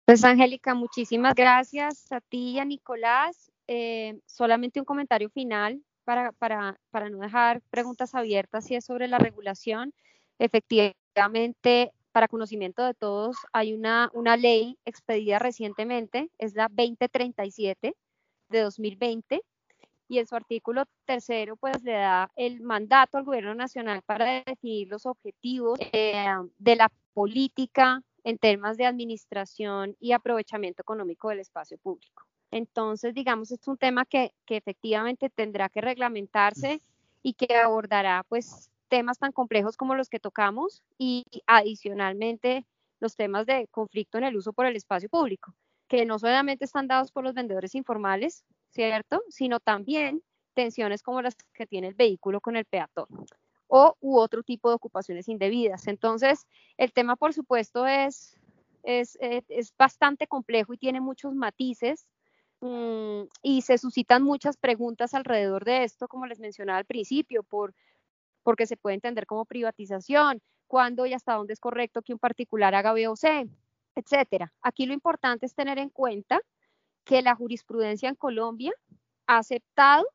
Pues 0.07 0.25
Angélica, 0.25 0.75
muchísimas 0.75 1.35
gracias 1.35 2.11
a 2.11 2.23
ti 2.23 2.53
y 2.53 2.59
a 2.59 2.65
Nicolás. 2.65 3.53
Eh, 3.67 4.19
solamente 4.25 4.81
un 4.81 4.87
comentario 4.87 5.29
final 5.29 5.83
para, 6.05 6.33
para, 6.33 6.81
para 6.91 7.11
no 7.11 7.19
dejar 7.19 7.61
preguntas 7.69 8.15
abiertas 8.15 8.71
y 8.71 8.77
es 8.77 8.87
sobre 8.87 9.09
la 9.09 9.19
regulación. 9.19 9.93
Efectivamente, 10.39 11.93
para 12.19 12.27
conocimiento 12.27 12.85
de 12.85 12.95
todos, 12.95 13.37
hay 13.53 13.73
una, 13.73 14.11
una 14.13 14.37
ley 14.37 14.77
expedida 14.85 15.39
recientemente, 15.39 16.33
es 16.39 16.57
la 16.57 16.67
2037 16.67 17.95
de 18.49 18.61
2020, 18.61 19.41
y 20.09 20.19
en 20.19 20.27
su 20.27 20.35
artículo 20.35 20.83
tercero, 21.05 21.55
pues 21.55 21.81
le 21.85 21.93
da 21.93 22.29
el 22.35 22.61
mandato 22.61 23.19
al 23.19 23.25
gobierno 23.25 23.55
nacional 23.55 24.03
para 24.03 24.43
definir 24.45 24.89
los 24.89 25.07
objetivos 25.07 25.79
eh, 25.93 26.27
de 26.59 26.75
la 26.75 26.91
política 27.15 28.03
en 28.25 28.37
temas 28.39 28.77
de 28.79 28.87
administración 28.87 29.95
y 30.01 30.11
aprovechamiento 30.11 30.83
económico 30.83 31.29
del 31.29 31.39
espacio 31.39 31.79
público. 31.79 32.25
Entonces, 32.51 33.15
digamos, 33.15 33.53
es 33.53 33.69
un 33.69 33.79
tema 33.79 34.05
que, 34.05 34.35
que 34.45 34.57
efectivamente 34.57 35.31
tendrá 35.31 35.69
que 35.69 35.83
reglamentarse 35.83 36.83
y 37.23 37.35
que 37.35 37.55
abordará 37.55 38.25
pues 38.29 38.73
temas 38.89 39.19
tan 39.19 39.33
complejos 39.33 39.77
como 39.77 39.95
los 39.95 40.09
que 40.09 40.21
tocamos 40.21 40.83
y 40.99 41.25
adicionalmente 41.47 42.67
los 43.01 43.17
temas 43.17 43.47
de 43.47 43.69
conflicto 43.69 44.19
en 44.19 44.25
el 44.25 44.37
uso 44.37 44.53
por 44.53 44.67
el 44.67 44.77
espacio 44.77 45.09
público, 45.09 45.55
que 45.87 46.05
no 46.05 46.19
solamente 46.19 46.65
están 46.65 46.89
dados 46.89 47.13
por 47.13 47.25
los 47.25 47.35
vendedores 47.35 47.75
informales, 47.75 48.45
¿cierto? 48.71 49.23
Sino 49.29 49.61
también 49.61 50.23
tensiones 50.55 51.03
como 51.03 51.23
las 51.23 51.37
que 51.55 51.67
tiene 51.67 51.89
el 51.89 51.95
vehículo 51.95 52.41
con 52.41 52.57
el 52.57 52.65
peatón 52.65 53.07
o 53.69 53.97
u 54.01 54.19
otro 54.19 54.43
tipo 54.43 54.71
de 54.71 54.75
ocupaciones 54.75 55.29
indebidas. 55.29 55.87
Entonces, 55.87 56.47
el 56.79 56.93
tema, 56.93 57.17
por 57.17 57.33
supuesto, 57.35 57.87
es, 57.87 58.37
es, 58.83 59.17
eh, 59.21 59.43
es 59.49 59.73
bastante 59.77 60.27
complejo 60.27 60.73
y 60.73 60.79
tiene 60.79 61.01
muchos 61.01 61.35
matices 61.35 62.07
mm, 62.61 63.25
y 63.43 63.63
se 63.63 63.79
suscitan 63.79 64.23
muchas 64.23 64.57
preguntas 64.57 65.15
alrededor 65.15 65.65
de 65.65 65.85
esto, 65.85 66.09
como 66.09 66.27
les 66.27 66.41
mencionaba 66.41 66.79
al 66.79 66.87
principio, 66.87 67.43
por, 67.43 67.75
porque 68.49 68.67
se 68.67 68.79
puede 68.79 68.95
entender 68.95 69.27
como 69.27 69.45
privatización, 69.45 70.41
cuándo 70.67 71.05
y 71.05 71.13
hasta 71.13 71.35
dónde 71.35 71.53
es 71.53 71.61
correcto 71.61 72.01
que 72.01 72.15
un 72.15 72.19
particular 72.19 72.75
haga 72.75 72.95
B 72.95 73.07
o 73.07 73.15
C, 73.15 73.47
etcétera. 73.95 74.55
Aquí 74.63 74.87
lo 74.87 74.95
importante 74.95 75.45
es 75.45 75.55
tener 75.55 75.77
en 75.77 75.91
cuenta 75.91 76.41
que 77.05 77.21
la 77.21 77.35
jurisprudencia 77.35 78.09
en 78.09 78.15
Colombia 78.15 78.73
ha 79.27 79.37
aceptado 79.37 80.07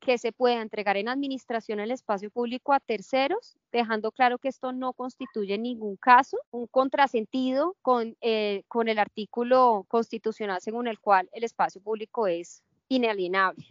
que 0.00 0.18
se 0.18 0.32
pueda 0.32 0.62
entregar 0.62 0.96
en 0.96 1.08
administración 1.08 1.78
el 1.78 1.92
espacio 1.92 2.28
público 2.28 2.72
a 2.72 2.80
terceros, 2.80 3.56
dejando 3.70 4.10
claro 4.10 4.38
que 4.38 4.48
esto 4.48 4.72
no 4.72 4.92
constituye 4.92 5.54
en 5.54 5.62
ningún 5.62 5.94
caso 5.94 6.36
un 6.50 6.66
contrasentido 6.66 7.76
con, 7.82 8.16
eh, 8.20 8.64
con 8.66 8.88
el 8.88 8.98
artículo 8.98 9.84
constitucional 9.86 10.60
según 10.60 10.88
el 10.88 10.98
cual 10.98 11.30
el 11.32 11.44
espacio 11.44 11.80
público 11.80 12.26
es 12.26 12.64
inalienable. 12.88 13.64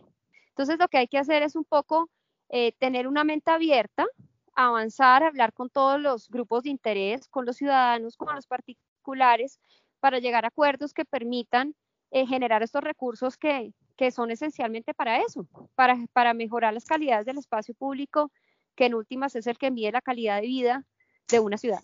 Entonces, 0.51 0.79
lo 0.79 0.87
que 0.87 0.99
hay 0.99 1.07
que 1.09 1.17
hacer 1.17 1.43
es 1.43 1.57
un 1.57 1.65
poco 1.65 2.09
eh, 2.55 2.71
tener 2.77 3.07
una 3.07 3.23
mente 3.23 3.49
abierta, 3.49 4.05
avanzar, 4.53 5.23
hablar 5.23 5.53
con 5.53 5.71
todos 5.71 5.99
los 5.99 6.29
grupos 6.29 6.61
de 6.61 6.69
interés, 6.69 7.27
con 7.27 7.47
los 7.47 7.57
ciudadanos, 7.57 8.15
con 8.15 8.35
los 8.35 8.45
particulares, 8.45 9.59
para 9.99 10.19
llegar 10.19 10.45
a 10.45 10.49
acuerdos 10.49 10.93
que 10.93 11.03
permitan 11.03 11.73
eh, 12.11 12.27
generar 12.27 12.61
estos 12.61 12.83
recursos 12.83 13.37
que, 13.37 13.73
que 13.97 14.11
son 14.11 14.29
esencialmente 14.29 14.93
para 14.93 15.23
eso, 15.23 15.47
para, 15.73 15.97
para 16.13 16.35
mejorar 16.35 16.75
las 16.75 16.85
calidades 16.85 17.25
del 17.25 17.39
espacio 17.39 17.73
público, 17.73 18.31
que 18.75 18.85
en 18.85 18.93
últimas 18.93 19.35
es 19.35 19.47
el 19.47 19.57
que 19.57 19.71
mide 19.71 19.91
la 19.91 20.01
calidad 20.01 20.39
de 20.39 20.45
vida 20.45 20.85
de 21.29 21.39
una 21.39 21.57
ciudad. 21.57 21.81